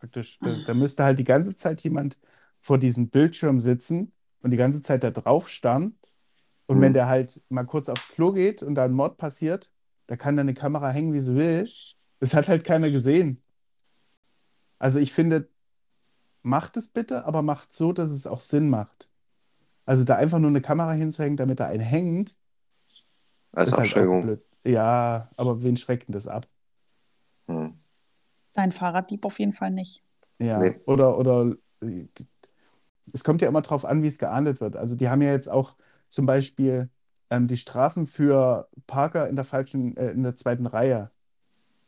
praktisch. 0.00 0.38
Da, 0.40 0.54
da 0.66 0.74
müsste 0.74 1.04
halt 1.04 1.18
die 1.18 1.24
ganze 1.24 1.54
Zeit 1.56 1.80
jemand 1.82 2.18
vor 2.58 2.78
diesem 2.78 3.08
Bildschirm 3.08 3.60
sitzen 3.60 4.12
und 4.42 4.50
die 4.50 4.56
ganze 4.56 4.82
Zeit 4.82 5.02
da 5.02 5.10
drauf 5.10 5.48
starren. 5.48 5.98
Und 6.66 6.78
mhm. 6.78 6.82
wenn 6.82 6.92
der 6.92 7.08
halt 7.08 7.42
mal 7.48 7.64
kurz 7.64 7.88
aufs 7.88 8.08
Klo 8.08 8.32
geht 8.32 8.62
und 8.62 8.74
da 8.74 8.84
ein 8.84 8.92
Mord 8.92 9.16
passiert, 9.16 9.70
da 10.06 10.16
kann 10.16 10.36
da 10.36 10.42
eine 10.42 10.54
Kamera 10.54 10.90
hängen, 10.90 11.12
wie 11.12 11.20
sie 11.20 11.36
will. 11.36 11.70
Das 12.18 12.34
hat 12.34 12.48
halt 12.48 12.64
keiner 12.64 12.90
gesehen. 12.90 13.42
Also 14.78 14.98
ich 14.98 15.12
finde, 15.12 15.48
macht 16.42 16.76
es 16.76 16.88
bitte, 16.88 17.24
aber 17.24 17.42
macht 17.42 17.72
so, 17.72 17.92
dass 17.92 18.10
es 18.10 18.26
auch 18.26 18.40
Sinn 18.40 18.70
macht. 18.70 19.08
Also 19.86 20.04
da 20.04 20.16
einfach 20.16 20.38
nur 20.38 20.50
eine 20.50 20.60
Kamera 20.60 20.92
hinzuhängen, 20.92 21.36
damit 21.36 21.60
da 21.60 21.66
ein 21.66 21.80
hängt. 21.80 22.36
Als 23.52 23.72
halt 23.72 23.80
Abschreckung. 23.80 24.24
Halt 24.24 24.42
ja, 24.64 25.30
aber 25.36 25.62
wen 25.62 25.76
schreckt 25.76 26.08
denn 26.08 26.12
das 26.12 26.28
ab? 26.28 26.46
Hm. 27.48 27.78
Dein 28.52 28.72
Fahrraddieb 28.72 29.24
auf 29.24 29.38
jeden 29.38 29.52
Fall 29.52 29.70
nicht. 29.70 30.04
Ja, 30.38 30.58
nee. 30.58 30.80
oder, 30.86 31.18
oder 31.18 31.54
es 33.12 33.24
kommt 33.24 33.42
ja 33.42 33.48
immer 33.48 33.62
darauf 33.62 33.84
an, 33.84 34.02
wie 34.02 34.08
es 34.08 34.18
geahndet 34.18 34.60
wird. 34.60 34.76
Also 34.76 34.96
die 34.96 35.08
haben 35.08 35.22
ja 35.22 35.30
jetzt 35.30 35.50
auch 35.50 35.76
zum 36.08 36.26
Beispiel 36.26 36.90
ähm, 37.30 37.48
die 37.48 37.56
Strafen 37.56 38.06
für 38.06 38.68
Parker 38.86 39.28
in 39.28 39.36
der 39.36 39.44
falschen, 39.44 39.96
äh, 39.96 40.10
in 40.10 40.22
der 40.22 40.34
zweiten 40.34 40.66
Reihe 40.66 41.10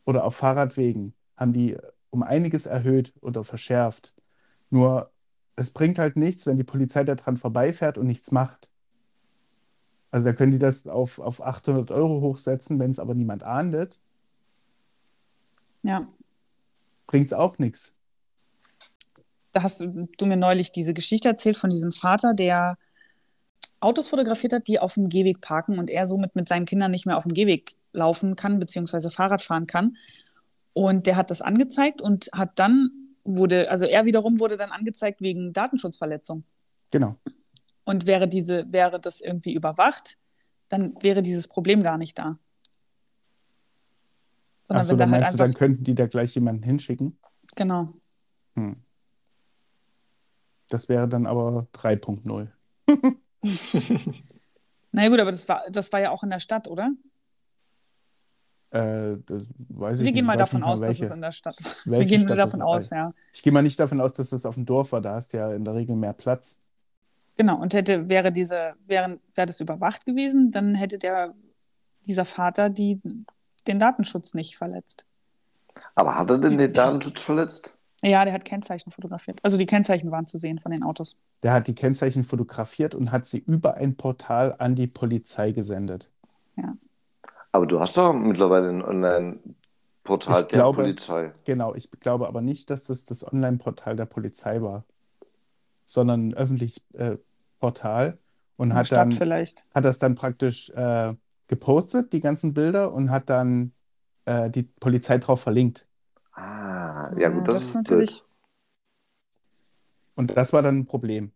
oder 0.04 0.24
auf 0.24 0.36
Fahrradwegen 0.36 1.14
haben 1.36 1.52
die 1.52 1.76
um 2.10 2.22
einiges 2.22 2.66
erhöht 2.66 3.14
oder 3.20 3.42
verschärft. 3.42 4.14
Nur 4.72 5.10
es 5.54 5.70
bringt 5.70 5.98
halt 5.98 6.16
nichts, 6.16 6.46
wenn 6.46 6.56
die 6.56 6.64
Polizei 6.64 7.04
da 7.04 7.14
dran 7.14 7.36
vorbeifährt 7.36 7.98
und 7.98 8.06
nichts 8.06 8.30
macht. 8.32 8.70
Also 10.10 10.26
da 10.26 10.32
können 10.32 10.52
die 10.52 10.58
das 10.58 10.86
auf, 10.86 11.18
auf 11.18 11.42
800 11.42 11.90
Euro 11.90 12.22
hochsetzen, 12.22 12.78
wenn 12.78 12.90
es 12.90 12.98
aber 12.98 13.14
niemand 13.14 13.42
ahndet. 13.42 14.00
Ja. 15.82 16.08
Bringt 17.06 17.26
es 17.26 17.34
auch 17.34 17.58
nichts. 17.58 17.94
Da 19.52 19.62
hast 19.62 19.82
du 19.82 20.26
mir 20.26 20.38
neulich 20.38 20.72
diese 20.72 20.94
Geschichte 20.94 21.28
erzählt 21.28 21.58
von 21.58 21.68
diesem 21.68 21.92
Vater, 21.92 22.32
der 22.32 22.78
Autos 23.78 24.08
fotografiert 24.08 24.54
hat, 24.54 24.68
die 24.68 24.78
auf 24.78 24.94
dem 24.94 25.10
Gehweg 25.10 25.42
parken 25.42 25.78
und 25.78 25.90
er 25.90 26.06
somit 26.06 26.34
mit 26.34 26.48
seinen 26.48 26.64
Kindern 26.64 26.92
nicht 26.92 27.04
mehr 27.04 27.18
auf 27.18 27.24
dem 27.24 27.34
Gehweg 27.34 27.74
laufen 27.92 28.36
kann, 28.36 28.58
beziehungsweise 28.58 29.10
Fahrrad 29.10 29.42
fahren 29.42 29.66
kann. 29.66 29.98
Und 30.72 31.06
der 31.06 31.16
hat 31.16 31.30
das 31.30 31.42
angezeigt 31.42 32.00
und 32.00 32.30
hat 32.32 32.58
dann 32.58 33.01
wurde, 33.24 33.70
also 33.70 33.86
er 33.86 34.04
wiederum 34.04 34.40
wurde 34.40 34.56
dann 34.56 34.70
angezeigt 34.70 35.20
wegen 35.20 35.52
Datenschutzverletzung. 35.52 36.44
Genau. 36.90 37.16
Und 37.84 38.06
wäre 38.06 38.28
diese, 38.28 38.70
wäre 38.72 39.00
das 39.00 39.20
irgendwie 39.20 39.54
überwacht, 39.54 40.18
dann 40.68 40.94
wäre 41.02 41.22
dieses 41.22 41.48
Problem 41.48 41.82
gar 41.82 41.98
nicht 41.98 42.18
da. 42.18 42.38
Sondern 44.64 44.80
Achso, 44.80 44.96
dann 44.96 45.10
da 45.10 45.12
halt 45.12 45.22
meinst 45.22 45.34
du, 45.34 45.38
dann 45.38 45.54
könnten 45.54 45.84
die 45.84 45.94
da 45.94 46.06
gleich 46.06 46.34
jemanden 46.34 46.62
hinschicken? 46.62 47.18
Genau. 47.56 47.94
Hm. 48.54 48.76
Das 50.68 50.88
wäre 50.88 51.08
dann 51.08 51.26
aber 51.26 51.66
3.0. 51.74 52.48
Na 54.92 55.02
ja, 55.02 55.08
gut, 55.08 55.20
aber 55.20 55.32
das 55.32 55.48
war, 55.48 55.64
das 55.70 55.92
war 55.92 56.00
ja 56.00 56.10
auch 56.10 56.22
in 56.22 56.30
der 56.30 56.40
Stadt, 56.40 56.68
oder? 56.68 56.92
Äh, 58.72 59.18
das 59.26 59.42
weiß 59.68 59.98
ich 59.98 60.04
Wir 60.06 60.12
gehen 60.12 60.22
nicht. 60.22 60.24
mal 60.24 60.38
davon 60.38 60.60
nicht 60.60 60.66
mal 60.66 60.72
aus, 60.72 60.80
dass 60.80 60.88
welche. 60.88 61.04
es 61.04 61.10
in 61.10 61.20
der 61.20 61.30
Stadt 61.30 61.56
war. 61.84 61.98
Wir 61.98 62.06
gehen 62.06 62.22
Stadt 62.22 62.38
davon 62.38 62.62
aus, 62.62 62.88
ja. 62.90 63.12
Ich 63.34 63.42
gehe 63.42 63.52
mal 63.52 63.62
nicht 63.62 63.78
davon 63.78 64.00
aus, 64.00 64.14
dass 64.14 64.30
das 64.30 64.46
auf 64.46 64.54
dem 64.54 64.64
Dorf 64.64 64.92
war. 64.92 65.02
Da 65.02 65.14
hast 65.14 65.34
du 65.34 65.36
ja 65.36 65.52
in 65.52 65.64
der 65.64 65.74
Regel 65.74 65.94
mehr 65.94 66.14
Platz. 66.14 66.58
Genau. 67.36 67.60
Und 67.60 67.74
hätte, 67.74 68.08
wäre 68.08 68.32
diese, 68.32 68.72
wäre, 68.86 69.18
wäre 69.34 69.46
das 69.46 69.60
überwacht 69.60 70.06
gewesen, 70.06 70.50
dann 70.50 70.74
hätte 70.74 70.98
der, 70.98 71.34
dieser 72.06 72.24
Vater 72.24 72.70
die, 72.70 72.98
den 73.66 73.78
Datenschutz 73.78 74.32
nicht 74.32 74.56
verletzt. 74.56 75.04
Aber 75.94 76.18
hat 76.18 76.30
er 76.30 76.38
denn 76.38 76.56
den 76.56 76.72
Datenschutz 76.72 77.20
verletzt? 77.20 77.76
Ja, 78.02 78.24
der 78.24 78.32
hat 78.34 78.44
Kennzeichen 78.44 78.90
fotografiert. 78.90 79.38
Also 79.42 79.58
die 79.58 79.66
Kennzeichen 79.66 80.10
waren 80.10 80.26
zu 80.26 80.38
sehen 80.38 80.58
von 80.58 80.72
den 80.72 80.82
Autos. 80.82 81.16
Der 81.42 81.52
hat 81.52 81.68
die 81.68 81.74
Kennzeichen 81.74 82.24
fotografiert 82.24 82.94
und 82.94 83.12
hat 83.12 83.26
sie 83.26 83.38
über 83.38 83.74
ein 83.74 83.96
Portal 83.96 84.56
an 84.58 84.74
die 84.74 84.86
Polizei 84.86 85.52
gesendet. 85.52 86.08
Aber 87.52 87.66
du 87.66 87.78
hast 87.80 87.96
doch 87.98 88.14
mittlerweile 88.14 88.70
ein 88.70 88.82
Online-Portal 88.82 90.44
der 90.44 90.48
glaube- 90.48 90.82
Polizei. 90.82 91.32
Genau, 91.44 91.74
ich 91.74 91.90
glaube 91.90 92.26
aber 92.26 92.40
nicht, 92.40 92.70
dass 92.70 92.84
das 92.84 93.04
das 93.04 93.26
Online-Portal 93.30 93.94
der 93.96 94.06
Polizei 94.06 94.62
war, 94.62 94.84
sondern 95.84 96.28
ein 96.28 96.34
öffentliches 96.34 96.82
äh, 96.94 97.18
Portal 97.60 98.18
und 98.56 98.74
hat 98.74 98.86
Stadt 98.86 98.98
dann 98.98 99.12
vielleicht. 99.12 99.66
hat 99.74 99.84
das 99.84 99.98
dann 99.98 100.14
praktisch 100.14 100.70
äh, 100.70 101.14
gepostet, 101.48 102.12
die 102.14 102.20
ganzen 102.20 102.54
Bilder, 102.54 102.92
und 102.94 103.10
hat 103.10 103.28
dann 103.28 103.72
äh, 104.24 104.48
die 104.48 104.62
Polizei 104.62 105.18
drauf 105.18 105.42
verlinkt. 105.42 105.86
Ah, 106.32 107.12
ja 107.18 107.28
gut, 107.28 107.46
das, 107.48 107.54
das 107.56 107.64
ist 107.64 107.74
natürlich. 107.74 108.10
blöd. 108.20 108.28
Und 110.14 110.36
das 110.36 110.52
war 110.54 110.62
dann 110.62 110.78
ein 110.78 110.86
Problem. 110.86 111.32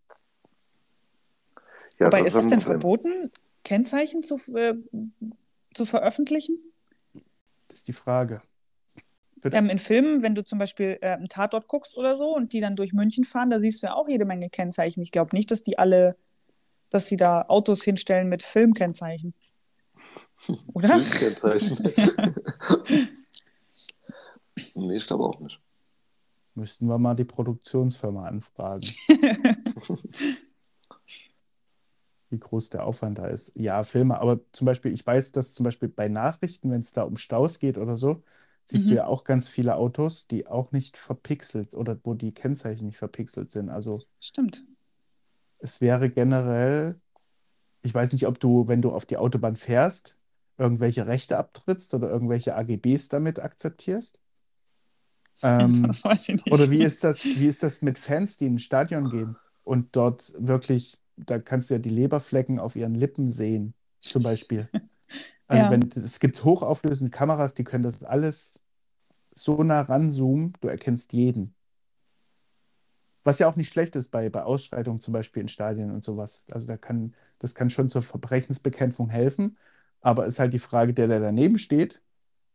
Ja, 1.99 2.07
Wobei, 2.07 2.23
das 2.23 2.35
ist 2.35 2.45
es 2.45 2.51
denn 2.51 2.61
verboten, 2.61 3.31
Kennzeichen 3.65 4.23
zu, 4.23 4.37
äh, 4.57 4.75
zu 5.77 5.85
veröffentlichen? 5.85 6.59
Das 7.69 7.81
ist 7.81 7.89
die 7.89 7.93
Frage. 7.93 8.43
Ähm, 9.45 9.69
in 9.69 9.79
Filmen, 9.79 10.23
wenn 10.23 10.35
du 10.35 10.43
zum 10.43 10.59
Beispiel 10.59 10.99
äh, 11.03 11.11
einen 11.11 11.29
Tatort 11.29 11.69
guckst 11.69 11.97
oder 11.97 12.17
so 12.17 12.35
und 12.35 12.53
die 12.53 12.61
dann 12.61 12.75
durch 12.75 12.93
München 12.93 13.25
fahren, 13.25 13.51
da 13.51 13.61
siehst 13.61 13.83
du 13.83 13.89
ja 13.89 13.95
auch 13.95 14.09
jede 14.09 14.25
Menge 14.25 14.49
Kennzeichen. 14.51 15.03
Ich 15.03 15.13
glaube 15.13 15.37
nicht, 15.37 15.51
dass 15.51 15.63
die 15.63 15.79
alle, 15.79 16.17
dass 16.91 17.09
sie 17.09 17.17
da 17.17 17.43
Autos 17.43 17.83
hinstellen 17.85 18.29
mit 18.29 18.43
Filmkennzeichen. 18.43 19.35
Oder? 20.73 20.89
Kennzeichen. 20.89 21.79
nee, 24.75 24.97
ich 24.97 25.07
glaube 25.07 25.25
auch 25.25 25.41
nicht. 25.41 25.61
Müssten 26.55 26.89
wir 26.89 26.99
mal 26.99 27.15
die 27.15 27.25
Produktionsfirma 27.25 28.27
anfragen, 28.27 28.89
wie 32.31 32.39
groß 32.39 32.71
der 32.71 32.85
Aufwand 32.85 33.19
da 33.19 33.27
ist. 33.29 33.53
Ja, 33.57 33.85
Filme, 33.85 34.19
aber 34.21 34.41
zum 34.53 34.67
Beispiel, 34.67 34.93
ich 34.93 35.07
weiß, 35.07 35.33
dass 35.33 35.55
zum 35.55 35.65
Beispiel 35.65 35.89
bei 35.89 36.09
Nachrichten, 36.09 36.71
wenn 36.71 36.81
es 36.81 36.93
da 36.93 37.03
um 37.03 37.17
Staus 37.17 37.59
geht 37.59 37.79
oder 37.79 37.97
so, 37.97 38.23
siehst 38.65 38.91
du 38.91 38.95
Mhm. 38.95 38.97
ja 38.97 39.07
auch 39.07 39.25
ganz 39.25 39.49
viele 39.49 39.77
Autos, 39.77 40.27
die 40.27 40.47
auch 40.47 40.73
nicht 40.73 40.97
verpixelt 40.97 41.75
oder 41.75 41.99
wo 42.05 42.15
die 42.15 42.33
Kennzeichen 42.35 42.87
nicht 42.87 42.99
verpixelt 42.99 43.51
sind. 43.51 43.71
Also 43.71 44.03
Stimmt. 44.21 44.65
es 45.59 45.81
wäre 45.81 46.11
generell, 46.11 47.01
ich 47.83 47.95
weiß 47.95 48.13
nicht, 48.13 48.27
ob 48.27 48.41
du, 48.41 48.69
wenn 48.69 48.83
du 48.83 48.93
auf 48.93 49.07
die 49.07 49.17
Autobahn 49.19 49.57
fährst, 49.57 50.19
irgendwelche 50.59 51.07
Rechte 51.07 51.39
abtrittst 51.39 51.95
oder 51.95 52.11
irgendwelche 52.11 52.57
AGBs 52.57 53.09
damit 53.09 53.41
akzeptierst. 53.41 54.21
Ähm, 55.43 55.93
oder 56.49 56.71
wie 56.71 56.83
ist 56.83 57.05
das, 57.05 57.31
wie 57.35 57.47
ist 57.47 57.63
das 57.63 57.83
mit 57.83 57.99
Fans, 57.99 58.37
die 58.37 58.47
in 58.47 58.55
ein 58.57 58.59
Stadion 58.59 59.09
gehen 59.09 59.37
und 59.65 59.95
dort 59.97 60.35
wirklich, 60.39 61.01
da 61.17 61.39
kannst 61.39 61.71
du 61.71 61.75
ja 61.75 61.79
die 61.81 61.91
Leberflecken 61.91 62.59
auf 62.61 62.77
ihren 62.77 62.95
Lippen 62.95 63.31
sehen, 63.31 63.75
zum 64.01 64.23
Beispiel. 64.23 64.69
Also 65.49 65.65
Ja. 65.65 65.71
wenn, 65.71 65.91
es 65.97 66.21
gibt 66.21 66.45
hochauflösende 66.45 67.11
Kameras, 67.11 67.55
die 67.55 67.65
können 67.65 67.85
das 67.85 68.05
alles 68.05 68.61
so 69.35 69.63
nah 69.63 69.83
ranzoomen, 69.83 70.55
du 70.61 70.69
erkennst 70.69 71.13
jeden. 71.13 71.55
Was 73.25 73.39
ja 73.41 73.49
auch 73.49 73.57
nicht 73.57 73.73
schlecht 73.73 73.97
ist 73.97 74.11
bei, 74.11 74.31
bei 74.31 74.43
Ausschreitungen, 74.45 75.01
zum 75.01 75.13
Beispiel 75.13 75.43
in 75.43 75.49
Stadien 75.49 75.91
und 75.91 76.05
sowas. 76.05 76.45
Also 76.51 76.67
da 76.69 76.77
kann, 76.77 77.15
das 77.39 77.55
kann 77.55 77.71
schon 77.71 77.89
zur 77.89 78.03
Verbrechensbekämpfung 78.03 79.09
helfen, 79.11 79.59
aber 80.01 80.27
ist 80.27 80.39
halt 80.39 80.55
die 80.55 80.59
Frage, 80.61 80.95
der, 80.95 81.09
der 81.09 81.21
daneben 81.21 81.59
steht 81.59 82.03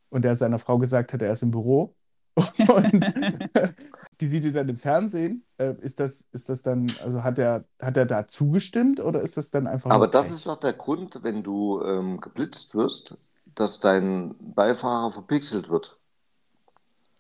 und 0.10 0.24
der 0.24 0.38
seiner 0.38 0.60
Frau 0.60 0.78
gesagt 0.80 1.14
hat, 1.14 1.22
er 1.22 1.34
ist 1.34 1.44
im 1.44 1.52
Büro 1.52 1.96
und 2.36 3.14
die 4.22 4.28
sieht 4.28 4.46
ihn 4.46 4.54
dann 4.54 4.70
im 4.70 4.78
Fernsehen. 4.78 5.44
Äh, 5.58 5.76
ist 5.82 6.00
das, 6.00 6.28
ist 6.32 6.50
das 6.50 6.62
dann, 6.62 6.88
also 7.04 7.24
hat 7.24 7.40
er, 7.40 7.66
hat 7.82 7.98
er 7.98 8.06
da 8.06 8.28
zugestimmt 8.28 9.00
oder 9.00 9.22
ist 9.22 9.38
das 9.38 9.50
dann 9.50 9.68
einfach 9.68 9.92
Aber 9.92 10.08
das 10.08 10.32
ist 10.32 10.48
doch 10.48 10.58
der 10.58 10.74
Grund, 10.74 11.20
wenn 11.24 11.44
du 11.44 11.82
ähm, 11.84 12.20
geblitzt 12.20 12.76
wirst, 12.76 13.18
dass 13.56 13.80
dein 13.80 14.36
Beifahrer 14.40 15.12
verpixelt 15.12 15.70
wird. 15.70 15.98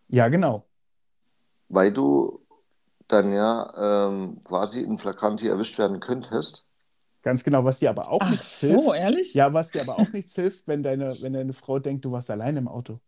Ja, 0.07 0.27
genau. 0.27 0.65
Weil 1.69 1.91
du 1.91 2.39
dann 3.07 3.31
ja 3.31 4.07
ähm, 4.07 4.41
quasi 4.43 4.81
in 4.81 4.97
Flagranti 4.97 5.47
erwischt 5.47 5.77
werden 5.77 5.99
könntest. 5.99 6.65
Ganz 7.23 7.43
genau, 7.43 7.63
was 7.63 7.79
dir 7.79 7.89
aber 7.89 8.09
auch 8.09 8.19
Ach 8.21 8.29
nichts 8.31 8.61
so, 8.61 8.67
hilft. 8.67 8.99
ehrlich? 8.99 9.33
Ja, 9.33 9.53
was 9.53 9.71
dir 9.71 9.81
aber 9.81 9.99
auch 9.99 10.11
nichts 10.11 10.35
hilft, 10.35 10.67
wenn 10.67 10.81
deine, 10.81 11.15
wenn 11.21 11.33
deine 11.33 11.53
Frau 11.53 11.79
denkt, 11.79 12.05
du 12.05 12.11
warst 12.11 12.31
allein 12.31 12.57
im 12.57 12.67
Auto. 12.67 12.99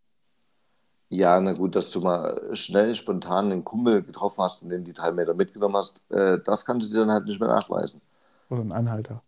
Ja, 1.14 1.40
na 1.40 1.54
gut, 1.54 1.76
dass 1.76 1.92
du 1.92 2.02
mal 2.02 2.56
schnell, 2.56 2.96
spontan 2.96 3.52
einen 3.52 3.64
Kumpel 3.64 4.02
getroffen 4.02 4.42
hast 4.44 4.64
und 4.64 4.70
den 4.70 4.84
die 4.84 4.94
drei 4.94 5.12
Meter 5.12 5.36
mitgenommen 5.36 5.76
hast, 5.78 6.02
äh, 6.10 6.40
das 6.44 6.66
kannst 6.66 6.88
du 6.88 6.92
dir 6.92 7.02
dann 7.02 7.12
halt 7.12 7.26
nicht 7.26 7.40
mehr 7.40 7.50
nachweisen. 7.50 8.02
Oder 8.50 8.62
ein 8.62 8.72
Anhalter. 8.72 9.22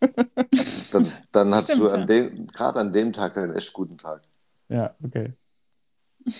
Dann, 0.92 1.06
dann 1.32 1.54
hast 1.54 1.64
Stimmt, 1.64 1.80
du 1.82 1.86
ja. 1.88 1.94
an 1.94 2.06
gerade 2.52 2.78
an 2.78 2.92
dem 2.92 3.12
Tag 3.12 3.36
einen 3.36 3.54
echt 3.54 3.72
guten 3.72 3.98
Tag. 3.98 4.22
Ja, 4.68 4.94
okay. 5.02 5.32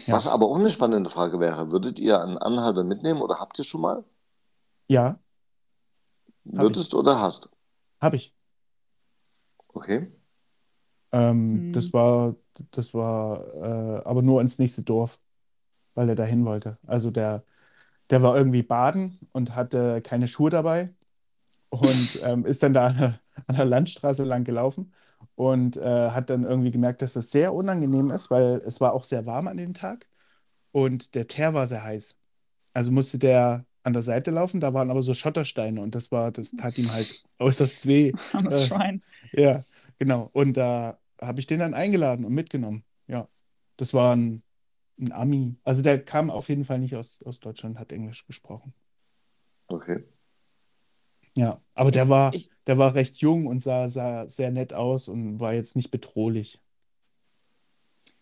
Ja. 0.06 0.14
Was 0.14 0.26
aber 0.26 0.46
auch 0.46 0.58
eine 0.58 0.70
spannende 0.70 1.10
Frage 1.10 1.40
wäre, 1.40 1.72
würdet 1.72 1.98
ihr 1.98 2.22
einen 2.22 2.38
Anhalter 2.38 2.84
mitnehmen 2.84 3.20
oder 3.20 3.40
habt 3.40 3.58
ihr 3.58 3.64
schon 3.64 3.80
mal? 3.80 4.04
Ja, 4.88 5.18
Würdest 6.44 6.94
oder 6.94 7.20
hast? 7.20 7.48
habe 8.00 8.16
ich. 8.16 8.34
Okay. 9.68 10.12
Ähm, 11.12 11.56
Hm. 11.56 11.72
Das 11.72 11.92
war, 11.92 12.34
das 12.72 12.94
war 12.94 13.44
äh, 13.54 14.02
aber 14.04 14.22
nur 14.22 14.40
ins 14.40 14.58
nächste 14.58 14.82
Dorf, 14.82 15.20
weil 15.94 16.08
er 16.08 16.14
dahin 16.16 16.44
wollte. 16.44 16.78
Also 16.86 17.10
der, 17.10 17.44
der 18.10 18.22
war 18.22 18.36
irgendwie 18.36 18.62
baden 18.62 19.20
und 19.32 19.54
hatte 19.56 20.02
keine 20.02 20.28
Schuhe 20.28 20.50
dabei 20.50 20.90
und 21.70 22.20
ähm, 22.24 22.46
ist 22.46 22.62
dann 22.62 22.72
da 22.72 22.86
an 22.88 22.96
der, 22.98 23.20
an 23.46 23.56
der 23.56 23.64
Landstraße 23.66 24.24
lang 24.24 24.44
gelaufen 24.44 24.94
und 25.36 25.76
äh, 25.76 26.10
hat 26.10 26.30
dann 26.30 26.44
irgendwie 26.44 26.70
gemerkt, 26.70 27.02
dass 27.02 27.14
das 27.14 27.30
sehr 27.30 27.54
unangenehm 27.54 28.10
ist, 28.10 28.30
weil 28.30 28.56
es 28.64 28.80
war 28.80 28.92
auch 28.94 29.04
sehr 29.04 29.26
warm 29.26 29.48
an 29.48 29.56
dem 29.56 29.74
Tag 29.74 30.06
und 30.72 31.14
der 31.14 31.26
Teer 31.26 31.54
war 31.54 31.66
sehr 31.66 31.84
heiß. 31.84 32.16
Also 32.74 32.92
musste 32.92 33.18
der 33.18 33.66
an 33.82 33.92
der 33.94 34.02
Seite 34.02 34.30
laufen, 34.30 34.60
da 34.60 34.74
waren 34.74 34.90
aber 34.90 35.02
so 35.02 35.14
Schottersteine 35.14 35.80
und 35.82 35.94
das 35.94 36.12
war, 36.12 36.32
das 36.32 36.54
tat 36.56 36.78
ihm 36.78 36.92
halt 36.92 37.24
äußerst 37.38 37.86
weh. 37.86 38.12
Armes 38.32 38.54
Äh, 38.54 38.66
Schwein. 38.66 39.02
Ja, 39.32 39.62
genau. 39.98 40.30
Und 40.32 40.56
da 40.56 40.98
habe 41.20 41.40
ich 41.40 41.46
den 41.46 41.60
dann 41.60 41.74
eingeladen 41.74 42.24
und 42.24 42.32
mitgenommen. 42.34 42.84
Ja, 43.06 43.28
das 43.76 43.94
war 43.94 44.14
ein, 44.14 44.42
ein 44.98 45.12
Ami. 45.12 45.56
Also 45.64 45.82
der 45.82 46.02
kam 46.04 46.30
auf 46.30 46.48
jeden 46.48 46.64
Fall 46.64 46.78
nicht 46.78 46.96
aus, 46.96 47.22
aus 47.24 47.40
Deutschland, 47.40 47.78
hat 47.78 47.92
Englisch 47.92 48.26
gesprochen. 48.26 48.74
Okay. 49.68 50.04
Ja, 51.36 51.60
aber 51.74 51.90
der 51.90 52.08
war, 52.08 52.32
Ich- 52.32 52.50
der 52.66 52.78
war 52.78 52.94
recht 52.94 53.16
jung 53.16 53.46
und 53.46 53.58
sah, 53.60 53.88
sah 53.88 54.28
sehr 54.28 54.50
nett 54.50 54.72
aus 54.72 55.08
und 55.08 55.40
war 55.40 55.52
jetzt 55.52 55.74
nicht 55.76 55.90
bedrohlich. 55.90 56.60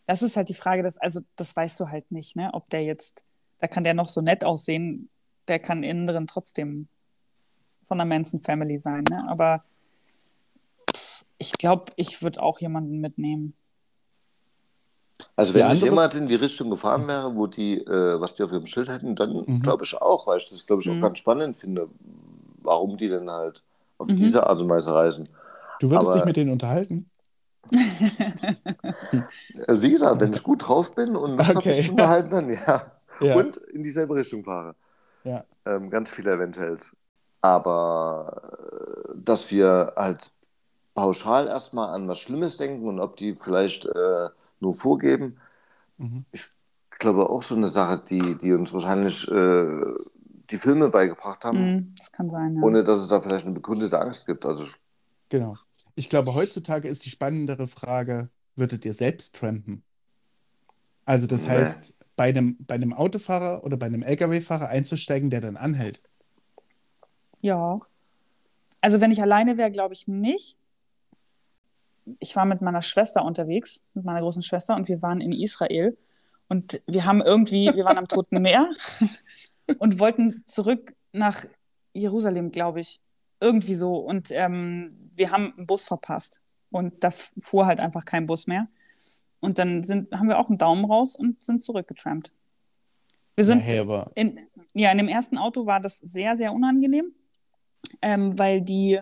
Das 0.06 0.22
ist 0.22 0.36
halt 0.36 0.48
die 0.48 0.54
Frage, 0.54 0.82
dass, 0.82 0.98
also 0.98 1.20
das 1.36 1.54
weißt 1.54 1.78
du 1.80 1.88
halt 1.88 2.10
nicht, 2.10 2.36
ne? 2.36 2.50
Ob 2.54 2.68
der 2.70 2.82
jetzt, 2.84 3.24
da 3.60 3.68
kann 3.68 3.84
der 3.84 3.94
noch 3.94 4.08
so 4.08 4.20
nett 4.20 4.44
aussehen, 4.44 5.10
der 5.48 5.58
kann 5.58 5.82
innen 5.82 6.06
drin 6.06 6.26
trotzdem 6.26 6.88
von 7.86 7.98
der 7.98 8.06
Manson 8.06 8.40
Family 8.42 8.78
sein, 8.78 9.04
ne? 9.10 9.24
Aber 9.28 9.64
ich 11.42 11.52
glaube, 11.58 11.86
ich 11.96 12.22
würde 12.22 12.40
auch 12.40 12.60
jemanden 12.60 13.00
mitnehmen. 13.00 13.54
Also 15.36 15.54
wenn 15.54 15.70
ich 15.72 15.82
jemand 15.82 16.14
in 16.14 16.28
die 16.28 16.36
Richtung 16.36 16.70
gefahren 16.70 17.06
wäre, 17.08 17.34
wo 17.34 17.46
die, 17.48 17.78
äh, 17.84 18.20
was 18.20 18.34
die 18.34 18.42
auf 18.44 18.52
ihrem 18.52 18.66
Schild 18.66 18.88
hätten, 18.88 19.14
dann 19.16 19.44
Mhm. 19.46 19.60
glaube 19.60 19.84
ich 19.84 19.94
auch, 19.96 20.26
weil 20.28 20.38
ich 20.38 20.48
das, 20.48 20.64
glaube 20.66 20.82
ich, 20.82 20.88
auch 20.88 20.94
Mhm. 20.94 21.00
ganz 21.02 21.18
spannend 21.18 21.56
finde, 21.56 21.88
warum 22.62 22.96
die 22.96 23.08
denn 23.08 23.28
halt 23.30 23.62
auf 23.98 24.06
Mhm. 24.08 24.16
diese 24.16 24.46
Art 24.46 24.60
und 24.60 24.68
Weise 24.68 24.94
reisen. 24.94 25.28
Du 25.80 25.90
würdest 25.90 26.06
Aber- 26.08 26.16
dich 26.18 26.24
mit 26.26 26.36
denen 26.36 26.50
unterhalten? 26.52 27.08
Also 29.66 29.82
wie 29.82 29.90
gesagt, 29.90 30.20
wenn 30.20 30.32
ich 30.32 30.42
gut 30.42 30.66
drauf 30.66 30.94
bin 30.94 31.14
und 31.16 31.36
mich 31.36 31.56
Okay. 31.56 31.88
unterhalten, 31.90 32.30
dann 32.30 32.52
ja. 32.52 32.86
Ja. 33.20 33.36
Und 33.36 33.56
in 33.56 33.82
dieselbe 33.82 34.14
Richtung 34.16 34.42
fahre. 34.42 34.74
Ja. 35.24 35.44
Ähm, 35.66 35.90
ganz 35.90 36.10
viel 36.10 36.26
eventuell. 36.26 36.78
Aber 37.40 38.42
äh, 39.08 39.12
dass 39.14 39.50
wir 39.50 39.92
halt 39.96 40.30
pauschal 40.94 41.46
erstmal 41.48 41.88
an 41.94 42.08
was 42.08 42.18
Schlimmes 42.20 42.56
denken 42.56 42.86
und 42.88 43.00
ob 43.00 43.16
die 43.16 43.34
vielleicht 43.34 43.86
äh, 43.86 44.28
nur 44.60 44.74
vorgeben, 44.74 45.38
Mhm. 45.98 46.24
ist, 46.32 46.58
glaube 46.98 47.28
auch 47.30 47.42
so 47.42 47.54
eine 47.56 47.68
Sache, 47.68 48.02
die, 48.08 48.36
die 48.38 48.52
uns 48.52 48.72
wahrscheinlich 48.72 49.28
äh, 49.30 49.80
die 50.50 50.56
Filme 50.56 50.88
beigebracht 50.90 51.44
haben, 51.44 51.58
Mhm, 51.58 51.94
das 51.96 52.12
kann 52.12 52.30
sein. 52.30 52.54
Ja. 52.56 52.62
ohne 52.62 52.84
dass 52.84 52.98
es 52.98 53.08
da 53.08 53.20
vielleicht 53.20 53.44
eine 53.44 53.54
begründete 53.54 53.98
Angst 54.00 54.26
gibt. 54.26 54.44
Also 54.46 54.66
Genau. 55.28 55.56
Ich 55.94 56.08
glaube, 56.10 56.34
heutzutage 56.34 56.88
ist 56.88 57.04
die 57.04 57.10
spannendere 57.10 57.66
Frage, 57.66 58.28
würdet 58.56 58.84
ihr 58.84 58.94
selbst 58.94 59.36
trampen? 59.36 59.82
Also 61.04 61.26
das 61.26 61.44
Nee. 61.44 61.50
heißt, 61.50 61.94
bei 62.16 62.24
einem, 62.24 62.56
bei 62.66 62.74
einem 62.74 62.92
Autofahrer 62.92 63.64
oder 63.64 63.76
bei 63.76 63.86
einem 63.86 64.02
Lkw-Fahrer 64.02 64.68
einzusteigen, 64.68 65.30
der 65.30 65.40
dann 65.40 65.56
anhält. 65.56 66.02
Ja. 67.40 67.80
Also 68.80 69.00
wenn 69.00 69.10
ich 69.10 69.22
alleine 69.22 69.56
wäre, 69.56 69.70
glaube 69.70 69.94
ich 69.94 70.08
nicht. 70.08 70.58
Ich 72.18 72.34
war 72.36 72.44
mit 72.44 72.60
meiner 72.62 72.82
Schwester 72.82 73.24
unterwegs, 73.24 73.82
mit 73.94 74.04
meiner 74.04 74.20
großen 74.20 74.42
Schwester, 74.42 74.74
und 74.76 74.88
wir 74.88 75.02
waren 75.02 75.20
in 75.20 75.32
Israel. 75.32 75.96
Und 76.48 76.80
wir 76.86 77.04
haben 77.04 77.22
irgendwie, 77.22 77.70
wir 77.74 77.84
waren 77.84 77.98
am 77.98 78.08
Toten 78.08 78.42
Meer 78.42 78.70
und 79.78 79.98
wollten 79.98 80.42
zurück 80.46 80.94
nach 81.12 81.44
Jerusalem, 81.92 82.50
glaube 82.50 82.80
ich. 82.80 83.00
Irgendwie 83.40 83.74
so. 83.74 83.96
Und 83.96 84.30
ähm, 84.30 84.88
wir 85.14 85.30
haben 85.30 85.52
einen 85.56 85.66
Bus 85.66 85.84
verpasst. 85.84 86.40
Und 86.70 87.04
da 87.04 87.10
fuhr 87.10 87.66
halt 87.66 87.80
einfach 87.80 88.04
kein 88.04 88.26
Bus 88.26 88.46
mehr. 88.46 88.64
Und 89.40 89.58
dann 89.58 89.82
sind, 89.82 90.12
haben 90.12 90.28
wir 90.28 90.38
auch 90.38 90.48
einen 90.48 90.58
Daumen 90.58 90.84
raus 90.84 91.16
und 91.16 91.42
sind 91.42 91.62
zurückgetrampt. 91.62 92.32
Wir 93.34 93.44
sind 93.44 93.62
Ja, 93.66 94.10
in, 94.14 94.40
ja, 94.74 94.92
in 94.92 94.98
dem 94.98 95.08
ersten 95.08 95.38
Auto 95.38 95.66
war 95.66 95.80
das 95.80 95.98
sehr, 95.98 96.36
sehr 96.36 96.52
unangenehm, 96.52 97.12
ähm, 98.00 98.38
weil 98.38 98.60
die 98.60 99.00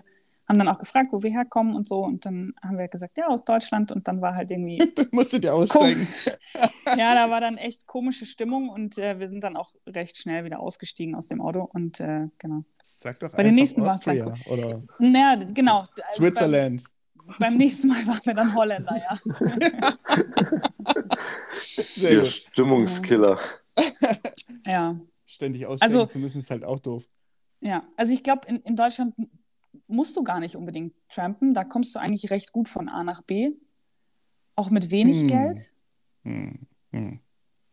haben 0.51 0.59
dann 0.59 0.67
auch 0.67 0.79
gefragt, 0.79 1.09
wo 1.13 1.23
wir 1.23 1.31
herkommen 1.31 1.75
und 1.75 1.87
so. 1.87 1.99
Und 2.03 2.25
dann 2.25 2.53
haben 2.61 2.77
wir 2.77 2.87
gesagt, 2.89 3.17
ja, 3.17 3.27
aus 3.27 3.45
Deutschland. 3.45 3.91
Und 3.91 4.07
dann 4.07 4.21
war 4.21 4.35
halt 4.35 4.51
irgendwie, 4.51 4.77
dann 4.95 5.07
musstet 5.11 5.45
ihr 5.45 5.55
aussteigen. 5.55 6.07
ja, 6.85 7.15
da 7.15 7.29
war 7.29 7.39
dann 7.39 7.57
echt 7.57 7.87
komische 7.87 8.25
Stimmung 8.25 8.69
und 8.69 8.97
äh, 8.97 9.17
wir 9.19 9.29
sind 9.29 9.41
dann 9.43 9.55
auch 9.55 9.73
recht 9.87 10.17
schnell 10.17 10.43
wieder 10.43 10.59
ausgestiegen 10.59 11.15
aus 11.15 11.27
dem 11.27 11.41
Auto. 11.41 11.69
Und 11.73 11.99
äh, 12.01 12.27
genau. 12.37 12.63
Sag 12.83 13.19
doch 13.19 13.31
Bei 13.31 13.43
den 13.43 13.55
nächsten 13.55 13.81
war's 13.81 14.01
dann 14.01 14.21
Austria 14.21 14.51
oder 14.53 14.83
Naja, 14.99 15.39
genau. 15.53 15.87
Also 16.05 16.17
Switzerland. 16.17 16.83
Beim, 17.15 17.35
beim 17.39 17.57
nächsten 17.57 17.87
Mal 17.87 18.05
waren 18.07 18.19
wir 18.23 18.33
dann 18.33 18.53
Holländer, 18.53 18.97
ja. 18.97 19.17
Sehr 21.51 22.11
ihr 22.11 22.19
gut. 22.19 22.27
Stimmungskiller. 22.27 23.39
Ja. 24.65 24.99
Ständig 25.25 25.65
aussteigen 25.65 25.93
Also- 25.93 26.05
zu 26.07 26.19
müssen 26.19 26.39
ist 26.39 26.51
halt 26.51 26.65
auch 26.65 26.79
doof. 26.79 27.07
Ja, 27.63 27.83
also 27.95 28.11
ich 28.11 28.23
glaube, 28.23 28.47
in, 28.47 28.57
in 28.61 28.75
Deutschland 28.75 29.13
musst 29.91 30.15
du 30.17 30.23
gar 30.23 30.39
nicht 30.39 30.55
unbedingt 30.55 30.93
trampen. 31.09 31.53
Da 31.53 31.63
kommst 31.63 31.95
du 31.95 31.99
eigentlich 31.99 32.31
recht 32.31 32.51
gut 32.51 32.69
von 32.69 32.89
A 32.89 33.03
nach 33.03 33.21
B. 33.21 33.51
Auch 34.55 34.69
mit 34.69 34.91
wenig 34.91 35.21
Hm. 35.21 35.27
Geld. 35.27 35.75
Hm. 36.23 36.59
Hm. 36.91 37.19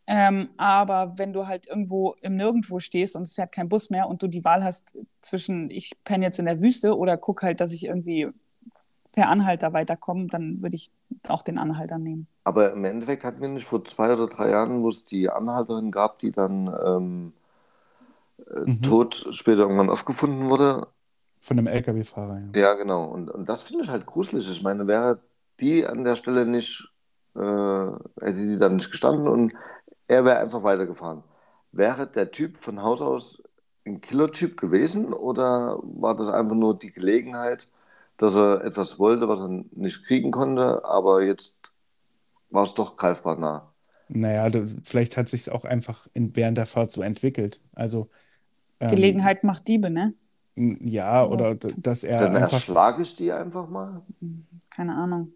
Ähm, 0.06 0.48
aber 0.56 1.18
wenn 1.18 1.34
du 1.34 1.46
halt 1.46 1.66
irgendwo 1.68 2.14
im 2.22 2.36
Nirgendwo 2.36 2.78
stehst 2.78 3.14
und 3.14 3.22
es 3.22 3.34
fährt 3.34 3.52
kein 3.52 3.68
Bus 3.68 3.90
mehr 3.90 4.08
und 4.08 4.22
du 4.22 4.26
die 4.26 4.44
Wahl 4.44 4.64
hast 4.64 4.96
zwischen, 5.20 5.70
ich 5.70 5.92
penne 6.04 6.24
jetzt 6.24 6.38
in 6.38 6.46
der 6.46 6.60
Wüste 6.62 6.96
oder 6.96 7.18
guck 7.18 7.42
halt, 7.42 7.60
dass 7.60 7.72
ich 7.72 7.84
irgendwie 7.84 8.28
per 9.12 9.28
Anhalter 9.28 9.72
weiterkomme, 9.74 10.28
dann 10.28 10.62
würde 10.62 10.76
ich 10.76 10.90
auch 11.28 11.42
den 11.42 11.58
Anhalter 11.58 11.98
nehmen. 11.98 12.26
Aber 12.44 12.72
im 12.72 12.84
Endeffekt 12.84 13.24
hatten 13.24 13.42
wir 13.42 13.48
nicht 13.48 13.66
vor 13.66 13.84
zwei 13.84 14.10
oder 14.14 14.28
drei 14.28 14.50
Jahren, 14.50 14.82
wo 14.82 14.88
es 14.88 15.04
die 15.04 15.28
Anhalterin 15.28 15.90
gab, 15.90 16.18
die 16.20 16.32
dann 16.32 16.74
ähm, 16.86 17.32
äh, 18.46 18.60
Mhm. 18.60 18.82
tot 18.82 19.28
später 19.32 19.62
irgendwann 19.62 19.90
aufgefunden 19.90 20.48
wurde. 20.48 20.86
Von 21.40 21.58
einem 21.58 21.66
Lkw-Fahrer, 21.68 22.40
ja. 22.54 22.60
Ja, 22.60 22.74
genau. 22.74 23.04
Und, 23.04 23.30
und 23.30 23.48
das 23.48 23.62
finde 23.62 23.84
ich 23.84 23.90
halt 23.90 24.06
gruselig. 24.06 24.50
Ich 24.50 24.62
meine, 24.62 24.86
wäre 24.86 25.20
die 25.60 25.86
an 25.86 26.04
der 26.04 26.16
Stelle 26.16 26.46
nicht, 26.46 26.88
äh, 27.34 27.40
hätte 27.40 28.46
die 28.46 28.58
dann 28.58 28.76
nicht 28.76 28.90
gestanden 28.90 29.28
und 29.28 29.52
er 30.06 30.24
wäre 30.24 30.38
einfach 30.38 30.62
weitergefahren. 30.62 31.22
Wäre 31.72 32.06
der 32.06 32.30
Typ 32.30 32.56
von 32.56 32.82
Haus 32.82 33.02
aus 33.02 33.42
ein 33.86 34.00
Killer-Typ 34.00 34.60
gewesen 34.60 35.12
oder 35.12 35.78
war 35.82 36.16
das 36.16 36.28
einfach 36.28 36.56
nur 36.56 36.78
die 36.78 36.92
Gelegenheit, 36.92 37.68
dass 38.16 38.34
er 38.34 38.64
etwas 38.64 38.98
wollte, 38.98 39.28
was 39.28 39.40
er 39.40 39.48
nicht 39.48 40.04
kriegen 40.04 40.30
konnte, 40.30 40.84
aber 40.84 41.22
jetzt 41.22 41.56
war 42.50 42.64
es 42.64 42.74
doch 42.74 42.96
greifbar 42.96 43.38
nah? 43.38 43.72
Naja, 44.08 44.48
da, 44.48 44.64
vielleicht 44.84 45.16
hat 45.16 45.28
sich 45.28 45.50
auch 45.50 45.64
einfach 45.64 46.06
in, 46.14 46.34
während 46.34 46.56
der 46.56 46.66
Fahrt 46.66 46.90
so 46.90 47.02
entwickelt. 47.02 47.60
Also 47.74 48.08
ähm, 48.80 48.88
Gelegenheit 48.88 49.44
macht 49.44 49.68
Diebe, 49.68 49.90
ne? 49.90 50.14
Ja, 50.82 51.24
oder 51.26 51.54
dass 51.54 52.04
er 52.04 52.18
Dann 52.18 52.34
einfach, 52.34 52.52
erschlage 52.52 53.02
ich 53.02 53.14
die 53.14 53.32
einfach 53.32 53.68
mal. 53.68 54.02
Keine 54.70 54.94
Ahnung. 54.94 55.32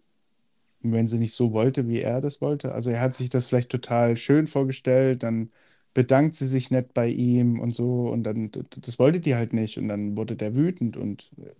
wenn 0.81 1.07
sie 1.07 1.17
nicht 1.19 1.33
so 1.33 1.53
wollte, 1.53 1.87
wie 1.87 2.01
er 2.01 2.21
das 2.21 2.41
wollte. 2.41 2.73
Also 2.73 2.89
er 2.89 3.01
hat 3.01 3.15
sich 3.15 3.29
das 3.29 3.45
vielleicht 3.47 3.69
total 3.69 4.17
schön 4.17 4.47
vorgestellt, 4.47 5.23
dann 5.23 5.49
bedankt 5.93 6.35
sie 6.35 6.47
sich 6.47 6.71
nett 6.71 6.93
bei 6.93 7.07
ihm 7.07 7.59
und 7.59 7.73
so 7.75 8.09
und 8.09 8.23
dann, 8.23 8.51
das 8.51 8.99
wollte 8.99 9.19
die 9.19 9.35
halt 9.35 9.53
nicht 9.53 9.77
und 9.77 9.87
dann 9.87 10.17
wurde 10.17 10.35
der 10.35 10.55
wütend 10.55 10.97
und 10.97 11.31
äh, 11.37 11.53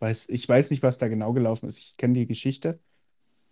weiß, 0.00 0.28
ich 0.30 0.48
weiß 0.48 0.70
nicht, 0.70 0.82
was 0.82 0.98
da 0.98 1.08
genau 1.08 1.32
gelaufen 1.32 1.68
ist. 1.68 1.78
Ich 1.78 1.96
kenne 1.96 2.14
die 2.14 2.26
Geschichte, 2.26 2.80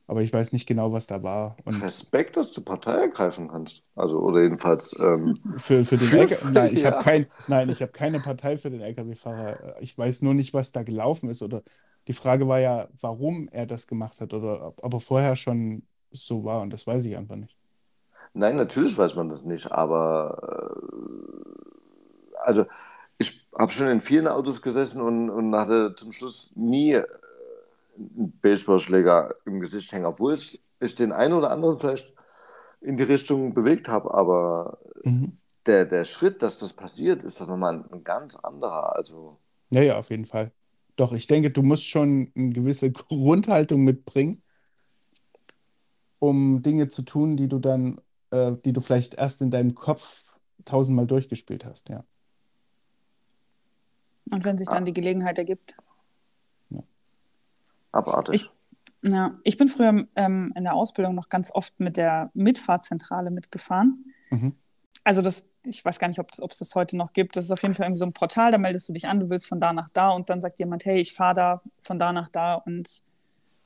aber 0.07 0.22
ich 0.22 0.32
weiß 0.32 0.53
nicht 0.53 0.66
genau, 0.66 0.92
was 0.92 1.07
da 1.07 1.22
war. 1.22 1.57
Und 1.64 1.82
Respekt, 1.82 2.36
dass 2.36 2.53
du 2.53 2.62
Partei 2.62 2.92
ergreifen 2.92 3.48
kannst. 3.48 3.82
Also, 3.94 4.18
oder 4.20 4.42
jedenfalls. 4.42 4.98
Ähm, 5.00 5.38
Für, 5.57 5.84
für 5.84 5.96
den 5.96 6.07
Für- 6.09 6.18
LKW, 6.18 6.50
nein, 6.53 6.72
ich 6.74 6.82
ja. 6.82 6.90
habe 6.92 7.03
kein, 7.05 7.26
nein, 7.46 7.68
ich 7.68 7.82
habe 7.82 7.92
keine 7.92 8.20
Partei 8.20 8.57
für 8.59 8.70
den 8.70 8.80
Lkw-Fahrer. 8.80 9.76
Ich 9.80 9.96
weiß 9.96 10.22
nur 10.22 10.34
nicht, 10.34 10.55
was 10.55 10.72
da 10.72 10.82
gelaufen 10.82 11.30
ist. 11.30 11.42
Oder 11.42 11.62
die 12.09 12.12
Frage 12.12 12.48
war 12.48 12.59
ja, 12.61 12.88
warum 13.00 13.48
er 13.53 13.66
das 13.66 13.86
gemacht 13.86 14.20
hat 14.20 14.34
oder 14.34 14.66
ob, 14.68 14.82
ob 14.84 14.94
er 14.94 15.00
vorher 15.00 15.36
schon 15.36 15.86
so 16.11 16.44
war. 16.44 16.61
Und 16.62 16.70
das 16.72 16.86
weiß 16.86 17.05
ich 17.05 17.16
einfach 17.16 17.36
nicht. 17.36 17.57
Nein, 18.34 18.57
natürlich 18.57 18.96
weiß 18.96 19.14
man 19.14 19.28
das 19.28 19.44
nicht, 19.44 19.70
aber 19.72 20.72
äh, 22.34 22.38
also 22.40 22.66
ich 23.18 23.46
habe 23.57 23.70
schon 23.72 23.88
in 23.88 24.00
vielen 24.00 24.26
Autos 24.26 24.62
gesessen 24.62 25.00
und, 25.00 25.30
und 25.30 25.55
hatte 25.55 25.94
zum 25.94 26.12
Schluss 26.12 26.53
nie 26.57 26.98
einen 27.97 28.32
Baseballschläger 28.40 29.34
im 29.45 29.61
Gesicht 29.61 29.93
hängen, 29.93 30.07
obwohl 30.07 30.34
ich, 30.34 30.62
ich 30.80 30.95
den 30.95 31.12
einen 31.12 31.34
oder 31.34 31.51
anderen 31.51 31.78
vielleicht 31.78 32.12
in 32.80 32.97
die 32.97 33.05
Richtung 33.05 33.55
bewegt 33.55 33.88
habe, 33.88 34.12
aber 34.12 34.78
Mhm. 35.05 35.38
der, 35.66 35.84
der 35.84 36.05
Schritt, 36.05 36.43
dass 36.43 36.59
das 36.59 36.72
passiert, 36.72 37.22
ist 37.24 37.40
doch 37.40 37.49
nochmal 37.49 37.74
ein, 37.74 37.90
ein 37.93 38.05
ganz 38.05 38.36
anderer. 38.36 38.95
Also 38.97 39.38
Ja, 39.70 39.82
ja, 39.82 39.99
auf 39.99 40.11
jeden 40.11 40.26
Fall. 40.26 40.53
Doch, 40.97 41.12
ich 41.12 41.26
denke, 41.26 41.51
du 41.51 41.62
musst 41.62 41.86
schon 41.86 42.30
eine 42.36 42.51
gewisse 42.51 42.93
Grundhaltung 42.93 43.84
mitbringen, 43.84 44.43
um 46.18 46.62
Dinge 46.62 46.88
zu 46.88 47.03
tun, 47.03 47.36
die 47.36 47.49
du 47.49 47.59
dann, 47.59 48.01
äh, 48.30 48.53
die 48.64 48.72
du 48.72 48.80
vielleicht 48.80 49.14
erst 49.14 49.43
in 49.43 49.51
deinem 49.51 49.74
Kopf 49.74 50.38
tausendmal 50.64 51.07
durchgespielt 51.07 51.64
hast, 51.64 51.88
ja. 51.88 52.05
Und 54.30 54.45
wenn 54.45 54.57
sich 54.57 54.68
dann 54.68 54.84
die 54.84 54.93
Gelegenheit 54.93 55.38
ergibt. 55.38 55.76
Abartig. 57.93 58.34
Ich, 59.03 59.11
ja, 59.12 59.38
ich 59.45 59.57
bin 59.57 59.68
früher 59.68 60.07
ähm, 60.16 60.53
in 60.57 60.64
der 60.64 60.74
Ausbildung 60.74 61.14
noch 61.14 61.28
ganz 61.28 61.51
oft 61.53 61.78
mit 61.80 61.97
der 61.97 62.30
Mitfahrzentrale 62.34 63.30
mitgefahren. 63.30 64.05
Mhm. 64.30 64.55
Also 65.05 65.22
das, 65.22 65.45
ich 65.66 65.84
weiß 65.84 65.99
gar 65.99 66.09
nicht, 66.09 66.20
ob 66.20 66.30
es 66.32 66.40
ob 66.40 66.53
es 66.53 66.59
das 66.59 66.74
heute 66.74 66.97
noch 66.97 67.12
gibt. 67.12 67.36
Das 67.36 67.45
ist 67.45 67.51
auf 67.51 67.62
jeden 67.62 67.74
Fall 67.74 67.86
irgendwie 67.86 67.99
so 67.99 68.07
ein 68.07 68.12
Portal, 68.12 68.53
da 68.53 68.59
meldest 68.59 68.88
du 68.88 68.93
dich 68.93 69.07
an, 69.07 69.20
du 69.20 69.30
willst 69.30 69.47
von 69.47 69.61
da 69.61 69.72
nach 69.72 69.88
da 69.93 70.11
und 70.11 70.30
dann 70.30 70.40
sagt 70.40 70.59
jemand, 70.59 70.84
hey, 70.84 71.01
ich 71.01 71.14
fahre 71.14 71.34
da 71.34 71.62
von 71.80 71.99
da 71.99 72.12
nach 72.12 72.28
da 72.28 72.55
und 72.55 73.03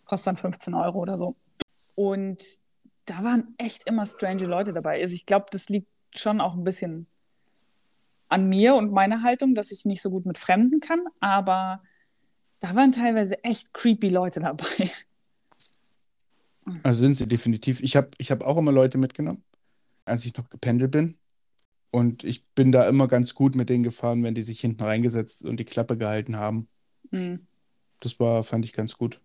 kostet 0.05 0.29
dann 0.29 0.37
15 0.37 0.75
Euro 0.75 0.99
oder 0.99 1.19
so. 1.19 1.37
Und 1.95 2.43
da 3.07 3.23
waren 3.23 3.55
echt 3.59 3.87
immer 3.87 4.07
strange 4.07 4.45
Leute 4.45 4.73
dabei. 4.73 5.01
Also 5.01 5.15
ich 5.15 5.27
glaube, 5.27 5.47
das 5.51 5.69
liegt 5.69 5.89
schon 6.15 6.41
auch 6.41 6.55
ein 6.55 6.65
bisschen 6.65 7.07
an 8.29 8.49
mir 8.49 8.75
und 8.75 8.93
meiner 8.93 9.23
Haltung, 9.23 9.55
dass 9.55 9.71
ich 9.71 9.85
nicht 9.85 10.03
so 10.03 10.11
gut 10.11 10.27
mit 10.27 10.39
Fremden 10.39 10.81
kann, 10.81 11.05
aber 11.21 11.83
da 12.61 12.75
waren 12.75 12.93
teilweise 12.93 13.43
echt 13.45 13.73
creepy 13.75 14.09
Leute 14.09 14.41
dabei. 14.41 14.91
Also 16.83 17.01
sind 17.01 17.15
sie 17.15 17.29
definitiv. 17.29 17.81
Ich 17.81 17.97
habe 17.97 18.09
ich 18.19 18.31
hab 18.31 18.43
auch 18.43 18.57
immer 18.57 18.73
Leute 18.73 18.99
mitgenommen, 18.99 19.45
als 20.05 20.25
ich 20.25 20.37
noch 20.37 20.51
gependelt 20.51 20.91
bin. 20.91 21.17
Und 21.91 22.25
ich 22.25 22.43
bin 22.55 22.73
da 22.73 22.89
immer 22.89 23.09
ganz 23.09 23.35
gut 23.35 23.55
mit 23.55 23.69
denen 23.69 23.85
gefahren, 23.85 24.23
wenn 24.25 24.35
die 24.35 24.43
sich 24.43 24.61
hinten 24.61 24.83
reingesetzt 24.83 25.45
und 25.45 25.59
die 25.59 25.65
Klappe 25.65 25.97
gehalten 25.97 26.37
haben. 26.37 26.69
Hm. 27.11 27.47
Das 28.01 28.19
war, 28.19 28.43
fand 28.45 28.65
ich 28.65 28.73
ganz 28.73 28.97
gut. 28.97 29.21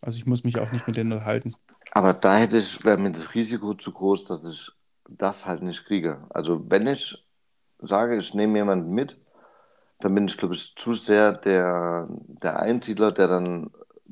Also 0.00 0.18
ich 0.18 0.26
muss 0.26 0.44
mich 0.44 0.58
auch 0.58 0.72
nicht 0.72 0.86
mit 0.86 0.96
denen 0.96 1.12
unterhalten. 1.12 1.54
Aber 1.92 2.12
da 2.12 2.36
hätte 2.36 2.58
ich, 2.58 2.84
wäre 2.84 2.98
mir 2.98 3.12
das 3.12 3.34
Risiko 3.34 3.74
zu 3.74 3.92
groß, 3.92 4.24
dass 4.24 4.44
ich 4.44 4.70
das 5.08 5.46
halt 5.46 5.62
nicht 5.62 5.84
kriege. 5.84 6.26
Also 6.30 6.64
wenn 6.68 6.86
ich 6.86 7.24
sage, 7.78 8.18
ich 8.18 8.34
nehme 8.34 8.58
jemanden 8.58 8.92
mit, 8.92 9.18
dann 10.00 10.14
bin 10.14 10.26
ich, 10.26 10.36
glaube 10.36 10.54
ich, 10.54 10.74
zu 10.76 10.92
sehr 10.94 11.32
der, 11.32 12.08
der 12.42 12.58
Einsiedler, 12.60 13.12
der 13.12 13.28
dann 13.28 13.70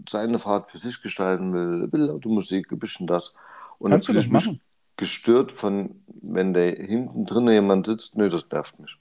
seine 0.09 0.39
Fahrt 0.39 0.69
für 0.71 0.79
sich 0.79 1.03
gestalten 1.03 1.53
will, 1.53 1.91
will 1.93 2.03
laute 2.03 2.29
Musik, 2.29 2.71
ein 2.73 2.79
bisschen 2.79 3.07
das. 3.07 3.35
Und 3.79 3.91
Kannst 3.91 4.09
du 4.09 4.13
dann 4.13 4.23
das 4.23 4.31
machen? 4.31 4.53
mich 4.53 4.61
gestört 4.97 5.53
von, 5.53 6.03
wenn 6.07 6.53
da 6.55 6.61
hinten 6.61 7.25
drin 7.25 7.49
jemand 7.49 7.87
sitzt, 7.87 8.17
nö, 8.17 8.29
das 8.29 8.45
nervt 8.51 8.79
mich. 8.81 8.97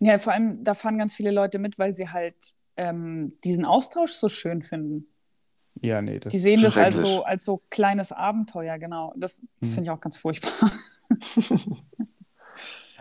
Ja, 0.00 0.18
vor 0.18 0.32
allem, 0.32 0.62
da 0.62 0.74
fahren 0.74 0.98
ganz 0.98 1.14
viele 1.14 1.32
Leute 1.32 1.58
mit, 1.58 1.78
weil 1.78 1.94
sie 1.94 2.08
halt 2.08 2.36
ähm, 2.76 3.32
diesen 3.42 3.64
Austausch 3.64 4.12
so 4.12 4.28
schön 4.28 4.62
finden. 4.62 5.06
Ja, 5.80 6.00
nee, 6.00 6.18
das 6.20 6.32
Die 6.32 6.38
sehen 6.38 6.62
das 6.62 6.76
als 6.76 6.96
so, 7.00 7.24
als 7.24 7.44
so 7.44 7.62
kleines 7.70 8.12
Abenteuer, 8.12 8.78
genau. 8.78 9.12
Das 9.16 9.40
Hm. 9.40 9.70
finde 9.70 9.82
ich 9.82 9.90
auch 9.90 10.00
ganz 10.00 10.16
furchtbar. 10.16 10.70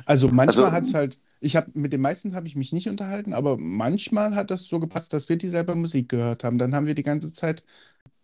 Also 0.05 0.29
manchmal 0.29 0.65
Also- 0.65 0.71
hat 0.75 0.83
es 0.83 0.93
halt, 0.93 1.19
ich 1.39 1.55
habe 1.55 1.71
mit 1.73 1.93
den 1.93 2.01
meisten 2.01 2.35
habe 2.35 2.47
ich 2.47 2.55
mich 2.55 2.73
nicht 2.73 2.89
unterhalten, 2.89 3.33
aber 3.33 3.57
manchmal 3.57 4.35
hat 4.35 4.51
das 4.51 4.63
so 4.65 4.79
gepasst, 4.79 5.13
dass 5.13 5.29
wir 5.29 5.37
dieselbe 5.37 5.75
Musik 5.75 6.09
gehört 6.09 6.43
haben. 6.43 6.57
Dann 6.57 6.73
haben 6.75 6.87
wir 6.87 6.95
die 6.95 7.03
ganze 7.03 7.31
Zeit 7.31 7.63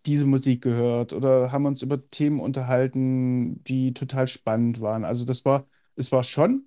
diese 0.06 0.26
Musik 0.26 0.62
gehört 0.62 1.12
oder 1.12 1.52
haben 1.52 1.66
uns 1.66 1.82
über 1.82 1.98
Themen 1.98 2.40
unterhalten, 2.40 3.62
die 3.64 3.94
total 3.94 4.28
spannend 4.28 4.80
waren. 4.80 5.04
Also 5.04 5.24
das 5.24 5.44
war, 5.44 5.66
es 5.96 6.12
war 6.12 6.24
schon 6.24 6.66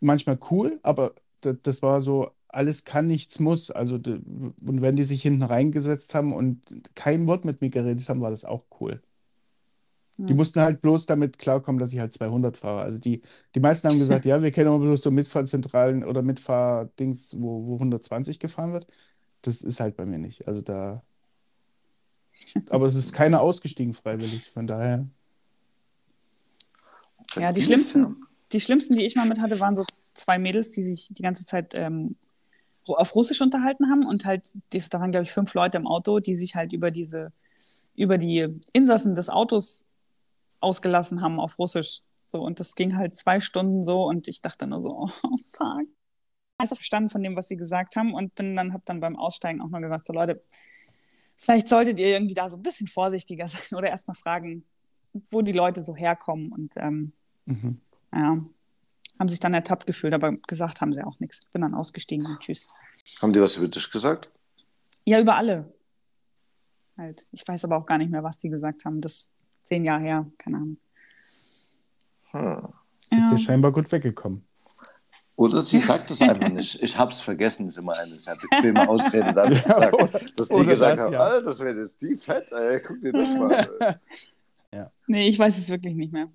manchmal 0.00 0.38
cool, 0.50 0.78
aber 0.82 1.14
das, 1.40 1.82
war 1.82 2.00
so, 2.00 2.30
alles 2.48 2.84
kann, 2.84 3.06
nichts 3.08 3.40
muss. 3.40 3.70
Also 3.70 3.96
und 3.96 4.54
wenn 4.82 4.96
die 4.96 5.04
sich 5.04 5.22
hinten 5.22 5.42
reingesetzt 5.42 6.14
haben 6.14 6.32
und 6.32 6.62
kein 6.94 7.26
Wort 7.26 7.44
mit 7.44 7.60
mir 7.60 7.70
geredet 7.70 8.08
haben, 8.08 8.20
war 8.20 8.30
das 8.30 8.44
auch 8.44 8.64
cool. 8.80 9.02
Die 10.26 10.34
mussten 10.34 10.60
halt 10.60 10.80
bloß 10.82 11.06
damit 11.06 11.38
klarkommen, 11.38 11.78
dass 11.78 11.92
ich 11.92 12.00
halt 12.00 12.12
200 12.12 12.56
fahre. 12.56 12.80
Also 12.80 12.98
die, 12.98 13.22
die 13.54 13.60
meisten 13.60 13.88
haben 13.88 14.00
gesagt, 14.00 14.24
ja, 14.24 14.42
wir 14.42 14.50
kennen 14.50 14.66
aber 14.66 14.80
bloß 14.80 15.00
so 15.00 15.12
Mitfahrzentralen 15.12 16.02
oder 16.02 16.22
Mitfahrdings, 16.22 17.36
wo, 17.38 17.66
wo 17.66 17.74
120 17.74 18.40
gefahren 18.40 18.72
wird. 18.72 18.88
Das 19.42 19.62
ist 19.62 19.78
halt 19.78 19.96
bei 19.96 20.04
mir 20.06 20.18
nicht. 20.18 20.48
Also 20.48 20.60
da. 20.60 21.04
Aber 22.68 22.86
es 22.86 22.96
ist 22.96 23.12
keiner 23.12 23.40
ausgestiegen 23.40 23.94
freiwillig, 23.94 24.50
von 24.50 24.66
daher. 24.66 25.06
Ja, 27.36 27.52
die 27.52 27.62
schlimmsten, 27.62 28.16
die 28.50 28.60
schlimmsten, 28.60 28.96
die 28.96 29.06
ich 29.06 29.14
mal 29.14 29.28
mit 29.28 29.40
hatte, 29.40 29.60
waren 29.60 29.76
so 29.76 29.84
zwei 30.14 30.38
Mädels, 30.38 30.72
die 30.72 30.82
sich 30.82 31.10
die 31.12 31.22
ganze 31.22 31.46
Zeit 31.46 31.74
ähm, 31.74 32.16
auf 32.86 33.14
Russisch 33.14 33.40
unterhalten 33.40 33.88
haben 33.88 34.04
und 34.04 34.24
halt, 34.24 34.52
das, 34.70 34.88
da 34.88 34.98
waren, 34.98 35.12
glaube 35.12 35.24
ich, 35.24 35.32
fünf 35.32 35.54
Leute 35.54 35.76
im 35.76 35.86
Auto, 35.86 36.18
die 36.18 36.34
sich 36.34 36.56
halt 36.56 36.72
über 36.72 36.90
diese, 36.90 37.32
über 37.94 38.18
die 38.18 38.48
Insassen 38.72 39.14
des 39.14 39.28
Autos 39.28 39.84
ausgelassen 40.60 41.22
haben 41.22 41.40
auf 41.40 41.58
Russisch. 41.58 42.00
So, 42.26 42.42
und 42.42 42.60
das 42.60 42.74
ging 42.74 42.96
halt 42.96 43.16
zwei 43.16 43.40
Stunden 43.40 43.82
so 43.82 44.04
und 44.04 44.28
ich 44.28 44.42
dachte 44.42 44.66
nur 44.66 44.82
so, 44.82 44.90
oh 45.22 45.36
fuck. 45.56 45.82
Ich 46.60 46.66
habe 46.70 46.74
verstanden 46.76 47.08
von 47.08 47.22
dem, 47.22 47.36
was 47.36 47.48
sie 47.48 47.56
gesagt 47.56 47.94
haben 47.96 48.12
und 48.14 48.34
bin 48.34 48.56
dann, 48.56 48.72
habe 48.72 48.82
dann 48.84 49.00
beim 49.00 49.16
Aussteigen 49.16 49.60
auch 49.62 49.68
noch 49.68 49.80
gesagt, 49.80 50.06
so 50.08 50.12
Leute, 50.12 50.42
vielleicht 51.36 51.68
solltet 51.68 52.00
ihr 52.00 52.08
irgendwie 52.08 52.34
da 52.34 52.50
so 52.50 52.56
ein 52.56 52.62
bisschen 52.62 52.88
vorsichtiger 52.88 53.46
sein 53.48 53.78
oder 53.78 53.88
erstmal 53.88 54.16
fragen, 54.16 54.64
wo 55.30 55.42
die 55.42 55.52
Leute 55.52 55.82
so 55.82 55.94
herkommen 55.94 56.52
und 56.52 56.72
ähm, 56.76 57.12
Mhm. 57.46 57.80
ja, 58.12 58.44
haben 59.18 59.28
sich 59.28 59.40
dann 59.40 59.54
ertappt 59.54 59.86
gefühlt, 59.86 60.12
aber 60.12 60.32
gesagt 60.32 60.82
haben 60.82 60.92
sie 60.92 61.02
auch 61.02 61.18
nichts. 61.18 61.40
Bin 61.50 61.62
dann 61.62 61.72
ausgestiegen 61.72 62.26
und 62.26 62.40
tschüss. 62.40 62.68
Haben 63.22 63.32
die 63.32 63.40
was 63.40 63.56
über 63.56 63.68
dich 63.68 63.90
gesagt? 63.90 64.28
Ja, 65.06 65.18
über 65.18 65.36
alle. 65.36 65.72
Halt. 66.98 67.26
Ich 67.32 67.48
weiß 67.48 67.64
aber 67.64 67.78
auch 67.78 67.86
gar 67.86 67.96
nicht 67.98 68.10
mehr, 68.10 68.22
was 68.22 68.36
die 68.36 68.50
gesagt 68.50 68.84
haben. 68.84 69.00
Das 69.00 69.14
ist 69.14 69.32
zehn 69.68 69.84
Jahre 69.84 70.02
her, 70.02 70.26
keine 70.38 70.56
Ahnung. 70.56 70.76
Hm. 72.30 72.68
Ist 73.00 73.10
Ja. 73.12 73.30
dir 73.30 73.38
scheinbar 73.38 73.72
gut 73.72 73.90
weggekommen. 73.90 74.44
Oder 75.36 75.62
sie 75.62 75.78
sagt 75.78 76.10
es 76.10 76.20
einfach 76.20 76.48
nicht. 76.48 76.82
Ich 76.82 76.98
hab's 76.98 77.20
vergessen, 77.20 77.68
ist 77.68 77.78
immer 77.78 77.96
eine 77.96 78.18
sehr 78.18 78.36
bequeme 78.36 78.88
Ausrede 78.88 79.32
dafür 79.32 79.62
zu 79.62 79.68
sagen, 79.68 79.94
oder- 79.94 80.20
dass 80.36 80.48
die 80.48 80.54
oder 80.54 80.64
gesagt 80.64 80.98
das, 80.98 81.00
haben, 81.06 81.12
ja. 81.12 81.20
Alter, 81.20 81.42
das 81.46 81.58
wäre 81.60 81.78
jetzt 81.78 82.02
die 82.02 82.16
fett, 82.16 82.50
ey, 82.52 82.80
guck 82.82 83.00
dir 83.00 83.12
das 83.12 83.28
mal. 83.30 83.70
an. 83.80 83.94
Nee, 85.06 85.26
ich 85.28 85.38
weiß 85.38 85.56
es 85.56 85.70
wirklich 85.70 85.94
nicht 85.94 86.12
mehr. 86.12 86.28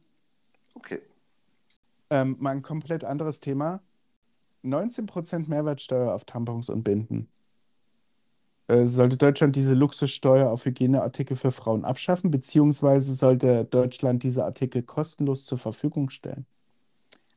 Okay. 0.73 1.01
Ähm, 2.09 2.36
mal 2.39 2.49
ein 2.49 2.63
komplett 2.63 3.03
anderes 3.03 3.39
Thema. 3.39 3.81
19% 4.63 5.47
Mehrwertsteuer 5.47 6.11
auf 6.11 6.25
Tampons 6.25 6.69
und 6.69 6.81
Binden. 6.84 7.29
Äh, 8.74 8.88
sollte 8.88 9.17
Deutschland 9.17 9.55
diese 9.55 9.74
Luxussteuer 9.74 10.49
auf 10.49 10.65
Hygieneartikel 10.65 11.38
für 11.38 11.51
Frauen 11.51 11.86
abschaffen, 11.86 12.32
beziehungsweise 12.32 13.13
sollte 13.13 13.65
Deutschland 13.65 14.24
diese 14.24 14.45
Artikel 14.45 14.82
kostenlos 14.82 15.45
zur 15.45 15.57
Verfügung 15.57 16.09
stellen? 16.09 16.45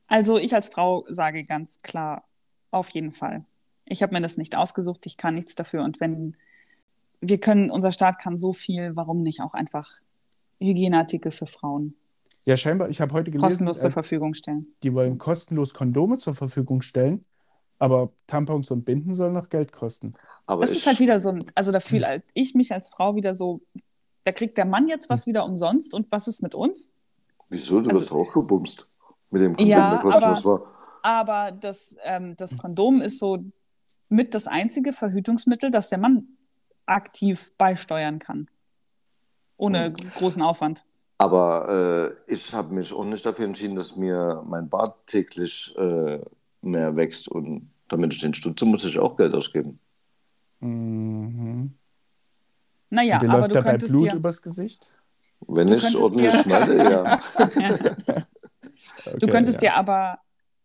Also 0.07 0.37
ich 0.37 0.55
als 0.55 0.69
Frau 0.69 1.05
sage 1.09 1.43
ganz 1.43 1.79
klar, 1.81 2.23
auf 2.71 2.89
jeden 2.89 3.11
Fall. 3.11 3.45
Ich 3.85 4.01
habe 4.01 4.15
mir 4.15 4.21
das 4.21 4.37
nicht 4.37 4.55
ausgesucht, 4.55 5.05
ich 5.05 5.17
kann 5.17 5.35
nichts 5.35 5.53
dafür. 5.55 5.83
Und 5.83 5.99
wenn 5.99 6.35
wir 7.21 7.39
können, 7.39 7.69
unser 7.69 7.91
Staat 7.91 8.19
kann 8.19 8.37
so 8.37 8.53
viel, 8.53 8.95
warum 8.95 9.21
nicht 9.21 9.41
auch 9.41 9.53
einfach 9.53 9.89
Hygieneartikel 10.59 11.31
für 11.31 11.45
Frauen 11.45 11.95
Ja, 12.45 12.57
scheinbar, 12.57 12.89
ich 12.89 12.99
habe 12.99 13.13
heute 13.13 13.31
gelesen, 13.31 13.47
kostenlos 13.47 13.79
zur 13.79 13.89
äh, 13.89 13.93
Verfügung 13.93 14.33
stellen? 14.33 14.67
die 14.81 14.93
wollen 14.93 15.17
kostenlos 15.17 15.73
Kondome 15.73 16.17
zur 16.17 16.33
Verfügung 16.33 16.81
stellen, 16.81 17.25
aber 17.79 18.11
Tampons 18.27 18.71
und 18.71 18.85
Binden 18.85 19.13
sollen 19.13 19.33
noch 19.33 19.49
Geld 19.49 19.71
kosten. 19.71 20.11
Aber 20.45 20.61
Das 20.61 20.71
ist 20.71 20.87
halt 20.87 20.99
wieder 20.99 21.19
so 21.19 21.29
ein, 21.29 21.45
also 21.55 21.71
da 21.71 21.79
fühle 21.79 22.23
ich 22.33 22.55
mich 22.55 22.73
als 22.73 22.89
Frau 22.89 23.15
wieder 23.15 23.35
so, 23.35 23.61
da 24.23 24.31
kriegt 24.31 24.57
der 24.57 24.65
Mann 24.65 24.87
jetzt 24.87 25.09
was 25.09 25.27
wieder 25.27 25.45
umsonst 25.45 25.93
und 25.93 26.07
was 26.11 26.27
ist 26.27 26.41
mit 26.41 26.55
uns? 26.55 26.91
wieso, 27.49 27.79
du 27.79 27.89
also- 27.91 28.01
wirst 28.01 28.11
auch 28.11 28.33
gebumst 28.33 28.89
mit 29.29 29.41
dem 29.41 29.55
Kondom, 29.55 29.69
Ja, 29.69 29.91
der 29.91 29.99
kostenlos 29.99 30.45
aber- 30.45 30.59
war. 30.61 30.71
Aber 31.03 31.51
das, 31.53 31.95
ähm, 32.03 32.35
das 32.35 32.57
Kondom 32.57 33.01
ist 33.01 33.19
so 33.19 33.37
mit 34.09 34.33
das 34.33 34.47
einzige 34.47 34.91
Verhütungsmittel, 34.91 35.71
das 35.71 35.87
der 35.89 35.97
Mann 35.99 36.27
aktiv 36.85 37.53
beisteuern 37.57 38.19
kann. 38.19 38.49
Ohne 39.55 39.91
großen 39.91 40.41
Aufwand. 40.41 40.83
Aber 41.17 42.13
äh, 42.27 42.31
ich 42.33 42.53
habe 42.53 42.73
mich 42.73 42.91
auch 42.93 43.05
nicht 43.05 43.25
dafür 43.25 43.45
entschieden, 43.45 43.75
dass 43.75 43.95
mir 43.95 44.43
mein 44.45 44.67
Bart 44.69 45.07
täglich 45.07 45.73
äh, 45.77 46.19
mehr 46.61 46.95
wächst 46.95 47.27
und 47.29 47.71
damit 47.87 48.13
ich 48.13 48.21
den 48.21 48.33
stutze, 48.33 48.65
muss 48.65 48.83
ich 48.83 48.97
auch 48.99 49.15
Geld 49.17 49.33
ausgeben. 49.33 49.79
Mhm. 50.59 51.73
Naja, 52.89 53.17
aber 53.17 53.27
läuft 53.27 53.49
du 53.49 53.53
dabei 53.55 53.69
könntest 53.71 53.91
Blut 53.93 54.03
dir, 54.11 54.15
übers 54.15 54.41
Gesicht? 54.41 54.89
Wenn 55.47 55.67
Du 55.67 55.75
ich 55.75 55.95
ordentlich 55.97 56.31
dir- 56.31 56.39
schneide, 56.43 56.77
ja. 56.77 57.21
du 57.37 59.15
Okay, 59.15 59.27
könntest 59.27 59.61
ja. 59.61 59.69
dir 59.71 59.75
aber 59.77 60.19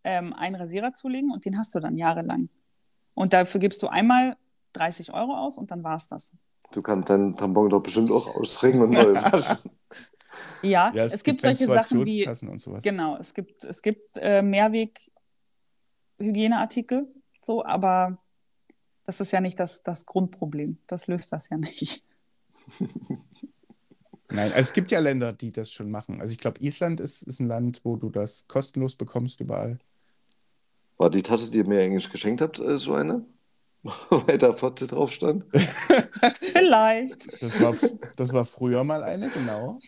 ähm, 0.04 0.32
einen 0.32 0.56
Rasierer 0.56 0.92
zulegen 0.94 1.30
und 1.32 1.44
den 1.44 1.58
hast 1.58 1.74
du 1.74 1.80
dann 1.80 1.96
jahrelang. 1.96 2.48
Und 3.14 3.32
dafür 3.32 3.60
gibst 3.60 3.82
du 3.82 3.88
einmal 3.88 4.36
30 4.72 5.12
Euro 5.12 5.36
aus 5.36 5.58
und 5.58 5.70
dann 5.70 5.84
war's 5.84 6.06
das. 6.06 6.32
Du 6.72 6.80
kannst 6.80 7.10
deinen 7.10 7.36
Tampon 7.36 7.68
doch 7.68 7.82
bestimmt 7.82 8.10
auch 8.10 8.34
ausringen 8.34 8.82
und 8.82 8.90
neu 8.90 9.12
waschen. 9.14 9.58
Ja, 10.62 10.90
Ja, 10.94 11.04
es, 11.04 11.22
gibt 11.22 11.42
solche 11.42 11.66
Sachen 11.66 12.06
wie, 12.06 12.26
und 12.26 12.60
sowas. 12.60 12.82
Genau, 12.82 13.16
es 13.18 13.34
gibt, 13.34 13.64
es 13.64 13.82
gibt 13.82 14.16
äh, 14.16 14.40
Mehrweg-Hygieneartikel, 16.22 17.06
so, 17.42 17.64
aber 17.64 18.18
das 19.04 19.20
ist 19.20 19.32
ja 19.32 19.40
nicht 19.40 19.58
das, 19.58 19.82
das 19.82 20.06
Grundproblem. 20.06 20.78
Das 20.86 21.06
löst 21.08 21.32
das 21.32 21.48
ja 21.50 21.58
nicht. 21.58 22.04
Nein, 24.30 24.50
also 24.52 24.60
es 24.60 24.72
gibt 24.72 24.90
ja 24.90 25.00
Länder, 25.00 25.32
die 25.32 25.52
das 25.52 25.70
schon 25.70 25.90
machen. 25.90 26.20
Also 26.20 26.32
ich 26.32 26.38
glaube, 26.38 26.62
Island 26.62 27.00
ist, 27.00 27.22
ist 27.22 27.40
ein 27.40 27.48
Land, 27.48 27.80
wo 27.84 27.96
du 27.96 28.08
das 28.08 28.46
kostenlos 28.48 28.96
bekommst 28.96 29.40
überall. 29.40 29.78
War 30.96 31.10
die 31.10 31.22
Tasse, 31.22 31.50
die 31.50 31.58
ihr 31.58 31.66
mir 31.66 31.82
eigentlich 31.82 32.08
geschenkt 32.08 32.40
habt, 32.40 32.58
äh, 32.58 32.78
so 32.78 32.94
eine? 32.94 33.26
Weil 33.82 34.38
da 34.38 34.52
Fotze 34.54 34.86
drauf 34.86 35.12
stand? 35.12 35.44
Vielleicht. 36.40 37.42
Das 37.42 37.60
war, 37.60 37.76
das 38.16 38.32
war 38.32 38.44
früher 38.44 38.84
mal 38.84 39.02
eine, 39.02 39.28
genau. 39.30 39.78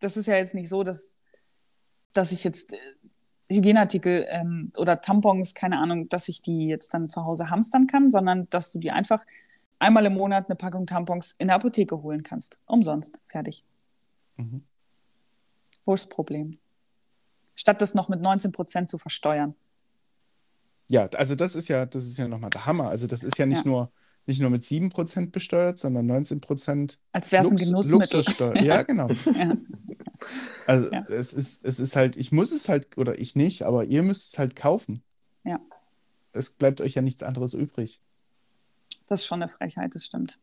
Das 0.00 0.16
ist 0.16 0.26
ja 0.26 0.36
jetzt 0.36 0.54
nicht 0.54 0.68
so, 0.68 0.82
dass, 0.82 1.18
dass 2.14 2.32
ich 2.32 2.42
jetzt 2.42 2.72
äh, 2.72 2.78
Hygieneartikel 3.50 4.26
ähm, 4.28 4.72
oder 4.76 5.00
Tampons, 5.00 5.54
keine 5.54 5.78
Ahnung, 5.78 6.08
dass 6.08 6.28
ich 6.28 6.40
die 6.42 6.66
jetzt 6.66 6.94
dann 6.94 7.08
zu 7.08 7.24
Hause 7.24 7.50
hamstern 7.50 7.86
kann, 7.86 8.10
sondern 8.10 8.48
dass 8.50 8.72
du 8.72 8.78
die 8.78 8.90
einfach 8.90 9.24
einmal 9.78 10.06
im 10.06 10.14
Monat 10.14 10.48
eine 10.48 10.56
Packung 10.56 10.86
Tampons 10.86 11.34
in 11.38 11.48
der 11.48 11.56
Apotheke 11.56 12.02
holen 12.02 12.22
kannst. 12.22 12.58
Umsonst. 12.66 13.18
Fertig. 13.28 13.64
Mhm. 14.36 14.62
Wo 15.84 15.94
ist 15.94 16.04
das 16.06 16.08
Problem? 16.08 16.58
Statt 17.54 17.82
das 17.82 17.94
noch 17.94 18.08
mit 18.08 18.20
19 18.22 18.52
Prozent 18.52 18.88
zu 18.90 18.98
versteuern. 18.98 19.54
Ja, 20.88 21.06
also 21.16 21.34
das 21.34 21.54
ist 21.54 21.68
ja, 21.68 21.86
das 21.86 22.04
ist 22.06 22.16
ja 22.16 22.26
nochmal 22.28 22.50
der 22.50 22.66
Hammer. 22.66 22.88
Also 22.88 23.06
das 23.06 23.22
ist 23.22 23.38
ja 23.38 23.46
nicht 23.46 23.64
Ja. 23.64 23.70
nur, 23.70 23.90
nicht 24.26 24.40
nur 24.40 24.50
mit 24.50 24.62
7% 24.62 25.30
besteuert, 25.30 25.78
sondern 25.78 26.10
19% 26.10 26.98
Als 27.12 27.30
wäre 27.32 27.44
es 27.44 27.50
ein 27.50 27.56
Genussmittel. 27.56 28.18
Luxussteuer. 28.18 28.56
Ja, 28.56 28.82
genau. 28.84 29.08
Ja. 29.08 29.56
Also 30.66 30.90
Ja. 30.90 31.04
es 31.08 31.32
ist, 31.32 31.64
es 31.64 31.80
ist 31.80 31.96
halt, 31.96 32.16
ich 32.16 32.32
muss 32.32 32.52
es 32.52 32.68
halt, 32.68 32.96
oder 32.98 33.18
ich 33.18 33.34
nicht, 33.36 33.62
aber 33.62 33.84
ihr 33.84 34.02
müsst 34.02 34.32
es 34.32 34.38
halt 34.38 34.56
kaufen. 34.56 35.02
Ja. 35.44 35.60
Es 36.32 36.50
bleibt 36.50 36.80
euch 36.80 36.94
ja 36.94 37.02
nichts 37.02 37.22
anderes 37.22 37.54
übrig. 37.54 38.00
Das 39.06 39.20
ist 39.20 39.26
schon 39.26 39.42
eine 39.42 39.50
Frechheit, 39.50 39.94
das 39.94 40.04
stimmt. 40.04 40.38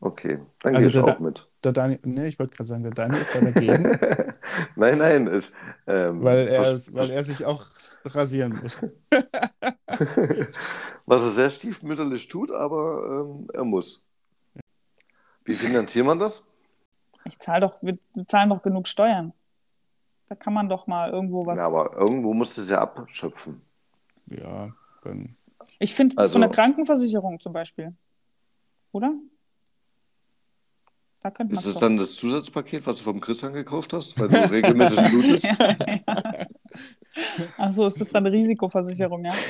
Okay, 0.00 0.38
dann 0.62 0.76
Also 0.76 0.90
gehe 0.90 1.00
ich 1.00 1.04
auch 1.04 1.18
mit. 1.18 1.48
Der 1.64 1.72
Daniel, 1.72 1.98
ne, 2.04 2.28
ich 2.28 2.38
wollte 2.38 2.56
gerade 2.56 2.68
sagen, 2.68 2.84
der 2.84 2.92
Daniel 2.92 3.20
ist 3.20 3.34
da 3.34 3.40
dagegen, 3.40 3.82
nein, 4.76 4.96
nein, 4.98 5.34
ich, 5.34 5.50
ähm, 5.88 6.22
weil 6.22 6.46
er, 6.46 6.62
vers- 6.62 6.94
weil 6.94 7.10
er 7.10 7.24
sich 7.24 7.44
auch 7.44 7.66
rasieren 8.04 8.60
muss. 8.62 8.80
was 11.06 11.22
er 11.22 11.30
sehr 11.32 11.50
stiefmütterlich 11.50 12.28
tut, 12.28 12.52
aber 12.52 13.24
ähm, 13.26 13.48
er 13.52 13.64
muss. 13.64 14.00
Wie 15.44 15.54
finanziert 15.54 16.06
man 16.06 16.20
das? 16.20 16.44
Ich 17.28 17.38
zahle 17.38 17.60
doch, 17.66 17.76
wir 17.82 17.98
zahlen 18.26 18.50
doch 18.50 18.62
genug 18.62 18.88
Steuern. 18.88 19.32
Da 20.28 20.34
kann 20.34 20.52
man 20.52 20.68
doch 20.68 20.86
mal 20.86 21.10
irgendwo 21.10 21.46
was. 21.46 21.58
Ja, 21.58 21.66
aber 21.66 21.96
irgendwo 21.96 22.34
musst 22.34 22.56
du 22.58 22.62
es 22.62 22.68
ja 22.70 22.80
abschöpfen. 22.80 23.62
Ja, 24.26 24.72
dann 25.04 25.36
Ich 25.78 25.94
finde, 25.94 26.18
Also- 26.18 26.32
von 26.32 26.40
der 26.42 26.50
Krankenversicherung 26.50 27.40
zum 27.40 27.52
Beispiel. 27.52 27.94
Oder? 28.92 29.14
Da 31.20 31.30
könnte 31.30 31.54
man 31.54 31.60
Ist 31.64 31.68
das 31.74 31.80
dann 31.80 31.96
das 31.96 32.14
Zusatzpaket, 32.14 32.86
was 32.86 32.98
du 32.98 33.04
vom 33.04 33.20
Christian 33.20 33.52
gekauft 33.52 33.92
hast, 33.92 34.18
weil 34.20 34.28
du 34.28 34.50
regelmäßig 34.50 34.98
blutest? 35.10 35.48
Achso, 37.56 37.86
ist 37.88 38.00
das 38.00 38.10
dann 38.10 38.26
eine 38.26 38.34
Risikoversicherung, 38.36 39.24
ja? 39.24 39.32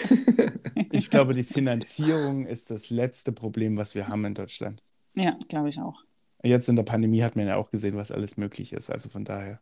Ich 0.90 1.10
glaube, 1.10 1.34
die 1.34 1.44
Finanzierung 1.44 2.46
ist 2.46 2.70
das 2.70 2.88
letzte 2.90 3.32
Problem, 3.32 3.76
was 3.76 3.94
wir 3.94 4.08
haben 4.08 4.24
in 4.24 4.34
Deutschland. 4.34 4.82
Ja, 5.14 5.36
glaube 5.48 5.68
ich 5.68 5.80
auch. 5.80 6.02
Jetzt 6.42 6.68
in 6.68 6.76
der 6.76 6.82
Pandemie 6.84 7.22
hat 7.22 7.36
man 7.36 7.46
ja 7.48 7.56
auch 7.56 7.70
gesehen, 7.70 7.96
was 7.96 8.12
alles 8.12 8.36
möglich 8.36 8.72
ist. 8.72 8.90
Also 8.90 9.08
von 9.08 9.24
daher, 9.24 9.60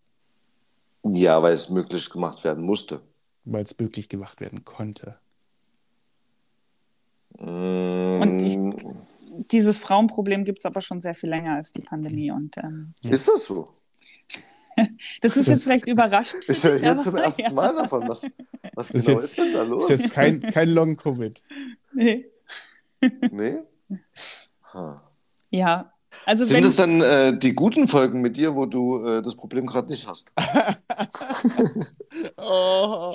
Ja, 1.04 1.42
weil 1.42 1.54
es 1.54 1.70
möglich 1.70 2.10
gemacht 2.10 2.44
werden 2.44 2.64
musste. 2.64 3.00
weil 3.44 3.62
es 3.62 3.78
möglich 3.78 4.08
gemacht 4.08 4.40
werden 4.40 4.64
konnte. 4.64 5.18
Und 7.38 8.38
ich- 8.42 8.58
Dieses 9.50 9.76
Frauenproblem 9.78 10.44
gibt 10.44 10.60
es 10.60 10.64
aber 10.66 10.80
schon 10.80 11.00
sehr 11.02 11.14
viel 11.14 11.28
länger 11.28 11.56
als 11.56 11.70
die 11.72 11.82
Pandemie. 11.82 12.30
Und 12.30 12.56
ähm, 12.58 12.94
Ist 13.02 13.28
das 13.28 13.44
so? 13.46 13.68
das 15.20 15.36
ist 15.36 15.48
jetzt 15.48 15.64
vielleicht 15.64 15.86
überraschend. 15.88 16.44
für 16.44 16.52
Ich 16.52 16.64
höre 16.64 16.74
jetzt 16.76 17.04
zum 17.04 17.16
ersten 17.16 17.42
ja. 17.42 17.50
Mal 17.52 17.74
davon. 17.74 18.08
Was, 18.08 18.26
was 18.74 18.90
Ist 18.92 19.06
genau 19.06 19.18
jetzt- 19.20 19.28
ist 19.30 19.38
denn 19.38 19.52
da 19.52 19.62
los? 19.64 19.90
Ist 19.90 20.00
jetzt 20.00 20.12
kein, 20.14 20.40
kein 20.40 20.68
Long-Covid. 20.70 21.42
Nee. 21.98 22.26
Nee? 23.30 23.58
Ha. 24.74 25.02
Ja, 25.50 25.92
also 26.24 26.44
Sind 26.44 26.56
wenn, 26.56 26.64
es 26.64 26.76
dann 26.76 27.00
äh, 27.00 27.36
die 27.36 27.54
guten 27.54 27.88
Folgen 27.88 28.20
mit 28.20 28.36
dir, 28.36 28.54
wo 28.54 28.66
du 28.66 29.04
äh, 29.04 29.22
das 29.22 29.36
Problem 29.36 29.66
gerade 29.66 29.88
nicht 29.88 30.06
hast? 30.06 30.32
Oh. 32.38 33.14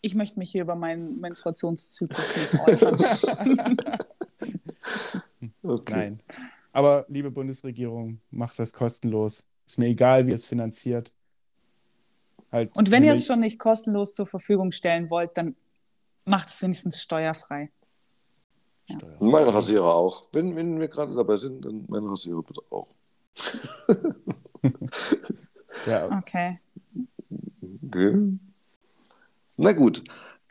ich 0.00 0.16
möchte 0.16 0.38
mich 0.40 0.50
hier 0.50 0.62
über 0.62 0.74
meinen 0.74 1.20
Menstruationszyklus 1.20 2.36
nicht 2.36 2.60
äußern. 2.66 3.76
Okay. 5.62 5.92
Nein. 5.92 6.20
Aber 6.72 7.04
liebe 7.08 7.30
Bundesregierung, 7.30 8.20
macht 8.30 8.58
das 8.58 8.72
kostenlos. 8.72 9.46
Ist 9.66 9.78
mir 9.78 9.86
egal, 9.86 10.26
wie 10.26 10.30
ihr 10.30 10.36
es 10.36 10.44
finanziert. 10.44 11.12
Halt, 12.50 12.74
Und 12.74 12.90
wenn 12.90 13.04
ihr 13.04 13.12
es 13.12 13.26
schon 13.26 13.40
nicht 13.40 13.58
kostenlos 13.58 14.14
zur 14.14 14.26
Verfügung 14.26 14.72
stellen 14.72 15.10
wollt, 15.10 15.36
dann 15.36 15.54
macht 16.24 16.48
es 16.48 16.62
wenigstens 16.62 17.02
steuerfrei. 17.02 17.70
Steuer. 18.96 19.16
Mein 19.20 19.48
Rasierer 19.48 19.94
auch. 19.94 20.28
Wenn, 20.32 20.56
wenn 20.56 20.80
wir 20.80 20.88
gerade 20.88 21.14
dabei 21.14 21.36
sind, 21.36 21.64
dann 21.64 21.84
mein 21.88 22.04
Rasierer 22.04 22.42
bitte 22.42 22.60
auch. 22.70 22.90
Ja, 25.86 26.18
Okay. 26.18 26.58
Okay. 27.86 28.38
Na 29.56 29.72
gut. 29.72 30.02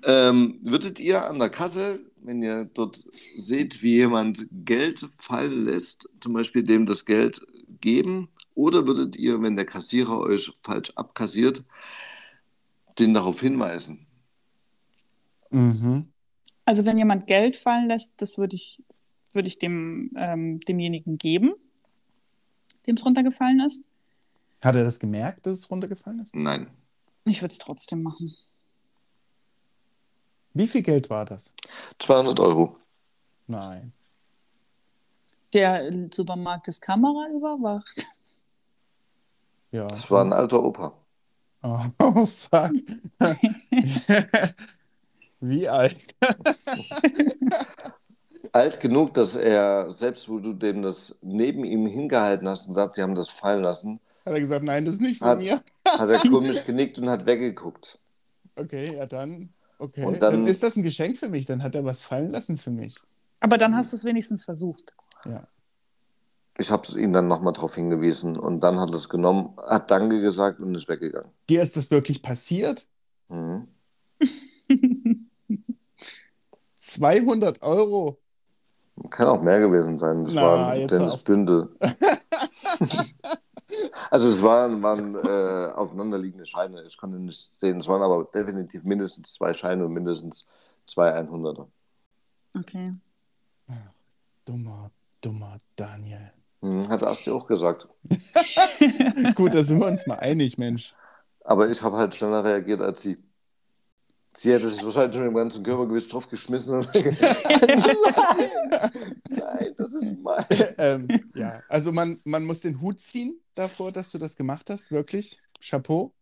Ähm, 0.04 0.60
würdet 0.64 1.00
ihr 1.00 1.28
an 1.28 1.40
der 1.40 1.50
Kasse, 1.50 2.00
wenn 2.18 2.42
ihr 2.42 2.66
dort 2.66 2.96
seht, 2.96 3.82
wie 3.82 3.96
jemand 3.96 4.48
Geld 4.52 5.08
fallen 5.18 5.66
lässt, 5.66 6.10
zum 6.22 6.34
Beispiel 6.34 6.64
dem 6.64 6.86
das 6.86 7.06
Geld 7.06 7.40
geben, 7.82 8.30
oder 8.54 8.88
würdet 8.88 9.16
ihr, 9.16 9.42
wenn 9.42 9.56
der 9.56 9.66
Kassierer 9.66 10.20
euch 10.20 10.52
falsch 10.62 10.92
abkassiert, 10.96 11.64
den 13.00 13.14
darauf 13.14 13.42
hinweisen? 13.42 14.06
mhm. 15.52 16.08
Also 16.68 16.86
wenn 16.86 16.98
jemand 16.98 17.28
Geld 17.28 17.56
fallen 17.56 17.88
lässt, 17.88 18.12
das 18.18 18.38
würde 18.38 18.58
ich, 18.58 18.84
würde 19.32 19.48
ich 19.48 19.58
dem, 19.58 20.12
ähm, 20.18 20.60
demjenigen 20.60 21.18
geben, 21.18 21.54
dem 22.86 22.96
es 22.96 23.06
runtergefallen 23.06 23.62
ist. 23.62 23.86
Hat 24.62 24.76
er 24.76 24.84
das 24.84 25.00
gemerkt, 25.00 25.46
dass 25.46 25.60
es 25.60 25.72
runtergefallen 25.72 26.20
ist? 26.20 26.36
Nein. 26.36 26.70
Ich 27.24 27.42
würde 27.42 27.54
es 27.54 27.58
trotzdem 27.58 28.04
machen. 28.04 28.36
Wie 30.54 30.68
viel 30.68 30.84
Geld 30.84 31.10
war 31.10 31.24
das? 31.24 31.54
200 32.00 32.38
Euro. 32.42 32.76
Nein. 33.48 33.94
Der 35.54 35.90
Supermarkt 36.12 36.68
ist 36.68 36.82
Kamera 36.82 37.30
überwacht. 37.34 38.06
Ja. 39.72 39.88
Das 39.88 40.12
war 40.12 40.26
ein 40.26 40.34
alter 40.34 40.62
Opa. 40.62 40.94
Oh, 41.64 42.26
fuck. 42.26 42.72
Wie 45.40 45.68
alt? 45.70 46.16
Alt 48.54 48.80
genug, 48.80 49.14
dass 49.14 49.36
er, 49.36 49.92
selbst 49.94 50.30
wo 50.30 50.40
du 50.40 50.54
dem 50.54 50.82
das 50.82 51.18
neben 51.22 51.64
ihm 51.64 51.86
hingehalten 51.86 52.48
hast 52.48 52.68
und 52.68 52.76
sagt, 52.76 52.96
sie 52.96 53.02
haben 53.04 53.14
das 53.16 53.30
fallen 53.30 53.62
lassen, 53.62 54.00
Hat 54.26 54.34
er 54.34 54.40
gesagt, 54.40 54.64
nein, 54.64 54.86
das 54.86 54.96
ist 54.96 55.02
nicht 55.02 55.20
von 55.20 55.28
Hat- 55.28 55.40
mir. 55.40 55.62
hat 55.86 56.10
er 56.10 56.20
komisch 56.30 56.66
genickt 56.66 56.98
und 56.98 57.10
hat 57.10 57.26
weggeguckt. 57.26 58.00
Okay, 58.56 58.96
ja 58.96 59.06
dann. 59.06 59.54
Okay. 59.80 60.06
Und 60.06 60.22
dann, 60.22 60.34
dann- 60.34 60.48
ist 60.48 60.64
das 60.64 60.76
ein 60.76 60.84
Geschenk 60.84 61.18
für 61.18 61.28
mich. 61.30 61.46
Dann 61.46 61.62
hat 61.62 61.76
er 61.76 61.86
was 61.86 62.00
fallen 62.02 62.32
lassen 62.32 62.58
für 62.58 62.72
mich. 62.72 62.96
Aber 63.42 63.58
dann 63.60 63.76
hast 63.76 63.92
du 63.92 63.96
es 63.98 64.06
wenigstens 64.06 64.44
versucht. 64.44 64.92
Ja. 65.26 65.48
Ich 66.58 66.72
habe 66.72 67.00
ihn 67.00 67.14
dann 67.14 67.28
nochmal 67.28 67.54
darauf 67.54 67.76
hingewiesen 67.76 68.36
und 68.38 68.62
dann 68.62 68.80
hat 68.80 68.90
er 68.90 68.96
es 68.96 69.10
genommen, 69.10 69.56
hat 69.58 69.92
Danke 69.92 70.20
gesagt 70.22 70.60
und 70.60 70.74
ist 70.74 70.88
weggegangen. 70.90 71.30
Dir 71.50 71.62
ist 71.62 71.78
das 71.78 71.92
wirklich 71.92 72.24
passiert? 72.24 72.88
Mhm. 73.30 73.68
200 76.88 77.62
Euro. 77.62 78.18
Kann 79.10 79.28
auch 79.28 79.42
mehr 79.42 79.60
gewesen 79.60 79.98
sein. 79.98 80.26
Das 80.26 80.34
Na, 80.34 80.42
war 80.42 80.68
ein 80.70 80.82
jetzt 80.82 80.92
dünnes 80.92 81.14
auf. 81.14 81.24
Bündel. 81.24 81.70
also 84.10 84.28
es 84.28 84.42
waren, 84.42 84.82
waren 84.82 85.16
äh, 85.16 85.72
aufeinanderliegende 85.74 86.46
Scheine. 86.46 86.84
Ich 86.88 86.98
konnte 86.98 87.20
nicht 87.20 87.52
sehen. 87.60 87.80
Es 87.80 87.88
waren 87.88 88.02
aber 88.02 88.24
definitiv 88.26 88.84
mindestens 88.84 89.34
zwei 89.34 89.54
Scheine 89.54 89.86
und 89.86 89.94
mindestens 89.94 90.46
zwei 90.88 91.16
100er. 91.16 91.68
Okay. 92.58 92.94
Dummer, 94.46 94.90
dummer 95.22 95.58
Daniel. 95.76 96.32
Mhm, 96.62 96.88
hat 96.90 97.04
Asti 97.04 97.30
auch 97.30 97.46
gesagt. 97.46 97.88
Gut, 99.36 99.54
da 99.54 99.64
sind 99.64 99.80
wir 99.80 99.88
uns 99.88 100.08
mal 100.08 100.20
einig, 100.20 100.58
Mensch. 100.58 100.96
Aber 101.44 101.70
ich 101.70 101.82
habe 101.84 101.98
halt 101.98 102.16
schneller 102.16 102.44
reagiert 102.44 102.82
als 102.82 103.02
sie. 103.02 103.18
Sie 104.40 104.54
hätte 104.54 104.70
sich 104.70 104.84
wahrscheinlich 104.84 105.18
schon 105.18 105.26
im 105.26 105.34
ganzen 105.34 105.64
Körpergewicht 105.64 106.14
drauf 106.14 106.30
geschmissen 106.30 106.76
und 106.76 106.86
nein, 106.94 108.92
nein, 109.30 109.76
das 109.76 109.94
ist 109.94 110.16
mein. 110.22 110.46
ähm, 110.78 111.08
ja, 111.34 111.64
also 111.68 111.92
man, 111.92 112.20
man 112.24 112.46
muss 112.46 112.62
den 112.62 112.80
Hut 112.80 113.00
ziehen 113.00 113.40
davor, 113.56 113.92
dass 113.92 114.12
du 114.12 114.20
das 114.20 114.36
gemacht 114.36 114.70
hast, 114.70 114.92
wirklich. 114.92 115.40
Chapeau. 115.60 116.14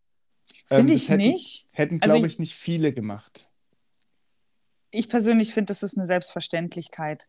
Ähm, 0.70 0.78
Finde 0.78 0.94
ich 0.94 1.10
hätten, 1.10 1.18
nicht. 1.18 1.68
Hätten, 1.72 2.02
Also 2.02 2.14
glaube 2.14 2.28
ich- 2.28 2.34
ich, 2.34 2.40
nicht 2.40 2.56
viele 2.56 2.94
gemacht. 2.94 3.50
Ich 4.92 5.10
persönlich 5.10 5.54
finde, 5.54 5.72
das 5.74 5.84
ist 5.84 5.98
eine 5.98 6.08
Selbstverständlichkeit. 6.08 7.28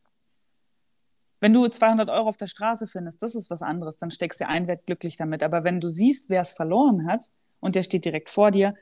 Wenn 1.41 1.53
du 1.53 1.67
200 1.67 2.09
Euro 2.11 2.29
auf 2.29 2.37
der 2.37 2.47
Straße 2.47 2.87
findest, 2.87 3.25
das 3.25 3.35
ist 3.35 3.51
was 3.51 3.61
anderes. 3.61 3.99
Dann 3.99 4.13
steckst 4.13 4.41
du 4.41 4.47
ein, 4.47 4.69
werd 4.69 4.87
glücklich 4.87 5.17
damit. 5.17 5.43
Aber 5.43 5.65
wenn 5.65 5.81
du 5.81 5.91
siehst, 5.91 6.29
wer 6.29 6.43
es 6.43 6.53
verloren 6.53 7.09
hat 7.11 7.25
und 7.59 7.75
der 7.75 7.83
steht 7.83 8.05
direkt 8.05 8.31
vor 8.31 8.53
dir, 8.53 8.75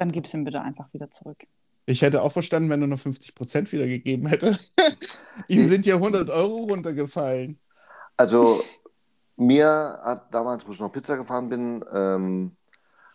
dann 0.00 0.12
gib's 0.12 0.32
ihm 0.34 0.44
bitte 0.44 0.62
einfach 0.62 0.92
wieder 0.92 1.10
zurück. 1.10 1.44
Ich 1.86 2.02
hätte 2.02 2.22
auch 2.22 2.32
verstanden, 2.32 2.68
wenn 2.70 2.80
du 2.80 2.86
nur 2.86 2.98
50 2.98 3.34
Prozent 3.34 3.72
wieder 3.72 3.86
gegeben 3.86 4.26
hätte. 4.26 4.56
Ihm 5.48 5.66
sind 5.66 5.86
ja 5.86 5.96
100 5.96 6.30
Euro 6.30 6.64
runtergefallen. 6.64 7.58
Also, 8.16 8.60
mir 9.36 9.98
hat 10.02 10.32
damals, 10.32 10.66
wo 10.66 10.72
ich 10.72 10.80
noch 10.80 10.92
Pizza 10.92 11.16
gefahren 11.16 11.48
bin, 11.48 11.84
ähm, 11.92 12.56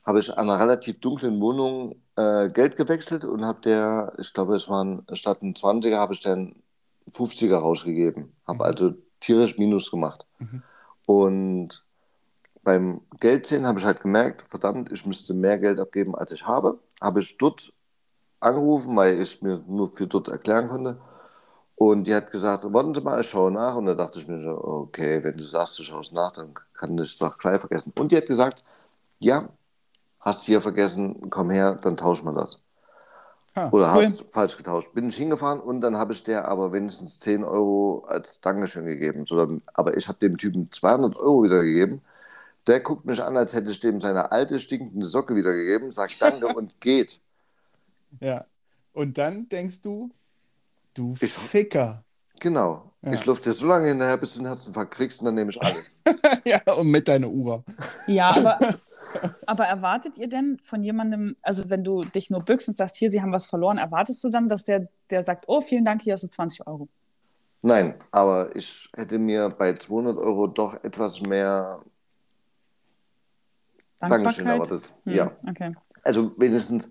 habe 0.05 0.19
ich 0.19 0.31
an 0.31 0.49
einer 0.49 0.59
relativ 0.59 0.99
dunklen 0.99 1.39
Wohnung 1.41 1.95
äh, 2.15 2.49
Geld 2.49 2.75
gewechselt 2.75 3.23
und 3.23 3.45
habe 3.45 3.61
der, 3.61 4.13
ich 4.19 4.33
glaube, 4.33 4.55
es 4.55 4.67
waren 4.67 5.05
statt 5.13 5.41
ein 5.41 5.53
20er, 5.53 5.97
habe 5.97 6.13
ich 6.13 6.21
den 6.21 6.61
50er 7.11 7.55
rausgegeben. 7.55 8.36
Habe 8.45 8.57
Mhm. 8.57 8.61
also 8.61 8.93
tierisch 9.19 9.57
Minus 9.57 9.89
gemacht. 9.89 10.25
Mhm. 10.39 10.63
Und 11.05 11.84
beim 12.66 13.01
Geldzählen 13.22 13.66
habe 13.66 13.80
ich 13.80 13.86
halt 13.86 14.01
gemerkt, 14.01 14.43
verdammt, 14.49 14.91
ich 14.91 15.05
müsste 15.05 15.34
mehr 15.34 15.59
Geld 15.59 15.80
abgeben, 15.80 16.16
als 16.16 16.32
ich 16.34 16.45
habe. 16.45 16.80
Habe 17.01 17.22
ich 17.22 17.38
dort 17.38 17.72
angerufen, 18.41 18.95
weil 18.97 19.22
ich 19.22 19.41
mir 19.41 19.63
nur 19.68 19.88
für 19.88 20.07
dort 20.07 20.28
erklären 20.28 20.68
konnte. 20.68 20.99
Und 21.76 22.07
die 22.07 22.16
hat 22.16 22.32
gesagt, 22.32 22.66
warten 22.74 22.95
Sie 22.95 23.01
mal, 23.01 23.22
ich 23.22 23.30
schaue 23.30 23.51
nach. 23.51 23.76
Und 23.76 23.86
da 23.86 23.95
dachte 23.95 24.20
ich 24.20 24.28
mir 24.28 24.41
so, 24.41 24.51
okay, 24.63 25.24
wenn 25.24 25.38
du 25.38 25.43
sagst, 25.43 25.78
du 25.80 25.84
schaust 25.84 26.13
nach, 26.13 26.32
dann 26.32 26.53
kann 26.74 26.97
ich 26.97 27.11
es 27.11 27.18
doch 27.18 27.38
gleich 27.38 27.59
vergessen. 27.61 27.93
Und 27.95 28.11
die 28.11 28.18
hat 28.18 28.28
gesagt, 28.28 28.63
ja, 29.20 29.49
hast 30.20 30.45
hier 30.45 30.61
vergessen, 30.61 31.30
komm 31.30 31.51
her, 31.51 31.76
dann 31.76 31.97
tauschen 31.97 32.26
wir 32.26 32.34
das. 32.34 32.61
Ha, 33.55 33.70
Oder 33.72 33.93
cool. 33.95 34.05
hast 34.05 34.26
falsch 34.32 34.57
getauscht. 34.57 34.93
Bin 34.93 35.09
ich 35.09 35.18
hingefahren 35.18 35.59
und 35.61 35.82
dann 35.82 35.97
habe 35.97 36.13
ich 36.13 36.24
der 36.24 36.47
aber 36.47 36.74
wenigstens 36.74 37.20
10 37.20 37.43
Euro 37.43 38.05
als 38.07 38.41
Dankeschön 38.41 38.86
gegeben. 38.86 39.26
So, 39.26 39.61
aber 39.74 39.97
ich 39.97 40.07
habe 40.07 40.20
dem 40.20 40.38
Typen 40.38 40.72
200 40.72 41.16
Euro 41.18 41.43
wiedergegeben. 41.43 42.01
Der 42.68 42.80
guckt 42.80 43.05
mich 43.05 43.22
an, 43.22 43.38
als 43.38 43.53
hätte 43.53 43.70
ich 43.72 43.80
dem 43.80 44.01
seine 44.01 44.32
alte, 44.32 44.59
stinkende 44.59 45.05
Socke 45.05 45.36
wiedergegeben, 45.36 45.91
sagt 45.91 46.22
Danke 46.22 46.47
und 46.47 46.80
geht. 46.82 47.20
Ja. 48.20 48.45
Und 48.93 49.18
dann 49.18 49.47
denkst 49.49 49.82
du, 49.82 50.09
du 50.93 51.16
Ich- 51.20 51.34
Ficker. 51.34 52.03
Genau. 52.39 52.91
Ja. 53.01 53.13
Ich 53.13 53.26
luft 53.26 53.45
dir 53.45 53.53
so 53.53 53.68
lange 53.68 53.88
hinterher, 53.89 54.18
bis 54.18 54.34
du 54.34 54.39
einen 54.39 54.47
Herzinfarkt 54.47 54.93
kriegst 54.93 55.20
und 55.20 55.26
dann 55.26 55.36
nehme 55.36 55.51
ich 55.51 55.61
alles. 55.61 55.95
ja, 56.45 56.59
und 56.74 56.89
mit 56.89 57.07
deiner 57.07 57.30
Uhr. 57.30 57.63
Ja, 58.07 58.32
aber 58.36 58.59
Aber 59.45 59.66
erwartet 59.66 60.18
ihr 60.18 60.28
denn 60.28 60.59
von 60.61 60.84
jemandem, 60.84 61.36
also 61.41 61.70
wenn 61.70 61.84
du 61.86 62.03
dich 62.03 62.30
nur 62.30 62.41
bückst 62.41 62.68
und 62.68 62.74
sagst, 62.74 62.97
hier, 62.97 63.09
sie 63.11 63.22
haben 63.22 63.32
was 63.32 63.45
verloren, 63.45 63.78
erwartest 63.78 64.22
du 64.24 64.30
dann, 64.30 64.49
dass 64.49 64.66
der, 64.66 64.89
der 65.09 65.24
sagt, 65.24 65.45
oh, 65.47 65.61
vielen 65.61 65.86
Dank, 65.86 66.01
hier 66.01 66.13
hast 66.13 66.24
du 66.24 66.28
20 66.28 66.68
Euro? 66.68 66.89
Nein, 67.63 67.95
aber 68.11 68.53
ich 68.55 68.89
hätte 68.93 69.18
mir 69.18 69.49
bei 69.57 69.74
200 69.74 70.18
Euro 70.18 70.47
doch 70.47 70.84
etwas 70.84 71.22
mehr 71.22 71.82
Dankeschön 74.09 74.45
Dankbarkeit? 74.45 74.71
erwartet. 74.81 74.93
Hm, 75.05 75.13
Ja, 75.13 75.31
Okay. 75.49 75.75
also 76.03 76.31
wenigstens 76.37 76.89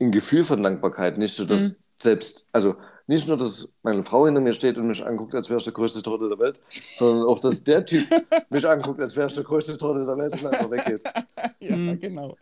ein 0.00 0.10
Gefühl 0.12 0.44
von 0.44 0.62
Dankbarkeit, 0.62 1.18
nicht 1.18 1.34
so, 1.34 1.44
dass 1.44 1.60
Mhm. 1.60 1.76
selbst, 2.02 2.46
also 2.52 2.76
nicht 3.06 3.26
nur, 3.28 3.36
dass 3.36 3.68
meine 3.82 4.02
Frau 4.02 4.24
hinter 4.26 4.40
mir 4.40 4.52
steht 4.52 4.78
und 4.78 4.86
mich 4.86 5.04
anguckt, 5.04 5.34
als 5.34 5.48
wäre 5.48 5.58
ich 5.58 5.64
der 5.64 5.72
größte 5.72 6.02
Trottel 6.02 6.28
der 6.28 6.38
Welt, 6.38 6.60
sondern 6.68 7.26
auch, 7.26 7.40
dass 7.40 7.62
der 7.64 7.84
Typ 7.84 8.06
mich 8.50 8.66
anguckt, 8.68 9.00
als 9.00 9.16
wäre 9.16 9.26
ich 9.28 9.34
der 9.34 9.44
größte 9.44 9.76
Trottel 9.76 10.06
der 10.06 10.16
Welt 10.16 10.32
und 10.40 10.46
einfach 10.46 10.70
weggeht. 10.70 11.02
Ja, 11.60 11.76
Mhm. 11.76 12.00
genau. 12.00 12.36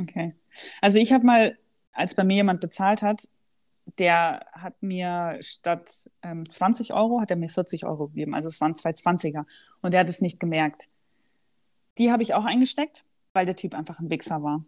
Okay. 0.00 0.34
Also 0.80 0.98
ich 0.98 1.12
habe 1.12 1.24
mal, 1.24 1.56
als 1.92 2.14
bei 2.14 2.24
mir 2.24 2.36
jemand 2.36 2.60
bezahlt 2.60 3.02
hat, 3.02 3.28
der 3.98 4.46
hat 4.52 4.82
mir 4.82 5.36
statt 5.40 6.10
ähm, 6.22 6.48
20 6.48 6.92
Euro, 6.94 7.20
hat 7.20 7.30
er 7.30 7.36
mir 7.36 7.48
40 7.48 7.86
Euro 7.86 8.08
gegeben. 8.08 8.34
Also 8.34 8.48
es 8.48 8.60
waren 8.60 8.74
zwei 8.74 8.90
20er. 8.90 9.44
Und 9.82 9.94
er 9.94 10.00
hat 10.00 10.10
es 10.10 10.20
nicht 10.20 10.40
gemerkt. 10.40 10.88
Die 11.98 12.10
habe 12.12 12.22
ich 12.22 12.34
auch 12.34 12.44
eingesteckt, 12.44 13.04
weil 13.32 13.46
der 13.46 13.56
Typ 13.56 13.74
einfach 13.74 14.00
ein 14.00 14.10
Wichser 14.10 14.42
war. 14.42 14.64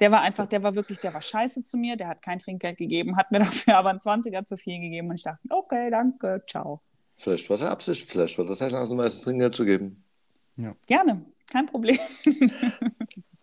Der 0.00 0.10
war 0.10 0.22
einfach, 0.22 0.46
der 0.46 0.62
war 0.62 0.74
wirklich, 0.74 0.98
der 0.98 1.14
war 1.14 1.22
scheiße 1.22 1.64
zu 1.64 1.76
mir, 1.76 1.96
der 1.96 2.08
hat 2.08 2.22
kein 2.22 2.38
Trinkgeld 2.38 2.76
gegeben, 2.76 3.16
hat 3.16 3.30
mir 3.30 3.38
dafür 3.38 3.76
aber 3.76 3.90
einen 3.90 4.00
20er 4.00 4.44
zu 4.44 4.56
viel 4.56 4.80
gegeben 4.80 5.08
und 5.10 5.16
ich 5.16 5.22
dachte, 5.22 5.40
okay, 5.50 5.90
danke, 5.90 6.42
ciao. 6.48 6.80
Vielleicht 7.16 7.48
war 7.48 7.54
es 7.54 7.60
ja 7.60 7.70
Absicht, 7.70 8.10
vielleicht 8.10 8.36
war 8.38 8.44
das 8.44 8.60
halt 8.60 8.74
auch 8.74 8.88
meistens 8.88 9.24
Trinkgeld 9.24 9.54
zu 9.54 9.64
geben. 9.64 10.04
Gerne, 10.86 11.20
kein 11.50 11.66
Problem. 11.66 11.98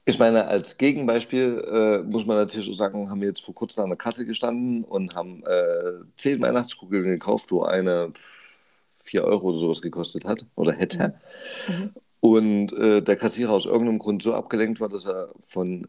Ich 0.03 0.18
meine, 0.18 0.47
als 0.47 0.78
Gegenbeispiel 0.78 1.64
äh, 1.72 2.03
muss 2.03 2.26
man 2.26 2.38
natürlich 2.38 2.70
auch 2.70 2.76
sagen, 2.76 3.09
haben 3.09 3.22
wir 3.22 3.28
jetzt 3.28 3.45
vor 3.45 3.53
kurzem 3.53 3.84
an 3.84 3.91
der 3.91 3.97
Kasse 3.97 4.26
gestanden 4.26 4.84
und 4.84 5.16
haben 5.16 5.43
äh, 5.45 6.03
zehn 6.16 6.41
Weihnachtskugeln 6.41 7.05
gekauft, 7.05 7.51
wo 7.51 7.64
eine 7.64 8.12
pff, 8.12 8.57
4 9.03 9.24
Euro 9.24 9.49
oder 9.49 9.59
sowas 9.59 9.82
gekostet 9.82 10.26
hat 10.26 10.45
oder 10.55 10.74
hätte. 10.74 11.20
Mhm. 11.68 11.93
Und 12.22 12.72
äh, 12.74 13.01
der 13.01 13.15
Kassierer 13.17 13.51
aus 13.51 13.65
irgendeinem 13.65 13.99
Grund 13.99 14.24
so 14.24 14.34
abgelenkt 14.34 14.80
war, 14.80 14.89
dass 14.89 15.05
er 15.07 15.34
von 15.43 15.88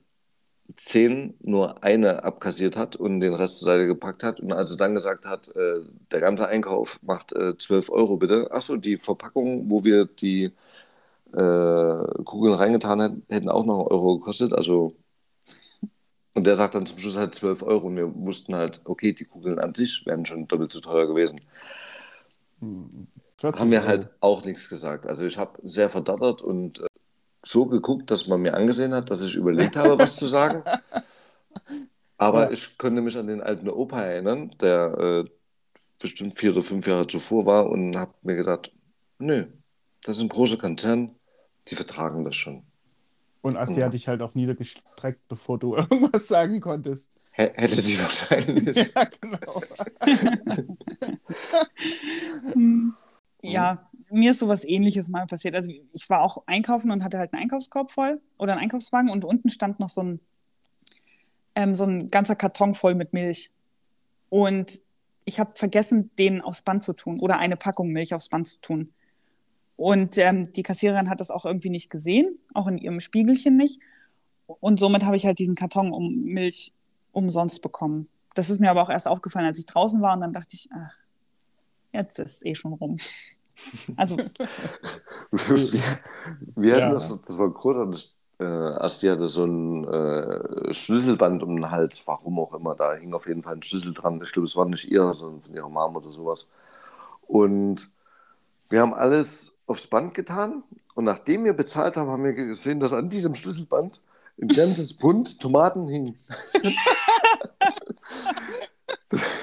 zehn 0.77 1.35
nur 1.43 1.83
eine 1.85 2.25
abkassiert 2.25 2.77
hat 2.77 2.97
und 2.97 3.21
den 3.21 3.35
Rest 3.35 3.59
zur 3.59 3.67
Seite 3.67 3.87
gepackt 3.87 4.25
hat. 4.25 4.41
Und 4.41 4.53
als 4.53 4.71
er 4.71 4.77
dann 4.79 4.95
gesagt 4.95 5.25
hat, 5.27 5.49
äh, 5.57 5.81
der 6.11 6.21
ganze 6.21 6.49
Einkauf 6.49 7.01
macht 7.03 7.33
äh, 7.35 7.57
12 7.57 7.91
Euro 7.91 8.17
bitte. 8.17 8.51
Achso, 8.51 8.77
die 8.77 8.97
Verpackung, 8.97 9.71
wo 9.71 9.85
wir 9.85 10.07
die 10.07 10.53
äh, 11.33 12.23
Kugeln 12.25 12.55
reingetan 12.55 13.01
hätten, 13.01 13.23
hätten 13.29 13.49
auch 13.49 13.65
noch 13.65 13.81
einen 13.81 13.89
Euro 13.89 14.19
gekostet. 14.19 14.53
Also, 14.55 14.95
und 16.35 16.45
der 16.47 16.57
sagt 16.57 16.75
dann 16.75 16.87
zum 16.87 16.99
Schluss 16.99 17.17
halt 17.17 17.35
12 17.35 17.63
Euro. 17.63 17.89
Und 17.89 17.97
wir 17.97 18.15
wussten 18.15 18.55
halt, 18.55 18.81
okay, 18.85 19.13
die 19.13 19.25
Kugeln 19.25 19.59
an 19.59 19.75
sich 19.75 20.05
wären 20.07 20.25
schon 20.27 20.49
doppelt 20.49 20.73
so 20.73 20.81
teuer 20.81 21.07
gewesen. 21.07 21.41
Hm, 23.43 23.53
40 23.53 23.61
Haben 23.61 23.71
wir 23.71 23.79
Euro. 23.81 23.89
halt 23.89 24.09
auch 24.21 24.45
nichts 24.45 24.69
gesagt. 24.69 25.07
Also 25.07 25.25
ich 25.27 25.39
habe 25.39 25.59
sehr 25.65 25.91
verdattert 25.91 26.43
und 26.43 26.81
äh, 26.81 26.87
so 27.45 27.67
geguckt, 27.67 28.11
dass 28.11 28.27
man 28.29 28.41
mir 28.43 28.55
angesehen 28.55 28.95
hat, 28.95 29.11
dass 29.11 29.23
ich 29.23 29.35
überlegt 29.35 29.77
habe, 29.77 29.99
was 29.99 30.17
zu 30.17 30.27
sagen. 30.27 30.63
Aber 32.19 32.45
Ja. 32.45 32.51
ich 32.51 32.79
konnte 32.79 33.03
mich 33.03 33.17
an 33.17 33.27
den 33.27 33.41
alten 33.41 33.69
Opa 33.69 34.01
erinnern, 34.03 34.55
der 34.61 35.25
äh, 35.27 35.31
bestimmt 35.99 36.37
vier 36.37 36.53
oder 36.53 36.63
fünf 36.63 36.87
Jahre 36.87 37.07
zuvor 37.07 37.47
war 37.47 37.69
und 37.69 37.97
habe 37.97 38.15
mir 38.23 38.37
gedacht, 38.37 38.73
nö, 39.19 39.47
das 40.05 40.17
ist 40.19 40.23
ein 40.23 40.29
großer 40.29 40.57
Konzern, 40.57 41.11
die 41.69 41.75
vertragen 41.75 42.25
das 42.25 42.37
schon. 42.37 42.63
Und 43.41 43.57
Asti 43.57 43.81
Ja. 43.81 43.87
hat 43.87 43.93
dich 43.95 44.07
halt 44.07 44.23
auch 44.23 44.35
niedergestreckt, 44.35 45.27
bevor 45.29 45.59
du 45.59 45.75
irgendwas 45.77 46.29
sagen 46.29 46.61
konntest. 46.61 47.11
H 47.37 47.43
hätte 47.55 47.81
sie 47.81 47.99
wahrscheinlich. 47.99 48.93
Ja, 48.95 49.05
genau. 49.21 49.63
Ja, 53.51 53.91
mir 54.11 54.33
ist 54.33 54.39
sowas 54.39 54.65
ähnliches 54.65 55.09
mal 55.09 55.27
passiert. 55.27 55.55
Also 55.55 55.73
ich 55.93 56.09
war 56.11 56.23
auch 56.23 56.43
einkaufen 56.47 56.91
und 56.91 57.03
hatte 57.03 57.19
halt 57.19 57.33
einen 57.33 57.43
Einkaufskorb 57.43 57.91
voll 57.91 58.21
oder 58.39 58.53
einen 58.53 58.63
Einkaufswagen 58.63 59.11
und 59.11 59.25
unten 59.25 59.49
stand 59.49 59.81
noch 59.81 59.89
so 59.89 60.03
ein, 60.03 60.21
ähm, 61.55 61.75
so 61.75 61.85
ein 61.85 62.09
ganzer 62.09 62.37
Karton 62.37 62.75
voll 62.75 62.95
mit 62.95 63.13
Milch. 63.13 63.53
Und 64.29 64.83
ich 65.25 65.41
habe 65.41 65.53
vergessen, 65.55 66.11
den 66.19 66.41
aufs 66.41 66.63
Band 66.63 66.83
zu 66.83 66.93
tun 66.93 67.19
oder 67.21 67.39
eine 67.39 67.57
Packung 67.57 67.91
Milch 67.91 68.15
aufs 68.15 68.29
Band 68.29 68.49
zu 68.49 68.61
tun. 68.61 68.93
Und 69.77 70.19
ähm, 70.19 70.45
die 70.53 70.63
Kassiererin 70.63 71.09
hat 71.09 71.21
das 71.21 71.31
auch 71.31 71.47
irgendwie 71.47 71.71
nicht 71.71 71.91
gesehen, 71.91 72.39
auch 72.55 72.67
in 72.67 72.79
ihrem 72.79 73.01
Spiegelchen 73.01 73.57
nicht. 73.57 73.81
Und 74.47 74.79
somit 74.79 75.05
habe 75.05 75.17
ich 75.17 75.27
halt 75.27 75.39
diesen 75.39 75.55
Karton 75.55 75.93
um 75.93 76.23
Milch 76.25 76.73
umsonst 77.13 77.63
bekommen. 77.63 78.09
Das 78.35 78.51
ist 78.51 78.61
mir 78.61 78.71
aber 78.71 78.83
auch 78.83 78.91
erst 78.91 79.09
aufgefallen, 79.09 79.47
als 79.47 79.59
ich 79.59 79.67
draußen 79.67 80.01
war 80.01 80.15
und 80.15 80.21
dann 80.21 80.33
dachte 80.33 80.55
ich, 80.55 80.69
ach, 80.73 80.97
jetzt 81.93 82.19
ist 82.19 82.47
eh 82.47 82.55
schon 82.55 82.75
rum. 82.75 82.97
Also, 83.97 84.17
wir, 85.31 85.99
wir 86.57 86.77
Ja. 86.77 86.87
hatten 86.87 86.91
das, 86.91 87.23
das 87.23 87.39
war 87.39 87.51
großartig. 87.51 88.15
Äh, 88.41 88.45
Asti 88.45 89.07
hatte 89.09 89.29
so 89.29 89.45
ein 89.45 89.85
äh, 89.89 90.73
Schlüsselband 90.73 91.43
um 91.43 91.57
den 91.57 91.71
Hals, 91.71 92.03
warum 92.07 92.39
auch 92.41 92.55
immer. 92.55 92.75
Da 92.75 92.95
hing 92.95 93.15
auf 93.15 93.27
jeden 93.29 93.43
Fall 93.43 93.57
ein 93.57 93.63
Schlüssel 93.63 93.95
dran. 93.95 94.21
Ich 94.23 94.33
glaube, 94.33 94.47
es 94.47 94.57
war 94.57 94.67
nicht 94.67 94.91
ihr, 94.91 95.13
sondern 95.13 95.43
von 95.43 95.55
ihrer 95.55 95.69
Mom 95.69 95.97
oder 95.97 96.11
sowas. 96.11 96.47
Und 97.23 97.89
wir 98.71 98.81
haben 98.83 98.95
alles 98.95 99.53
aufs 99.67 99.87
Band 99.87 100.15
getan. 100.15 100.65
Und 100.95 101.05
nachdem 101.05 101.45
wir 101.45 101.55
bezahlt 101.55 101.97
haben, 101.97 102.11
haben 102.11 102.25
wir 102.25 102.35
gesehen, 102.35 102.81
dass 102.81 102.93
an 102.93 103.11
diesem 103.11 103.35
Schlüsselband 103.35 104.03
ein 104.41 104.49
ganzes 104.49 104.95
Bund 104.95 105.41
Tomaten 105.41 105.89
hing. 105.89 106.17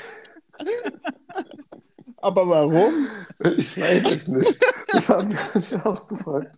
Aber 2.22 2.48
warum? 2.50 3.08
Ich 3.58 3.80
weiß 3.80 4.12
es 4.12 4.28
nicht. 4.28 4.60
Das 4.90 5.10
haben 5.10 5.32
wir 5.32 5.56
uns 5.56 5.74
auch 5.86 6.08
gefragt. 6.08 6.58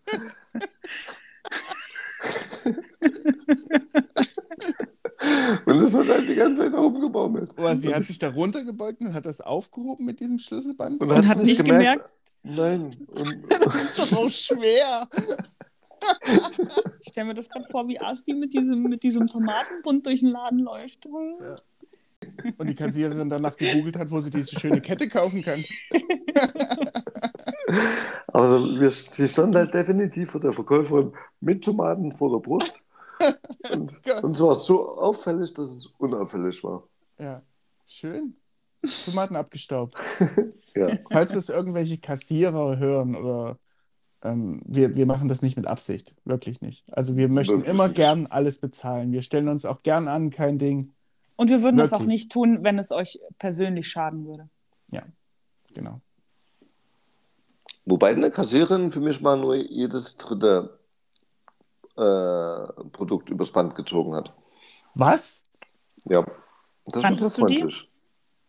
Und 5.66 5.80
das 5.82 5.94
hat 5.94 6.08
halt 6.08 6.28
die 6.28 6.36
ganze 6.36 6.64
Zeit 6.64 6.74
rumgebaumelt. 6.74 7.52
Aber 7.58 7.76
sie 7.76 7.94
hat 7.94 8.04
sich 8.04 8.18
da 8.18 8.30
runtergebeugt 8.30 9.02
und 9.02 9.14
hat 9.14 9.26
das 9.26 9.42
aufgehoben 9.42 10.06
mit 10.06 10.20
diesem 10.20 10.40
Schlüsselband. 10.40 11.02
Und 11.02 11.12
Und 11.12 11.28
hat 11.28 11.44
nicht 11.44 11.64
gemerkt? 11.64 12.10
Nein. 12.44 13.06
Und, 13.08 13.46
Das 13.50 13.76
ist 13.76 14.00
doch 14.00 14.06
so 14.24 14.30
schwer. 14.30 15.08
ich 17.02 17.10
stelle 17.10 17.28
mir 17.28 17.34
das 17.36 17.48
gerade 17.50 17.68
vor, 17.70 17.88
wie 17.88 18.00
Asti 18.00 18.34
mit 18.34 18.54
diesem, 18.54 18.82
mit 18.84 19.04
diesem 19.04 19.28
Tomatenbund 19.28 20.06
durch 20.06 20.22
den 20.22 20.32
Laden 20.32 20.60
läuft. 20.60 21.08
Und 22.58 22.70
die 22.70 22.76
Kassiererin 22.76 23.30
danach 23.30 23.56
gegoogelt 23.56 23.98
hat, 23.98 24.12
wo 24.12 24.20
sie 24.20 24.30
diese 24.30 24.60
schöne 24.60 24.82
Kette 24.82 25.08
kaufen 25.10 25.42
kann. 25.42 25.64
aber 28.28 28.64
wir, 28.80 28.92
sie 28.92 29.28
stand 29.28 29.56
halt 29.56 29.74
definitiv 29.74 30.32
vor 30.32 30.42
der 30.42 30.52
Verkäuferin 30.52 31.14
mit 31.40 31.64
Tomaten 31.64 32.12
vor 32.14 32.32
der 32.32 32.40
Brust. 32.40 32.82
Und, 33.72 33.92
und 34.24 34.36
es 34.36 34.42
war 34.42 34.56
so 34.56 34.98
auffällig, 34.98 35.54
dass 35.54 35.70
es 35.70 35.86
unauffällig 36.00 36.64
war. 36.64 36.88
Ja, 37.20 37.44
schön. 37.86 38.36
Tomaten 39.06 39.36
abgestaubt. 39.36 39.96
Ja. 40.74 40.88
Falls 41.12 41.34
das 41.34 41.50
irgendwelche 41.50 41.98
Kassierer 41.98 42.78
hören 42.80 43.14
oder 43.18 43.60
ähm, 44.24 44.62
wir, 44.66 44.96
wir 44.96 45.06
machen 45.06 45.28
das 45.28 45.42
nicht 45.42 45.58
mit 45.58 45.68
Absicht, 45.68 46.16
wirklich 46.24 46.62
nicht. 46.62 46.86
Also 46.94 47.18
wir 47.18 47.28
möchten 47.28 47.58
Wirklich 47.58 47.74
immer 47.74 47.88
nicht. 47.90 47.98
gern 47.98 48.26
alles 48.28 48.60
bezahlen. 48.60 49.12
Wir 49.12 49.22
stellen 49.22 49.50
uns 49.50 49.66
auch 49.66 49.84
gern 49.84 50.08
an, 50.08 50.30
kein 50.30 50.58
Ding. 50.58 50.94
Und 51.42 51.50
wir 51.50 51.64
würden 51.64 51.78
das 51.78 51.92
auch 51.92 52.04
nicht 52.04 52.32
tun, 52.32 52.64
wenn 52.64 52.78
es 52.78 52.92
euch 52.92 53.20
persönlich 53.40 53.90
schaden 53.90 54.28
würde. 54.28 54.48
Genau. 55.74 56.02
Wobei 57.86 58.12
eine 58.12 58.30
Kassiererin 58.30 58.92
für 58.92 59.00
mich 59.00 59.22
mal 59.22 59.38
nur 59.38 59.56
jedes 59.56 60.18
dritte 60.18 60.80
äh, 61.98 62.84
Produkt 62.92 63.30
übers 63.30 63.52
Band 63.52 63.76
gezogen 63.76 64.16
hat. 64.16 64.34
Was? 64.94 65.44
Ja. 66.06 66.26
Das 66.86 67.02
Kanntest 67.02 67.40
war 67.40 67.48
du 67.48 67.54
die? 67.54 67.62
sehr 67.62 67.70
freundlich. 67.70 67.90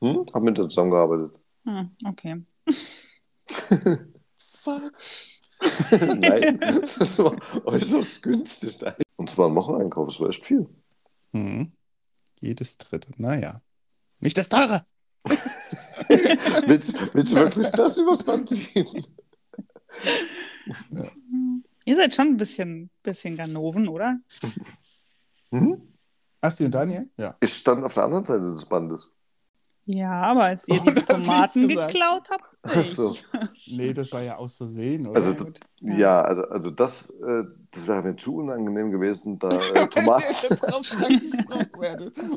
Hm? 0.00 0.26
Hab 0.34 0.42
mit 0.42 0.58
der 0.58 0.68
zusammengearbeitet. 0.68 1.32
Hm, 1.64 1.90
okay. 2.06 2.42
Fuck. 4.36 4.92
Nein, 6.20 6.60
das 6.98 7.18
war 7.18 7.36
äußerst 7.64 8.22
günstig. 8.22 8.78
Und 9.16 9.30
zwar 9.30 9.48
ein 9.48 9.54
Wocheneinkauf, 9.54 10.08
das 10.08 10.20
war 10.20 10.28
echt 10.28 10.44
viel. 10.44 10.68
Hm. 11.32 11.72
Jedes 12.42 12.76
dritte. 12.78 13.10
Naja. 13.16 13.62
Nicht 14.20 14.36
das 14.36 14.48
teure. 14.48 14.84
Willst, 16.66 17.14
willst 17.14 17.32
du 17.32 17.36
wirklich 17.36 17.68
das 17.70 17.96
übers 17.96 18.22
Band 18.22 18.48
ziehen? 18.48 19.06
Ihr 21.84 21.96
seid 21.96 22.14
schon 22.14 22.28
ein 22.28 22.36
bisschen, 22.36 22.90
bisschen 23.02 23.36
Ganoven, 23.36 23.88
oder? 23.88 24.18
Hm? 25.50 25.80
Asti 26.40 26.64
und 26.64 26.72
Daniel? 26.72 27.08
Ja. 27.16 27.36
Ich 27.40 27.54
stand 27.54 27.84
auf 27.84 27.94
der 27.94 28.04
anderen 28.04 28.24
Seite 28.24 28.46
des 28.46 28.64
Bandes. 28.64 29.10
Ja, 29.84 30.22
aber 30.22 30.44
als 30.44 30.68
ihr 30.68 30.80
die 30.80 30.94
Tomaten 31.04 31.68
geklaut 31.68 32.30
habt, 32.30 32.44
Ach 32.64 32.86
so. 32.86 33.16
Nee, 33.66 33.92
das 33.92 34.12
war 34.12 34.22
ja 34.22 34.36
aus 34.36 34.54
Versehen, 34.54 35.08
oder? 35.08 35.20
Also, 35.24 35.46
ja, 35.80 35.96
Ja. 35.96 36.22
also, 36.22 36.42
also 36.42 36.70
das, 36.70 37.10
äh, 37.10 37.42
das 37.72 37.88
wäre 37.88 38.02
mir 38.04 38.14
zu 38.14 38.36
unangenehm 38.36 38.92
gewesen, 38.92 39.38
da 39.40 39.48
äh, 39.48 39.88
Tomaten. 39.90 40.24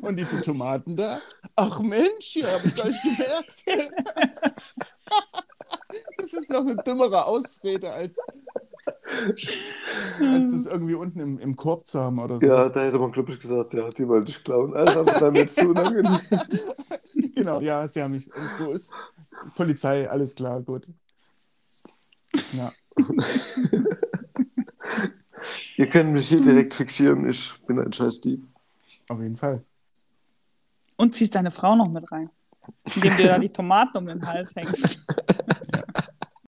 Und 0.01 0.15
diese 0.17 0.41
Tomaten 0.41 0.95
da? 0.95 1.19
Ach 1.55 1.79
Mensch, 1.81 2.35
ja, 2.37 2.47
habe 2.47 2.67
ich 2.67 2.73
gleich 2.75 3.01
gemerkt. 3.03 3.63
Das 6.17 6.33
ist 6.33 6.49
noch 6.49 6.61
eine 6.61 6.75
dümmere 6.77 7.25
Ausrede, 7.25 7.91
als, 7.91 8.17
als 10.19 10.51
das 10.51 10.65
irgendwie 10.65 10.95
unten 10.95 11.19
im, 11.19 11.39
im 11.39 11.55
Korb 11.55 11.85
zu 11.87 12.01
haben 12.01 12.19
oder 12.19 12.39
so. 12.39 12.45
Ja, 12.45 12.69
da 12.69 12.83
hätte 12.83 12.97
man, 12.99 13.11
glaube 13.11 13.31
ich, 13.31 13.39
gesagt, 13.39 13.73
ja, 13.73 13.89
die 13.91 14.07
wollte 14.07 14.31
ich 14.31 14.43
klauen. 14.43 14.73
Also, 14.75 15.03
das 15.03 15.21
wäre 15.21 15.31
mir 15.31 15.47
zu. 15.47 15.73
Genau, 17.35 17.59
ja, 17.59 17.85
sie 17.87 18.01
haben 18.01 18.13
mich. 18.13 18.29
Ist 18.73 18.91
Polizei? 19.55 20.09
Alles 20.09 20.33
klar, 20.35 20.61
gut. 20.61 20.87
Ja, 22.53 22.71
Ihr 25.77 25.89
könnt 25.89 26.13
mich 26.13 26.29
hier 26.29 26.41
direkt 26.41 26.73
fixieren, 26.73 27.27
ich 27.29 27.53
bin 27.67 27.79
ein 27.79 27.91
scheiß 27.91 28.21
Dieb. 28.21 28.43
auf 29.09 29.19
jeden 29.21 29.35
Fall. 29.35 29.63
Und 30.95 31.13
ziehst 31.13 31.35
deine 31.35 31.51
Frau 31.51 31.75
noch 31.75 31.89
mit 31.89 32.09
rein, 32.11 32.29
indem 32.95 33.17
du 33.17 33.23
da 33.23 33.37
die 33.39 33.49
Tomaten 33.53 33.97
um 33.97 34.05
den 34.05 34.25
Hals 34.25 34.55
hängst. 34.55 35.05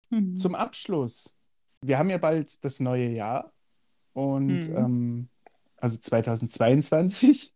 Mhm. 0.09 0.37
Zum 0.37 0.55
Abschluss. 0.55 1.33
Wir 1.82 1.97
haben 1.99 2.09
ja 2.09 2.17
bald 2.17 2.63
das 2.65 2.80
neue 2.80 3.09
Jahr. 3.09 3.51
Und 4.13 4.67
Mhm. 4.69 4.75
ähm, 4.78 5.28
also 5.78 5.97
2022. 5.97 7.53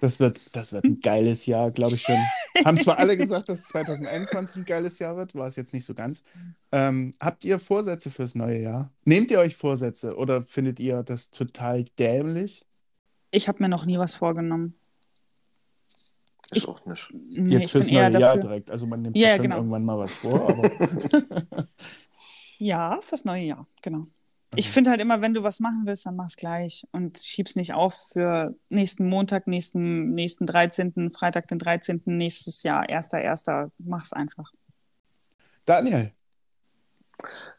Das 0.00 0.18
wird, 0.20 0.56
das 0.56 0.72
wird 0.72 0.84
ein 0.84 1.00
geiles 1.00 1.46
Jahr, 1.46 1.70
glaube 1.70 1.94
ich 1.94 2.02
schon. 2.02 2.16
Haben 2.64 2.78
zwar 2.78 2.98
alle 2.98 3.16
gesagt, 3.16 3.48
dass 3.48 3.64
2021 3.64 4.56
ein 4.56 4.64
geiles 4.64 4.98
Jahr 4.98 5.16
wird, 5.16 5.34
war 5.34 5.46
es 5.46 5.54
jetzt 5.56 5.72
nicht 5.72 5.84
so 5.84 5.94
ganz. 5.94 6.24
Ähm, 6.72 7.12
habt 7.20 7.44
ihr 7.44 7.58
Vorsätze 7.58 8.10
fürs 8.10 8.34
neue 8.34 8.58
Jahr? 8.60 8.90
Nehmt 9.04 9.30
ihr 9.30 9.38
euch 9.38 9.54
Vorsätze 9.54 10.16
oder 10.16 10.42
findet 10.42 10.80
ihr 10.80 11.02
das 11.02 11.30
total 11.30 11.84
dämlich? 11.98 12.64
Ich 13.30 13.46
habe 13.48 13.62
mir 13.62 13.68
noch 13.68 13.84
nie 13.84 13.98
was 13.98 14.14
vorgenommen. 14.14 14.74
Ich 16.52 16.66
auch 16.66 16.84
nicht. 16.84 17.08
Nee, 17.14 17.58
Jetzt 17.58 17.70
fürs 17.70 17.86
neue 17.90 18.10
Jahr 18.10 18.10
dafür. 18.10 18.40
direkt. 18.40 18.70
Also 18.70 18.86
man 18.86 19.02
nimmt 19.02 19.16
Ja, 19.16 19.28
sich 19.28 19.36
schon 19.36 19.42
genau. 19.44 19.56
irgendwann 19.58 19.84
mal 19.84 19.98
was 19.98 20.14
vor, 20.14 20.48
aber 20.48 20.70
Ja, 22.62 23.00
fürs 23.02 23.24
neue 23.24 23.42
Jahr, 23.42 23.66
genau. 23.82 24.06
Ich 24.54 24.66
Okay. 24.66 24.72
finde 24.74 24.90
halt 24.90 25.00
immer, 25.00 25.20
wenn 25.20 25.34
du 25.34 25.42
was 25.42 25.58
machen 25.58 25.82
willst, 25.84 26.06
dann 26.06 26.14
mach's 26.14 26.36
gleich 26.36 26.86
und 26.92 27.18
schieb's 27.18 27.56
nicht 27.56 27.74
auf 27.74 27.94
für 28.12 28.54
nächsten 28.68 29.08
Montag, 29.08 29.48
nächsten, 29.48 30.14
nächsten 30.14 30.46
13., 30.46 31.10
Freitag, 31.10 31.48
den 31.48 31.58
13., 31.58 32.02
nächstes 32.04 32.62
Jahr, 32.62 32.88
1.1. 32.88 33.72
Mach's 33.78 34.12
einfach. 34.12 34.52
Daniel, 35.64 36.12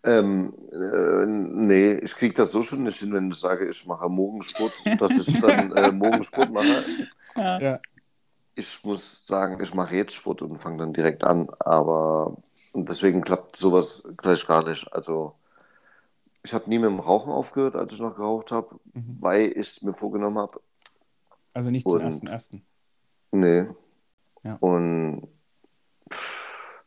Ähm, 0.03 0.53
äh, 0.71 1.25
nee, 1.25 1.93
ich 1.93 2.15
kriege 2.15 2.33
das 2.33 2.51
so 2.51 2.63
schon 2.63 2.83
nicht 2.83 2.99
hin, 2.99 3.13
wenn 3.13 3.29
ich 3.31 3.39
sage, 3.39 3.69
ich 3.69 3.85
mache 3.85 4.09
morgen 4.09 4.41
Sport, 4.43 4.73
dass 4.99 5.17
ich 5.17 5.37
dann 5.39 5.71
äh, 5.75 5.91
morgen 5.91 6.23
Sport 6.23 6.51
mache. 6.51 6.89
Ja. 7.35 7.59
ja, 7.59 7.79
Ich 8.55 8.83
muss 8.83 9.25
sagen, 9.25 9.61
ich 9.61 9.73
mache 9.73 9.95
jetzt 9.95 10.13
Sport 10.15 10.41
und 10.43 10.57
fange 10.59 10.77
dann 10.77 10.93
direkt 10.93 11.23
an, 11.23 11.49
aber 11.59 12.37
und 12.73 12.89
deswegen 12.89 13.21
klappt 13.21 13.55
sowas 13.55 14.03
gleich 14.17 14.45
gar 14.47 14.63
nicht. 14.67 14.91
Also 14.93 15.35
ich 16.43 16.53
habe 16.53 16.69
nie 16.69 16.77
mit 16.79 16.89
dem 16.89 16.99
Rauchen 16.99 17.31
aufgehört, 17.31 17.75
als 17.75 17.93
ich 17.93 17.99
noch 17.99 18.15
geraucht 18.15 18.51
habe, 18.51 18.75
Mhm. 18.93 19.17
weil 19.21 19.47
ich 19.51 19.57
es 19.57 19.81
mir 19.81 19.93
vorgenommen 19.93 20.37
habe. 20.39 20.59
also 21.53 21.69
nicht 21.69 21.87
zum 21.87 21.99
ersten 22.01 22.27
ersten. 22.27 22.65
Nee. 23.31 23.67
Ja. 24.43 24.55
Und 24.59 25.27
pff, 26.11 26.81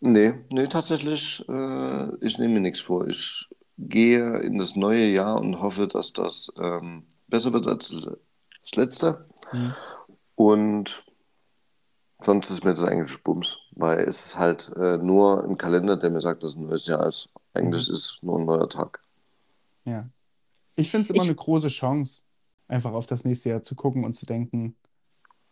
nee, 0.00 0.34
nee, 0.52 0.66
tatsächlich, 0.68 1.44
äh, 1.48 2.14
ich 2.24 2.38
nehme 2.38 2.54
mir 2.54 2.60
nichts 2.60 2.80
vor. 2.80 3.06
Ich 3.08 3.48
gehe 3.78 4.38
in 4.40 4.58
das 4.58 4.76
neue 4.76 5.06
Jahr 5.08 5.40
und 5.40 5.60
hoffe, 5.60 5.88
dass 5.88 6.12
das 6.12 6.52
ähm, 6.58 7.04
besser 7.28 7.52
wird 7.52 7.66
als 7.66 7.88
das 7.90 8.74
letzte. 8.76 9.26
Mhm. 9.52 9.74
Und 10.36 11.04
sonst 12.22 12.50
ist 12.50 12.64
mir 12.64 12.74
das 12.74 12.84
eigentlich 12.84 13.22
Bums, 13.22 13.58
weil 13.72 14.00
es 14.00 14.26
ist 14.26 14.38
halt 14.38 14.70
äh, 14.76 14.98
nur 14.98 15.44
ein 15.44 15.56
Kalender, 15.58 15.96
der 15.96 16.10
mir 16.10 16.20
sagt, 16.20 16.42
dass 16.42 16.54
ein 16.56 16.66
neues 16.66 16.86
Jahr 16.86 17.06
ist. 17.06 17.28
Eigentlich 17.52 17.88
ist 17.88 18.18
nur 18.22 18.38
ein 18.38 18.46
neuer 18.46 18.68
Tag. 18.68 19.02
Ja. 19.84 20.08
Ich 20.76 20.90
finde 20.90 21.02
es 21.04 21.10
immer 21.10 21.22
Ich- 21.22 21.28
eine 21.28 21.36
große 21.36 21.68
Chance, 21.68 22.22
einfach 22.68 22.92
auf 22.92 23.06
das 23.06 23.24
nächste 23.24 23.50
Jahr 23.50 23.62
zu 23.62 23.74
gucken 23.74 24.04
und 24.04 24.14
zu 24.14 24.26
denken, 24.26 24.76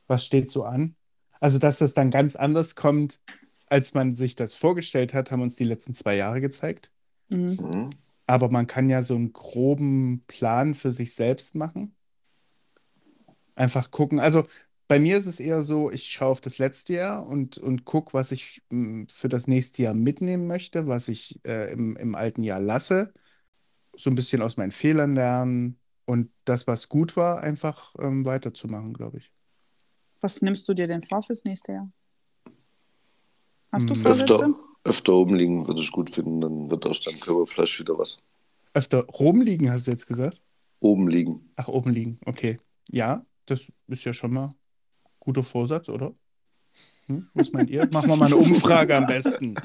was 0.08 0.24
steht 0.24 0.50
so 0.50 0.64
an? 0.64 0.96
Also, 1.40 1.58
dass 1.58 1.78
das 1.78 1.94
dann 1.94 2.10
ganz 2.10 2.36
anders 2.36 2.74
kommt, 2.74 3.20
als 3.66 3.94
man 3.94 4.14
sich 4.14 4.34
das 4.36 4.54
vorgestellt 4.54 5.14
hat, 5.14 5.30
haben 5.30 5.42
uns 5.42 5.56
die 5.56 5.64
letzten 5.64 5.94
zwei 5.94 6.16
Jahre 6.16 6.40
gezeigt. 6.40 6.90
Mhm. 7.28 7.58
Mhm. 7.60 7.90
Aber 8.26 8.50
man 8.50 8.66
kann 8.66 8.88
ja 8.88 9.02
so 9.02 9.14
einen 9.14 9.32
groben 9.32 10.22
Plan 10.26 10.74
für 10.74 10.92
sich 10.92 11.14
selbst 11.14 11.54
machen. 11.54 11.94
Einfach 13.54 13.90
gucken. 13.90 14.20
Also 14.20 14.44
bei 14.92 14.98
mir 14.98 15.16
ist 15.16 15.24
es 15.24 15.40
eher 15.40 15.62
so, 15.62 15.90
ich 15.90 16.10
schaue 16.12 16.28
auf 16.28 16.42
das 16.42 16.58
letzte 16.58 16.92
Jahr 16.92 17.26
und, 17.26 17.56
und 17.56 17.86
gucke, 17.86 18.12
was 18.12 18.30
ich 18.30 18.62
mm, 18.68 19.04
für 19.08 19.30
das 19.30 19.46
nächste 19.46 19.84
Jahr 19.84 19.94
mitnehmen 19.94 20.46
möchte, 20.46 20.86
was 20.86 21.08
ich 21.08 21.40
äh, 21.46 21.72
im, 21.72 21.96
im 21.96 22.14
alten 22.14 22.42
Jahr 22.42 22.60
lasse. 22.60 23.14
So 23.96 24.10
ein 24.10 24.14
bisschen 24.16 24.42
aus 24.42 24.58
meinen 24.58 24.70
Fehlern 24.70 25.14
lernen 25.14 25.78
und 26.04 26.30
das, 26.44 26.66
was 26.66 26.90
gut 26.90 27.16
war, 27.16 27.40
einfach 27.40 27.94
ähm, 28.00 28.26
weiterzumachen, 28.26 28.92
glaube 28.92 29.16
ich. 29.16 29.30
Was 30.20 30.42
nimmst 30.42 30.68
du 30.68 30.74
dir 30.74 30.86
denn 30.86 31.00
vor 31.00 31.22
fürs 31.22 31.42
nächste 31.44 31.72
Jahr? 31.72 31.90
Hast 33.72 33.88
du 33.88 33.94
Mm. 33.94 34.02
Vorsätze? 34.02 34.34
Öfter, 34.34 34.54
öfter 34.84 35.12
oben 35.14 35.36
liegen 35.36 35.66
würde 35.66 35.80
ich 35.80 35.90
gut 35.90 36.10
finden, 36.10 36.42
dann 36.42 36.70
wird 36.70 36.84
aus 36.84 37.00
deinem 37.00 37.18
Körper 37.18 37.46
vielleicht 37.46 37.80
wieder 37.80 37.96
was. 37.96 38.22
Öfter 38.74 39.06
rumliegen, 39.06 39.70
hast 39.70 39.86
du 39.86 39.90
jetzt 39.90 40.06
gesagt? 40.06 40.42
Oben 40.80 41.08
liegen. 41.08 41.50
Ach, 41.56 41.68
oben 41.68 41.92
liegen. 41.92 42.18
Okay. 42.26 42.58
Ja, 42.90 43.24
das 43.46 43.68
ist 43.88 44.04
ja 44.04 44.12
schon 44.12 44.34
mal 44.34 44.50
guter 45.24 45.42
Vorsatz, 45.42 45.88
oder? 45.88 46.12
Hm? 47.06 47.28
Was 47.34 47.52
meint 47.52 47.70
ihr? 47.70 47.88
Machen 47.90 48.10
wir 48.10 48.16
mal 48.16 48.26
eine 48.26 48.36
Umfrage 48.36 48.96
am 48.96 49.06
besten. 49.06 49.54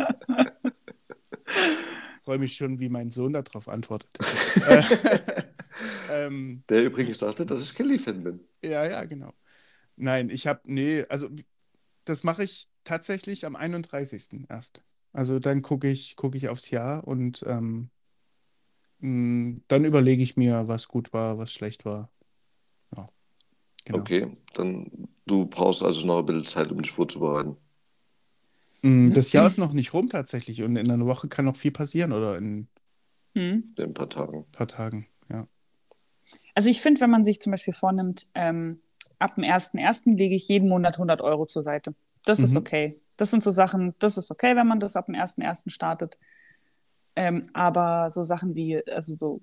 Freue 2.23 2.39
mich 2.39 2.55
schon, 2.55 2.79
wie 2.79 2.89
mein 2.89 3.11
Sohn 3.11 3.33
darauf 3.33 3.67
antwortet. 3.67 4.09
Äh, 6.09 6.25
ähm, 6.25 6.63
Der 6.69 6.85
übrigens 6.85 7.19
dachte, 7.19 7.45
dass 7.45 7.63
ich 7.63 7.75
Kelly-Fan 7.75 8.23
bin. 8.23 8.39
ja, 8.63 8.85
ja, 8.85 9.05
genau. 9.05 9.33
Nein, 9.95 10.29
ich 10.29 10.47
habe, 10.47 10.61
nee, 10.65 11.05
also 11.09 11.29
das 12.05 12.23
mache 12.23 12.43
ich 12.43 12.67
tatsächlich 12.83 13.45
am 13.45 13.55
31. 13.55 14.45
erst. 14.49 14.83
Also 15.13 15.39
dann 15.39 15.61
gucke 15.61 15.89
ich, 15.89 16.15
gucke 16.15 16.37
ich 16.37 16.49
aufs 16.49 16.69
Jahr 16.71 17.07
und 17.07 17.43
ähm, 17.47 17.89
mh, 18.99 19.59
dann 19.67 19.85
überlege 19.85 20.23
ich 20.23 20.37
mir, 20.37 20.67
was 20.67 20.87
gut 20.87 21.13
war, 21.13 21.37
was 21.37 21.51
schlecht 21.53 21.85
war. 21.85 22.09
Ja, 22.95 23.05
genau. 23.85 23.99
Okay, 23.99 24.37
dann 24.53 25.06
du 25.27 25.45
brauchst 25.45 25.83
also 25.83 26.05
noch 26.07 26.19
ein 26.19 26.25
bisschen 26.25 26.45
Zeit, 26.45 26.71
um 26.71 26.81
dich 26.81 26.91
vorzubereiten. 26.91 27.57
Mm, 28.81 29.11
Das 29.13 29.31
Jahr 29.33 29.47
ist 29.47 29.57
noch 29.57 29.73
nicht 29.73 29.93
rum 29.93 30.09
tatsächlich 30.09 30.61
und 30.63 30.75
in 30.75 30.89
einer 30.89 31.05
Woche 31.05 31.27
kann 31.27 31.45
noch 31.45 31.55
viel 31.55 31.71
passieren 31.71 32.13
oder 32.13 32.37
in 32.37 32.67
Mhm. 33.33 33.75
In 33.77 33.83
ein 33.83 33.93
paar 33.93 34.09
Tagen. 34.09 34.39
ein 34.39 34.51
paar 34.51 34.67
Tagen. 34.67 35.05
Ja. 35.29 35.47
Also 36.55 36.71
ich 36.71 36.81
finde, 36.81 37.01
wenn 37.01 37.11
man 37.11 37.23
sich 37.23 37.39
zum 37.39 37.51
Beispiel 37.51 37.73
vornimmt, 37.73 38.27
ähm, 38.33 38.81
ab 39.19 39.35
dem 39.35 39.43
1.1. 39.43 40.17
lege 40.17 40.33
ich 40.33 40.47
jeden 40.47 40.67
Monat 40.69 40.97
100 40.97 41.21
Euro 41.21 41.45
zur 41.45 41.61
Seite. 41.61 41.93
Das 42.25 42.39
ist 42.39 42.51
Mhm. 42.51 42.57
okay. 42.57 42.99
Das 43.15 43.29
sind 43.29 43.43
so 43.43 43.51
Sachen, 43.51 43.93
das 43.99 44.17
ist 44.17 44.31
okay, 44.31 44.55
wenn 44.55 44.65
man 44.67 44.79
das 44.79 44.95
ab 44.95 45.05
dem 45.05 45.13
1.1. 45.15 45.69
startet. 45.69 46.17
Ähm, 47.15 47.43
aber 47.53 48.09
so 48.09 48.23
Sachen 48.23 48.55
wie, 48.55 48.83
also 48.87 49.15
so, 49.15 49.41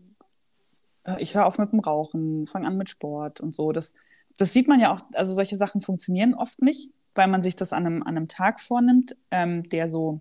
äh, 1.04 1.20
ich 1.22 1.34
höre 1.36 1.46
auf 1.46 1.58
mit 1.58 1.70
dem 1.72 1.80
Rauchen, 1.80 2.46
fange 2.48 2.66
an 2.66 2.76
mit 2.76 2.90
Sport 2.90 3.40
und 3.40 3.54
so, 3.54 3.70
das, 3.72 3.94
das 4.36 4.52
sieht 4.52 4.68
man 4.68 4.80
ja 4.80 4.92
auch, 4.92 5.00
also 5.14 5.32
solche 5.34 5.56
Sachen 5.56 5.80
funktionieren 5.80 6.34
oft 6.34 6.60
nicht, 6.62 6.90
weil 7.14 7.28
man 7.28 7.42
sich 7.42 7.56
das 7.56 7.72
an 7.72 7.86
einem, 7.86 8.02
an 8.02 8.16
einem 8.16 8.28
Tag 8.28 8.60
vornimmt, 8.60 9.16
ähm, 9.30 9.68
der 9.68 9.88
so 9.88 10.20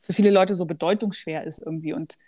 für 0.00 0.12
viele 0.12 0.30
Leute 0.30 0.54
so 0.54 0.64
bedeutungsschwer 0.66 1.44
ist 1.44 1.58
irgendwie. 1.60 1.92
Und 1.92 2.18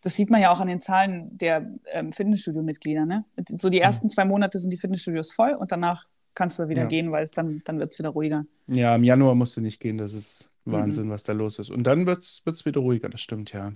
das 0.00 0.16
sieht 0.16 0.30
man 0.30 0.40
ja 0.42 0.50
auch 0.52 0.60
an 0.60 0.66
den 0.68 0.80
Zahlen 0.80 1.36
der 1.38 1.70
ähm, 1.92 2.12
Fitnessstudio-Mitglieder. 2.12 3.06
Ne? 3.06 3.24
So 3.56 3.70
die 3.70 3.80
ersten 3.80 4.10
zwei 4.10 4.24
Monate 4.24 4.58
sind 4.58 4.70
die 4.70 4.78
Fitnessstudios 4.78 5.30
voll 5.32 5.52
und 5.52 5.70
danach 5.72 6.06
kannst 6.34 6.58
du 6.58 6.68
wieder 6.68 6.82
Ja. 6.82 6.88
gehen, 6.88 7.12
weil 7.12 7.22
es 7.22 7.30
dann, 7.30 7.62
dann 7.64 7.78
wird 7.78 7.90
es 7.92 7.98
wieder 7.98 8.08
ruhiger. 8.10 8.44
Ja, 8.66 8.96
im 8.96 9.04
Januar 9.04 9.36
musst 9.36 9.56
du 9.56 9.60
nicht 9.60 9.80
gehen, 9.80 9.98
das 9.98 10.12
ist 10.14 10.50
Mhm. 10.66 10.72
Wahnsinn, 10.72 11.10
was 11.10 11.22
da 11.24 11.32
los 11.34 11.58
ist. 11.58 11.70
Und 11.70 11.84
dann 11.84 12.06
wird 12.06 12.22
es 12.22 12.64
wieder 12.64 12.80
ruhiger, 12.80 13.08
das 13.10 13.20
stimmt, 13.20 13.52
ja. 13.52 13.72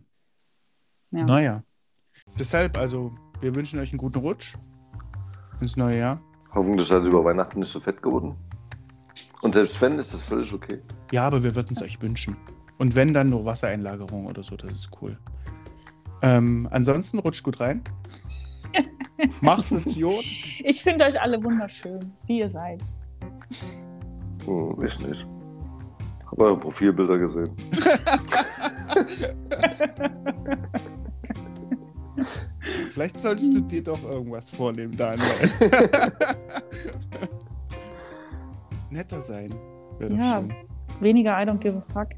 Ja. 1.11 1.25
Naja. 1.25 1.63
Deshalb, 2.39 2.77
also, 2.79 3.15
wir 3.41 3.55
wünschen 3.55 3.79
euch 3.79 3.91
einen 3.91 3.99
guten 3.99 4.19
Rutsch 4.21 4.57
ins 5.63 5.77
neue 5.77 5.99
Jahr. 5.99 6.21
Hoffentlich 6.55 6.89
seid 6.89 7.03
ihr 7.03 7.09
über 7.09 7.25
Weihnachten 7.25 7.59
nicht 7.61 7.71
so 7.71 7.81
fett 7.81 8.03
geworden. 8.03 8.37
Und 9.43 9.55
selbst 9.55 9.81
wenn, 9.81 9.99
ist 9.99 10.13
das 10.13 10.23
völlig 10.23 10.53
okay. 10.53 10.81
Ja, 11.13 11.27
aber 11.27 11.43
wir 11.43 11.55
würden 11.55 11.73
es 11.73 11.83
euch 11.83 12.01
wünschen. 12.01 12.37
Und 12.79 12.95
wenn, 12.95 13.13
dann 13.15 13.31
nur 13.31 13.45
Wassereinlagerung 13.45 14.27
oder 14.27 14.43
so, 14.43 14.57
das 14.57 14.71
ist 14.71 14.91
cool. 15.01 15.19
Ähm, 16.23 16.69
ansonsten 16.71 17.19
rutscht 17.19 17.45
gut 17.45 17.61
rein. 17.61 17.83
Macht 19.41 19.71
es 19.73 19.95
gut. 19.95 20.25
Ich 20.65 20.83
finde 20.83 21.05
euch 21.05 21.21
alle 21.21 21.43
wunderschön, 21.43 22.13
wie 22.27 22.41
ihr 22.41 22.51
seid. 22.51 22.83
Hm, 24.45 24.85
ich 24.85 24.99
nicht. 25.01 25.27
Habe 26.27 26.45
eure 26.45 26.59
Profilbilder 26.59 27.19
gesehen. 27.19 27.49
Vielleicht 32.93 33.19
solltest 33.19 33.55
du 33.55 33.61
dir 33.61 33.83
doch 33.83 34.03
irgendwas 34.03 34.51
vornehmen, 34.51 34.97
Daniel. 34.97 35.27
Netter 38.91 39.21
sein. 39.21 39.55
Wäre 39.99 40.11
doch 40.11 40.19
Ja. 40.19 40.41
schön. 40.41 40.55
Weniger 41.01 41.41
I 41.41 41.45
don't 41.47 41.59
give 41.59 41.77
a 41.77 41.81
fuck. 41.93 42.09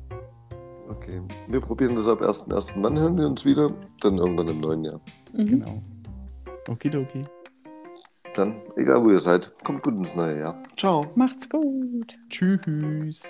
Okay. 0.88 1.20
Wir 1.48 1.60
probieren 1.60 1.94
das 1.96 2.06
ab 2.08 2.22
1.1. 2.22 2.72
Wann 2.82 2.98
hören 2.98 3.16
wir 3.16 3.26
uns 3.26 3.44
wieder? 3.44 3.72
Dann 4.00 4.18
irgendwann 4.18 4.48
im 4.48 4.60
neuen 4.60 4.84
Jahr. 4.84 5.00
Mhm. 5.32 5.46
Genau. 5.46 5.82
Okidoki. 6.68 7.24
Dann, 8.34 8.54
egal 8.76 9.02
wo 9.04 9.10
ihr 9.10 9.18
seid, 9.18 9.52
kommt 9.64 9.82
gut 9.82 9.94
ins 9.94 10.14
neue 10.14 10.38
Jahr. 10.38 10.62
Ciao. 10.76 11.04
Macht's 11.16 11.48
gut. 11.48 12.16
Tschüss. 12.28 13.22